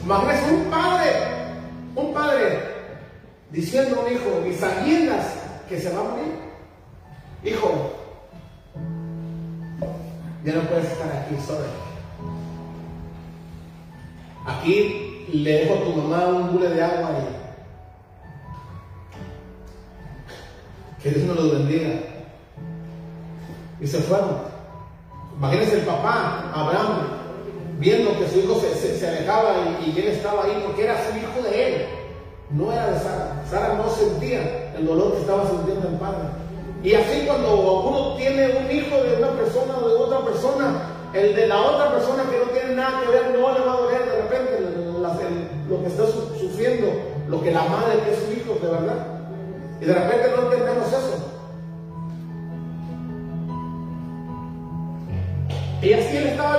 Imagínense 0.02 0.54
un 0.54 0.64
padre, 0.70 1.10
un 1.96 2.14
padre 2.14 2.60
diciendo 3.50 4.00
a 4.00 4.04
un 4.04 4.12
hijo 4.12 4.46
y 4.48 4.54
sabiendas 4.54 5.26
que 5.68 5.80
se 5.80 5.92
va 5.94 6.00
a 6.00 6.04
morir. 6.04 6.34
Hijo, 7.44 7.92
ya 10.44 10.54
no 10.54 10.62
puedes 10.62 10.90
estar 10.90 11.08
aquí, 11.08 11.36
sorry. 11.46 11.68
Aquí 14.46 15.26
le 15.32 15.52
dejo 15.52 15.74
a 15.74 15.84
tu 15.84 15.92
mamá 15.92 16.26
un 16.26 16.52
bule 16.52 16.68
de 16.68 16.82
agua 16.82 17.10
y 20.98 21.02
que 21.02 21.10
Dios 21.10 21.26
nos 21.26 21.36
los 21.36 21.52
bendiga. 21.52 22.00
Y 23.80 23.86
se 23.86 23.98
fueron. 23.98 24.59
Imagínense 25.40 25.78
el 25.80 25.86
papá, 25.86 26.52
Abraham, 26.54 27.00
viendo 27.78 28.16
que 28.18 28.28
su 28.28 28.40
hijo 28.40 28.60
se, 28.60 28.74
se- 28.98 29.08
alejaba 29.08 29.54
y, 29.80 29.90
y 29.90 29.98
él 29.98 30.08
estaba 30.08 30.44
ahí 30.44 30.62
porque 30.66 30.84
era 30.84 30.96
su 31.02 31.16
hijo 31.16 31.48
de 31.48 31.66
él. 31.66 31.86
No 32.50 32.70
era 32.70 32.90
de 32.90 32.98
Sara. 33.00 33.42
Sara 33.48 33.74
no 33.74 33.88
sentía 33.88 34.70
el 34.76 34.86
dolor 34.86 35.14
que 35.14 35.20
estaba 35.20 35.48
sintiendo 35.48 35.88
el 35.88 35.94
padre. 35.94 36.28
Y 36.84 36.92
así 36.94 37.24
cuando 37.26 37.54
uno 37.58 38.16
tiene 38.16 38.48
un 38.58 38.70
hijo 38.70 38.96
de 39.02 39.16
una 39.16 39.32
persona 39.32 39.78
o 39.82 39.88
de 39.88 39.94
otra 39.94 40.20
persona, 40.26 40.82
el 41.14 41.34
de 41.34 41.46
la 41.46 41.58
otra 41.58 41.90
persona 41.92 42.22
que 42.30 42.36
no 42.38 42.44
tiene 42.52 42.74
nada 42.74 43.00
que 43.00 43.10
ver 43.10 43.30
no 43.38 43.54
le 43.54 43.60
va 43.64 43.72
a 43.72 43.76
doler 43.80 44.04
de 44.04 44.22
repente 44.22 44.52
lo 45.70 45.80
que 45.82 45.86
está 45.86 46.04
su- 46.06 46.34
sufriendo, 46.38 46.86
lo 47.28 47.40
que 47.42 47.50
la 47.50 47.62
madre 47.62 48.00
que 48.04 48.12
es 48.12 48.18
su 48.18 48.32
hijo, 48.32 48.58
de 48.60 48.70
verdad. 48.72 49.06
Y 49.80 49.84
de 49.86 49.94
repente 49.94 50.30
no 50.36 50.42
entendemos 50.42 50.88
eso. 50.88 51.29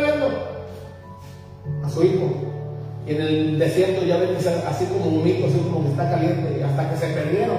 Viendo 0.02 0.28
a 1.84 1.90
su 1.90 2.04
hijo. 2.04 2.26
Y 3.08 3.12
en 3.12 3.22
el 3.22 3.60
desierto 3.60 4.06
ya 4.06 4.18
ven 4.18 4.36
así 4.68 4.86
como 4.86 5.22
un 5.22 5.28
hijo, 5.28 5.48
así 5.48 5.58
como 5.60 5.84
que 5.84 5.92
está 5.92 6.10
caliente, 6.10 6.64
hasta 6.64 6.90
que 6.90 6.98
se 6.98 7.08
perdieron. 7.08 7.58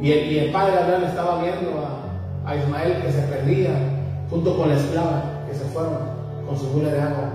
Y 0.00 0.12
el, 0.12 0.32
y 0.32 0.38
el 0.38 0.50
padre 0.50 0.78
Abraham 0.78 1.04
estaba 1.04 1.42
viendo 1.42 1.70
a, 1.78 2.50
a 2.50 2.56
Ismael 2.56 3.02
que 3.02 3.12
se 3.12 3.22
perdía 3.22 3.70
junto 4.28 4.56
con 4.56 4.68
la 4.68 4.76
esclava 4.76 5.44
que 5.48 5.54
se 5.54 5.64
fueron 5.66 5.94
con 6.46 6.58
su 6.58 6.66
mula 6.66 6.90
de 6.90 7.00
agua. 7.00 7.30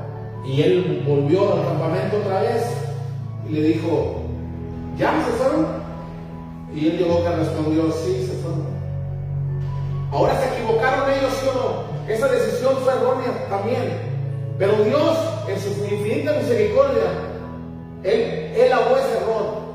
Y 0.45 0.61
él 0.61 1.03
volvió 1.07 1.53
al 1.53 1.63
campamento 1.63 2.17
otra 2.17 2.41
vez 2.41 2.63
y 3.49 3.53
le 3.53 3.61
dijo, 3.61 4.21
¿ya 4.97 5.13
se 5.25 5.31
fueron? 5.31 5.67
Y 6.73 6.87
él 6.87 6.97
llegó 6.97 7.23
que 7.23 7.29
respondió, 7.29 7.91
sí, 7.91 8.25
se 8.25 8.33
fueron. 8.41 8.65
Ahora 10.11 10.39
se 10.39 10.47
equivocaron 10.53 11.09
ellos, 11.09 11.33
¿sí 11.39 11.47
o 11.49 11.53
no? 11.53 11.86
Esa 12.07 12.27
decisión 12.27 12.77
fue 12.77 12.93
errónea 12.93 13.47
también. 13.49 13.99
Pero 14.57 14.83
Dios, 14.83 15.17
en 15.47 15.59
su 15.59 15.69
infinita 15.85 16.33
misericordia, 16.33 17.03
Él, 18.03 18.53
él 18.55 18.71
ese 18.71 19.17
error. 19.17 19.67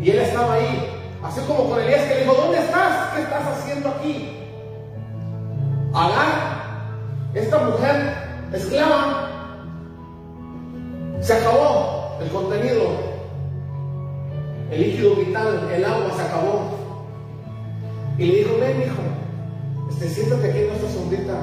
Y 0.00 0.10
Él 0.10 0.18
estaba 0.18 0.54
ahí. 0.54 0.92
Así 1.22 1.40
como 1.42 1.70
con 1.70 1.80
Elías 1.80 2.04
que 2.04 2.14
le 2.14 2.20
dijo, 2.22 2.34
¿dónde 2.34 2.58
estás? 2.58 3.14
¿Qué 3.14 3.22
estás 3.22 3.46
haciendo 3.46 3.88
aquí? 3.88 4.38
Agar, 5.92 6.56
esta 7.34 7.58
mujer 7.58 8.14
esclava, 8.52 9.28
se 11.20 11.32
acabó 11.32 12.16
el 12.20 12.28
contenido, 12.28 12.82
el 14.70 14.80
líquido 14.80 15.16
vital, 15.16 15.68
el 15.72 15.84
agua 15.84 16.10
se 16.16 16.22
acabó. 16.22 16.70
Y 18.18 18.26
le 18.26 18.36
dijo, 18.38 18.56
ven 18.60 18.82
hijo, 18.82 19.02
este, 19.88 20.08
siéntate 20.08 20.50
aquí 20.50 20.58
en 20.58 20.68
nuestra 20.68 20.90
sombrita. 20.90 21.34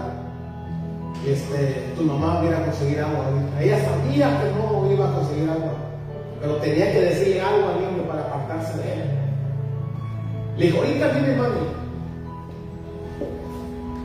Y 1.25 1.29
este, 1.31 1.93
tu 1.95 2.03
mamá 2.03 2.35
va 2.35 2.41
a 2.41 2.45
ir 2.45 2.53
a 2.53 2.65
conseguir 2.65 2.99
agua. 2.99 3.25
ahorita". 3.25 3.61
Ella 3.61 3.85
sabía 3.85 4.41
que 4.41 4.51
no 4.51 4.91
iba 4.91 5.09
a 5.09 5.15
conseguir 5.15 5.49
agua, 5.49 5.73
pero 6.41 6.57
tenía 6.57 6.91
que 6.91 7.01
decirle 7.01 7.41
algo 7.41 7.69
al 7.69 7.79
niño 7.79 8.03
para 8.07 8.21
apartarse 8.23 8.77
de 8.77 8.93
él. 8.93 9.03
Le 10.57 10.65
dijo, 10.65 10.77
ahorita 10.79 11.07
viene 11.09 11.35
mami. 11.35 11.67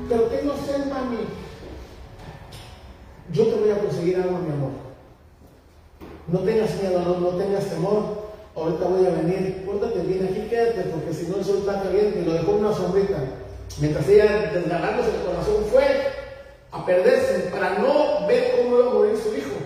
Pero 0.09 0.23
tengo 0.23 0.55
sed, 0.65 0.87
mami. 0.87 1.19
Yo 3.33 3.47
te 3.47 3.61
voy 3.61 3.71
a 3.71 3.79
conseguir 3.79 4.17
agua, 4.17 4.39
mi 4.41 4.53
amor. 4.53 4.71
No 6.29 6.39
tengas 6.41 6.81
miedo, 6.81 7.03
no, 7.03 7.21
no 7.21 7.37
tengas 7.37 7.67
temor. 7.67 8.29
Ahorita 8.57 8.87
voy 8.87 9.07
a 9.07 9.11
venir. 9.11 9.65
Pórtate 9.67 10.01
bien 10.01 10.29
aquí, 10.31 10.49
quédate, 10.49 10.83
porque 10.91 11.13
si 11.13 11.27
no 11.27 11.37
el 11.37 11.45
sol 11.45 11.59
está 11.59 11.83
caliente. 11.83 12.21
Y 12.21 12.25
lo 12.25 12.33
dejó 12.33 12.53
una 12.53 12.73
sombrita. 12.73 13.19
Mientras 13.81 14.09
ella, 14.09 14.51
desgarrándose 14.53 15.11
el 15.11 15.23
corazón, 15.23 15.65
fue 15.71 15.85
a 16.73 16.85
perderse 16.85 17.49
para 17.51 17.79
no 17.79 18.27
ver 18.27 18.57
cómo 18.57 18.77
iba 18.79 18.91
a 18.91 18.95
morir 18.95 19.17
su 19.17 19.35
hijo. 19.37 19.57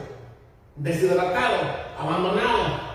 Deshidratado, 0.77 1.57
abandonado. 1.99 2.93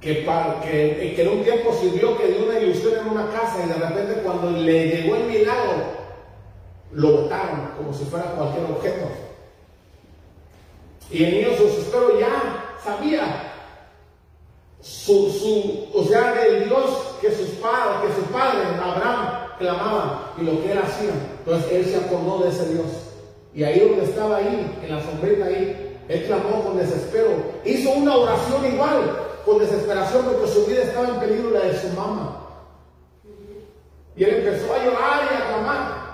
Que, 0.00 0.14
pa- 0.16 0.60
que, 0.62 1.14
que 1.16 1.22
en 1.22 1.28
un 1.28 1.44
tiempo 1.44 1.72
sirvió 1.74 2.16
que 2.18 2.26
dio 2.28 2.44
una 2.46 2.58
ilusión 2.58 2.94
en 2.98 3.08
una 3.08 3.30
casa 3.30 3.56
y 3.64 3.68
de 3.68 3.74
repente 3.74 4.20
cuando 4.22 4.50
le 4.50 4.88
llegó 4.88 5.16
el 5.16 5.24
milagro, 5.24 5.72
lo 6.92 7.10
botaron 7.22 7.70
como 7.76 7.92
si 7.92 8.04
fuera 8.04 8.32
cualquier 8.32 8.64
objeto. 8.64 9.06
Y 11.10 11.24
el 11.24 11.32
niño 11.34 11.56
su 11.56 12.18
ya 12.18 12.64
sabía 12.82 13.53
su, 14.84 15.30
su, 15.30 15.98
o 15.98 16.04
sea, 16.04 16.34
del 16.34 16.64
Dios 16.64 17.16
que 17.22 17.30
sus 17.30 17.48
padres, 17.56 18.10
que 18.10 18.20
su 18.20 18.26
padre, 18.30 18.58
Abraham, 18.82 19.48
clamaba 19.58 20.34
y 20.38 20.44
lo 20.44 20.62
que 20.62 20.72
él 20.72 20.78
hacía. 20.78 21.12
Entonces 21.38 21.72
él 21.72 21.84
se 21.86 21.96
acordó 21.96 22.44
de 22.44 22.50
ese 22.50 22.68
Dios. 22.74 22.86
Y 23.54 23.64
ahí 23.64 23.80
donde 23.80 24.04
estaba 24.04 24.36
ahí, 24.36 24.78
en 24.82 24.94
la 24.94 25.02
sombrita 25.02 25.46
ahí, 25.46 25.98
él 26.06 26.24
clamó 26.26 26.62
con 26.62 26.76
desespero. 26.76 27.30
Hizo 27.64 27.92
una 27.92 28.14
oración 28.14 28.74
igual, 28.74 29.16
con 29.46 29.58
desesperación, 29.58 30.26
porque 30.26 30.48
su 30.48 30.66
vida 30.66 30.82
estaba 30.82 31.08
en 31.08 31.20
peligro, 31.20 31.50
la 31.50 31.60
de 31.60 31.80
su 31.80 31.88
mamá. 31.88 32.40
Y 34.16 34.24
él 34.24 34.34
empezó 34.34 34.74
a 34.74 34.84
llorar 34.84 35.28
y 35.30 35.34
a 35.34 35.48
clamar. 35.48 36.04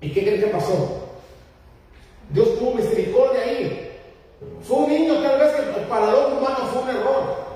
¿Y 0.00 0.10
qué 0.10 0.22
creen 0.22 0.40
que 0.40 0.46
pasó? 0.48 1.02
Dios 2.30 2.58
tuvo 2.58 2.74
misericordia 2.74 3.42
ahí. 3.42 3.85
Fue 4.62 4.76
un 4.76 4.90
niño 4.90 5.14
tal 5.22 5.38
vez 5.38 5.52
que 5.52 5.80
para 5.82 6.08
el 6.08 6.14
ojo 6.14 6.36
humano 6.38 6.58
fue 6.72 6.82
un 6.82 6.88
error. 6.90 7.46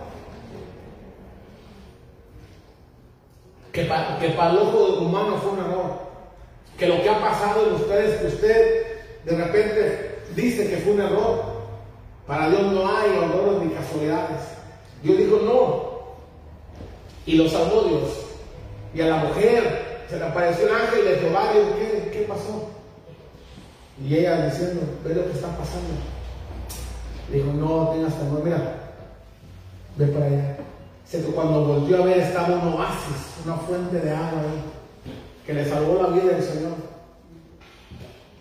Que, 3.73 3.83
que 3.83 4.35
para 4.35 4.51
el 4.51 4.59
ojo 4.59 4.79
humano 5.01 5.37
fue 5.43 5.53
un 5.53 5.59
error. 5.59 6.01
Que 6.79 6.87
lo 6.87 7.03
que 7.03 7.11
ha 7.11 7.21
pasado 7.21 7.67
en 7.67 7.75
ustedes, 7.75 8.21
que 8.21 8.27
usted 8.29 8.87
de 9.25 9.37
repente 9.37 10.19
dice 10.35 10.71
que 10.71 10.79
fue 10.79 10.93
un 10.93 11.01
error. 11.03 11.61
Para 12.27 12.49
Dios 12.49 12.63
no 12.63 12.87
hay 12.87 13.11
errores 13.11 13.63
ni 13.63 13.75
casualidades. 13.75 14.41
Dios 15.03 15.19
dijo 15.19 15.41
no. 15.45 15.91
Y 17.27 17.37
lo 17.37 17.49
salvó 17.49 17.83
Dios. 17.83 18.11
Y 18.95 19.01
a 19.03 19.07
la 19.07 19.17
mujer 19.17 20.05
se 20.09 20.17
le 20.17 20.25
apareció 20.25 20.67
el 20.67 20.75
ángel 20.75 21.05
de 21.05 21.17
Jehová 21.17 21.53
dijo, 21.53 21.77
¿qué, 21.77 22.11
qué 22.11 22.21
pasó? 22.23 22.69
Y 24.03 24.17
ella 24.17 24.47
diciendo, 24.47 24.81
ve 25.05 25.15
lo 25.15 25.27
que 25.27 25.33
está 25.33 25.49
pasando. 25.57 25.95
Le 27.31 27.37
dijo, 27.37 27.53
no 27.53 27.91
tengas 27.91 28.19
temor, 28.19 28.43
mira, 28.43 28.75
ve 29.97 30.07
para 30.07 30.27
allá. 30.27 30.57
Que 31.11 31.19
cuando 31.23 31.65
volvió 31.65 32.03
a 32.03 32.07
ver 32.07 32.19
estaba 32.19 32.55
un 32.55 32.75
oasis, 32.75 33.43
una 33.45 33.57
fuente 33.57 33.99
de 33.99 34.11
agua 34.11 34.43
ahí, 34.43 35.13
que 35.45 35.55
le 35.55 35.69
salvó 35.69 36.03
la 36.03 36.09
vida 36.11 36.35
del 36.35 36.43
Señor. 36.43 36.73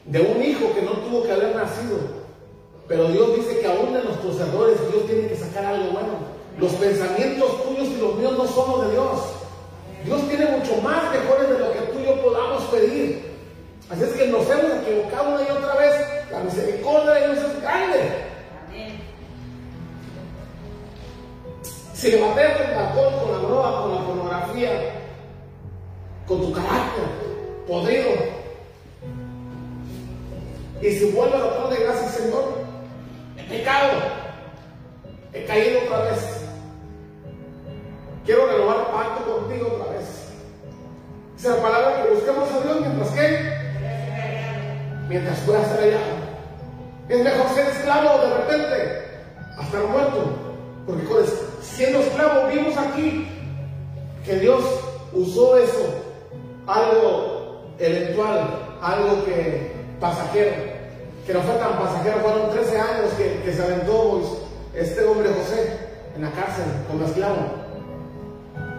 De 0.05 0.21
un 0.21 0.43
hijo 0.43 0.73
que 0.73 0.83
no 0.83 0.91
tuvo 0.91 1.23
que 1.23 1.31
haber 1.31 1.55
nacido. 1.55 1.97
Pero 2.87 3.09
Dios 3.09 3.35
dice 3.35 3.59
que 3.59 3.67
aún 3.67 3.93
de 3.93 4.03
nuestros 4.03 4.39
errores 4.39 4.77
Dios 4.91 5.05
tiene 5.07 5.27
que 5.27 5.35
sacar 5.35 5.65
algo 5.65 5.91
bueno. 5.91 6.09
Los 6.59 6.71
pensamientos 6.73 7.63
tuyos 7.63 7.87
y 7.87 8.01
los 8.01 8.15
míos 8.15 8.33
no 8.37 8.47
son 8.47 8.71
los 8.71 8.87
de 8.87 8.91
Dios. 8.91 9.19
Dios 10.05 10.27
tiene 10.27 10.45
mucho 10.57 10.81
más 10.81 11.11
mejores 11.11 11.49
de 11.49 11.59
lo 11.59 11.73
que 11.73 11.79
tú 11.91 11.99
y 11.99 12.05
yo 12.05 12.21
podamos 12.21 12.63
pedir. 12.65 13.29
Así 13.89 14.03
es 14.03 14.09
que 14.09 14.27
nos 14.27 14.47
hemos 14.49 14.81
equivocado 14.81 15.29
una 15.29 15.41
y 15.41 15.51
otra 15.51 15.75
vez. 15.75 15.95
La 16.31 16.39
misericordia 16.41 17.11
de 17.13 17.33
Dios 17.33 17.45
es 17.45 17.61
grande. 17.61 18.28
Si 21.93 22.11
le 22.11 22.21
bateas 22.21 22.61
el 22.61 22.73
alcohol, 22.75 23.13
con 23.21 23.31
la 23.31 23.37
droga, 23.39 23.81
con 23.81 23.95
la 23.95 24.05
pornografía, 24.05 24.69
con 26.25 26.41
tu 26.41 26.53
carácter 26.53 27.03
podrido, 27.67 28.09
y 30.81 30.91
si 30.91 31.11
vuelve 31.11 31.35
a 31.35 31.39
la 31.39 31.69
de 31.69 31.83
gracias, 31.83 32.11
Señor, 32.13 32.63
he 33.37 33.43
pecado, 33.43 33.99
he 35.33 35.43
caído 35.43 35.81
otra 35.81 36.03
vez. 36.05 36.45
Quiero 38.25 38.47
renovar 38.47 38.91
pacto 38.91 39.39
contigo 39.39 39.67
otra 39.73 39.93
vez. 39.93 40.31
Esa 41.37 41.49
es 41.49 41.55
la 41.57 41.61
palabra 41.61 42.03
que 42.03 42.13
busquemos 42.13 42.49
a 42.49 42.61
Dios 42.61 42.81
mientras 42.81 43.09
que, 43.11 43.53
mientras 45.09 45.39
pueda 45.39 45.63
estar 45.63 45.79
allá. 45.79 46.18
Es 47.09 47.23
mejor 47.23 47.49
ser 47.55 47.67
esclavo 47.67 48.19
de 48.19 48.37
repente 48.37 49.03
a 49.57 49.63
estar 49.63 49.83
muerto. 49.83 50.25
Porque 50.85 51.05
siendo 51.61 51.99
esclavo 51.99 52.47
vimos 52.47 52.77
aquí 52.77 53.27
que 54.23 54.39
Dios 54.39 54.63
usó 55.11 55.57
eso, 55.57 55.85
algo 56.67 57.63
eventual, 57.79 58.77
algo 58.81 59.25
que 59.25 59.71
pasajero, 59.99 60.51
que 61.25 61.33
no 61.33 61.41
fue 61.41 61.55
tan 61.55 61.79
pasajero, 61.79 62.19
fueron 62.19 62.51
13 62.51 62.77
años 62.77 63.13
que, 63.17 63.41
que 63.43 63.53
se 63.53 63.63
aventó 63.63 64.21
este 64.75 65.03
hombre 65.03 65.29
José 65.29 65.79
en 66.15 66.21
la 66.21 66.31
cárcel 66.31 66.65
como 66.87 67.05
esclavo. 67.05 67.37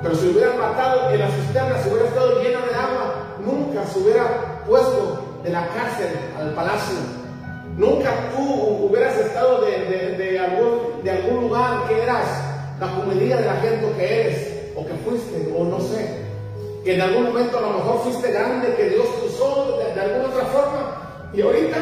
Pero 0.02 0.14
si 0.14 0.28
hubieran 0.28 0.58
matado 0.58 1.10
en 1.10 1.18
la 1.18 1.30
cisterna, 1.30 1.82
si 1.82 1.90
hubiera 1.90 2.08
estado 2.08 2.40
llena 2.40 2.60
de 2.60 2.74
agua, 2.74 3.14
nunca 3.44 3.84
se 3.86 3.98
hubiera 3.98 4.62
puesto 4.66 5.40
de 5.42 5.50
la 5.50 5.68
cárcel 5.68 6.08
al 6.38 6.54
palacio. 6.54 7.19
Nunca 7.80 8.12
tú 8.36 8.42
hubieras 8.84 9.16
estado 9.16 9.62
de, 9.62 9.70
de, 9.86 10.16
de, 10.18 10.38
algún, 10.38 11.02
de 11.02 11.12
algún 11.12 11.40
lugar 11.48 11.88
que 11.88 12.02
eras 12.02 12.26
la 12.78 12.94
comedia 12.94 13.38
de 13.38 13.46
la 13.46 13.54
gente 13.54 13.90
que 13.96 14.20
eres, 14.20 14.72
o 14.76 14.84
que 14.84 14.92
fuiste, 14.96 15.50
o 15.56 15.64
no 15.64 15.80
sé. 15.80 16.26
Que 16.84 16.96
en 16.96 17.00
algún 17.00 17.22
momento 17.22 17.56
a 17.56 17.62
lo 17.62 17.70
mejor 17.70 18.00
fuiste 18.02 18.32
grande, 18.32 18.74
que 18.76 18.90
Dios 18.90 19.06
te 19.18 19.28
usó 19.28 19.78
de, 19.78 19.94
de 19.94 19.98
alguna 19.98 20.28
otra 20.28 20.44
forma, 20.44 21.30
y 21.32 21.40
ahorita 21.40 21.78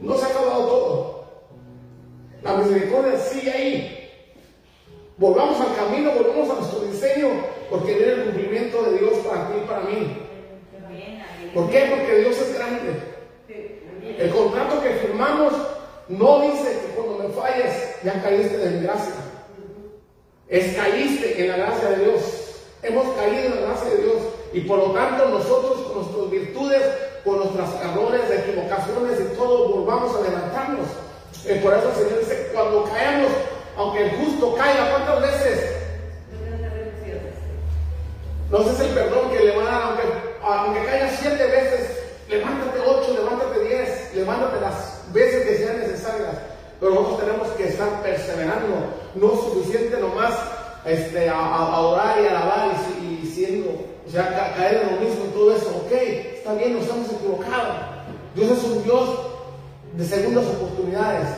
no 0.00 0.16
se 0.16 0.24
ha 0.24 0.28
acabado 0.30 0.66
todo. 0.66 1.24
La 2.42 2.54
misericordia 2.54 3.16
sigue 3.16 3.52
ahí. 3.52 4.10
Volvamos 5.18 5.60
al 5.60 5.76
camino, 5.76 6.10
volvamos 6.18 6.50
a 6.50 6.54
nuestro 6.54 6.80
diseño, 6.80 7.28
porque 7.70 7.94
viene 7.94 8.12
el 8.12 8.24
cumplimiento 8.24 8.82
de 8.82 8.98
Dios 8.98 9.18
para 9.18 9.46
ti 9.46 9.52
y 9.62 9.68
para 9.68 9.80
mí. 9.82 10.18
¿Por 11.54 11.70
qué? 11.70 11.86
Porque 11.96 12.18
Dios 12.22 12.36
es 12.40 12.58
grande. 12.58 13.13
El 14.04 14.30
contrato 14.30 14.82
que 14.82 14.90
firmamos 14.90 15.52
no 16.08 16.40
dice 16.40 16.78
que 16.80 16.94
cuando 16.94 17.24
me 17.24 17.34
falles 17.34 17.96
ya 18.04 18.22
caíste 18.22 18.58
de 18.58 18.70
mi 18.70 18.82
gracia. 18.82 19.14
Es 20.48 20.76
caíste 20.76 21.40
en 21.42 21.48
la 21.48 21.56
gracia 21.56 21.88
de 21.90 22.04
Dios. 22.04 22.22
Hemos 22.82 23.06
caído 23.16 23.46
en 23.46 23.54
la 23.54 23.60
gracia 23.68 23.90
de 23.90 24.02
Dios. 24.02 24.16
Y 24.52 24.60
por 24.60 24.78
lo 24.78 24.90
tanto 24.92 25.28
nosotros 25.30 25.82
con 25.84 26.02
nuestras 26.02 26.30
virtudes, 26.30 26.82
con 27.24 27.38
nuestras 27.38 27.70
errores, 27.82 28.20
equivocaciones 28.30 29.20
y 29.20 29.36
todo, 29.36 29.68
volvamos 29.68 30.14
a 30.16 30.20
levantarnos. 30.20 30.86
Eh, 31.46 31.60
por 31.62 31.72
eso 31.72 31.88
el 31.88 31.94
Señor 31.94 32.20
dice, 32.20 32.50
cuando 32.52 32.84
caemos, 32.84 33.32
aunque 33.76 34.04
el 34.04 34.10
justo 34.16 34.54
caiga, 34.54 34.90
¿cuántas 34.90 35.22
veces? 35.22 35.70
No 38.50 38.62
sé 38.62 38.74
si 38.76 38.82
el 38.82 38.94
perdón 38.94 39.30
que 39.30 39.44
le 39.44 39.56
van 39.56 39.66
a 39.66 39.70
dar, 39.70 39.82
aunque, 39.82 40.02
aunque 40.42 40.84
caiga 40.84 41.10
siete 41.18 41.46
veces, 41.46 42.03
levántate 42.38 42.80
ocho, 42.80 43.14
levántate 43.14 43.60
diez, 43.64 44.14
levántate 44.14 44.60
las 44.60 45.12
veces 45.12 45.44
que 45.46 45.56
sean 45.58 45.78
necesarias. 45.80 46.30
Pero 46.80 46.94
nosotros 46.94 47.20
tenemos 47.20 47.48
que 47.56 47.68
estar 47.68 48.02
perseverando, 48.02 48.74
no 49.14 49.28
suficiente 49.30 49.96
nomás 49.98 50.34
este, 50.84 51.28
a, 51.28 51.38
a, 51.38 51.80
orar 51.80 52.20
y 52.22 52.26
alabar 52.26 52.70
y, 53.00 53.04
y 53.04 53.64
o 54.06 54.10
sea, 54.10 54.28
ca- 54.28 54.54
caer 54.54 54.82
en 54.82 54.94
lo 54.96 55.00
mismo 55.00 55.24
y 55.26 55.34
todo 55.34 55.56
eso. 55.56 55.68
Ok, 55.84 55.92
está 55.92 56.52
bien, 56.54 56.74
nos 56.78 56.88
hemos 56.88 57.10
equivocado. 57.12 57.72
Dios 58.34 58.50
es 58.58 58.64
un 58.64 58.82
Dios 58.82 59.08
de 59.94 60.04
segundas 60.04 60.44
oportunidades. 60.46 61.28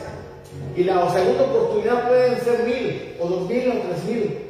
Y 0.75 0.83
la 0.83 1.09
segunda 1.11 1.43
oportunidad 1.43 2.07
pueden 2.07 2.39
ser 2.43 2.63
mil, 2.63 3.15
o 3.19 3.27
dos 3.27 3.49
mil, 3.49 3.69
o 3.69 3.73
tres 3.87 4.03
mil. 4.03 4.43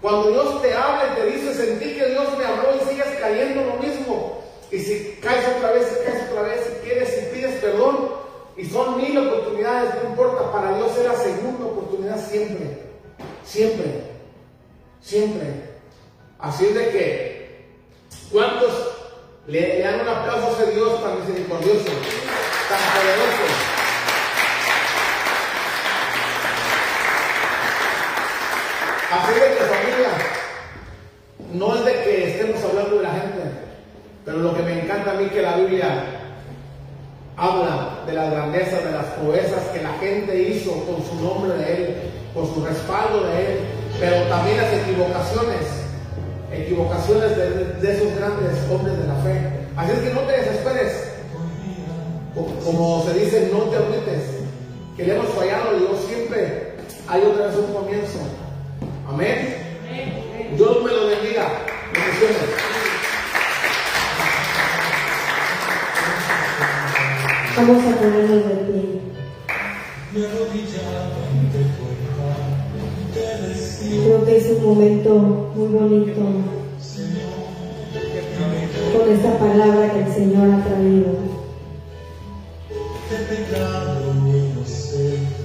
Cuando 0.00 0.30
Dios 0.30 0.62
te 0.62 0.72
habla 0.74 1.02
y 1.12 1.20
te 1.20 1.26
dice, 1.26 1.54
sentí 1.54 1.94
que 1.98 2.06
Dios 2.06 2.24
me 2.38 2.44
habló 2.44 2.68
y 2.76 2.88
sigues 2.88 3.06
cayendo 3.20 3.62
en 3.62 3.66
lo 3.68 3.74
mismo. 3.76 4.37
Y 4.70 4.78
si 4.78 5.18
caes 5.22 5.46
otra 5.56 5.72
vez, 5.72 5.86
si 5.88 6.04
caes 6.04 6.30
otra 6.30 6.42
vez, 6.42 6.60
si 6.64 6.86
quieres, 6.86 7.08
si 7.08 7.34
pides 7.34 7.60
perdón, 7.60 8.10
y 8.56 8.64
son 8.64 8.96
mil 8.96 9.16
oportunidades, 9.16 9.94
no 10.02 10.10
importa, 10.10 10.52
para 10.52 10.76
Dios 10.76 10.96
es 10.98 11.04
la 11.04 11.14
segunda 11.14 11.66
oportunidad 11.66 12.28
siempre. 12.28 12.82
Siempre. 13.44 14.02
Siempre. 15.00 15.46
Así 16.38 16.66
de 16.66 16.90
que, 16.90 17.66
¿cuántos 18.30 18.72
le, 19.46 19.78
le 19.78 19.80
dan 19.80 20.00
un 20.00 20.08
aplauso 20.08 20.48
a 20.48 20.62
ese 20.62 20.72
Dios 20.72 21.02
tan 21.02 21.20
misericordioso, 21.20 21.84
tan 22.68 22.80
poderoso? 22.94 23.78
Así 29.10 29.32
de 29.32 29.40
que 29.40 29.64
familia, 29.64 30.10
no 31.54 31.74
es 31.76 31.84
de 31.84 31.92
que 32.04 32.30
estemos 32.30 32.62
hablando 32.62 32.96
de 32.96 33.02
la 33.02 33.10
gente, 33.12 33.47
pero 34.28 34.40
lo 34.40 34.54
que 34.54 34.62
me 34.62 34.82
encanta 34.82 35.12
a 35.12 35.14
mí 35.14 35.26
que 35.30 35.40
la 35.40 35.56
Biblia 35.56 36.04
habla 37.36 38.00
de 38.06 38.12
las 38.12 38.30
grandezas, 38.30 38.84
de 38.84 38.90
las 38.92 39.06
proezas 39.18 39.62
que 39.72 39.82
la 39.82 39.92
gente 40.00 40.38
hizo 40.50 40.72
con 40.84 41.02
su 41.02 41.14
nombre 41.24 41.56
de 41.56 41.72
Él, 41.74 41.96
con 42.34 42.44
su 42.52 42.62
respaldo 42.62 43.24
de 43.24 43.46
Él, 43.46 43.58
pero 43.98 44.22
también 44.28 44.58
las 44.58 44.70
equivocaciones, 44.74 45.64
equivocaciones 46.52 47.36
de, 47.38 47.50
de 47.80 47.96
esos 47.96 48.14
grandes 48.18 48.52
hombres 48.70 48.98
de 48.98 49.06
la 49.06 49.14
fe. 49.24 49.40
Así 49.78 49.92
es 49.92 49.98
que 50.00 50.12
no 50.14 50.20
te 50.20 50.32
desesperes, 50.32 50.92
Co- 52.34 52.52
como 52.66 53.04
se 53.06 53.14
dice, 53.18 53.48
no 53.50 53.60
te 53.70 53.76
agüites, 53.76 54.24
que 54.94 55.04
le 55.04 55.14
hemos 55.14 55.28
fallado 55.28 55.74
y 55.74 55.78
Dios 55.80 56.04
siempre 56.06 56.72
hay 57.08 57.22
otra 57.22 57.46
vez 57.46 57.56
un 57.56 57.72
comienzo. 57.72 58.18
Amén. 59.08 59.56
Dios 60.54 60.82
me 60.84 60.90
lo 60.92 61.06
bendiga. 61.06 61.48
Bendiciones. 61.94 62.87
Vamos 67.58 67.84
a 67.84 67.96
ponernos 67.98 68.44
de 68.48 68.54
pie. 68.54 69.00
Creo 74.04 74.24
que 74.24 74.36
es 74.36 74.50
un 74.50 74.64
momento 74.64 75.10
muy 75.56 75.66
bonito 75.66 76.20
con 78.92 79.12
esta 79.12 79.38
palabra 79.40 79.92
que 79.92 80.00
el 80.04 80.14
Señor 80.14 80.50
ha 80.54 80.64
traído. 80.64 81.38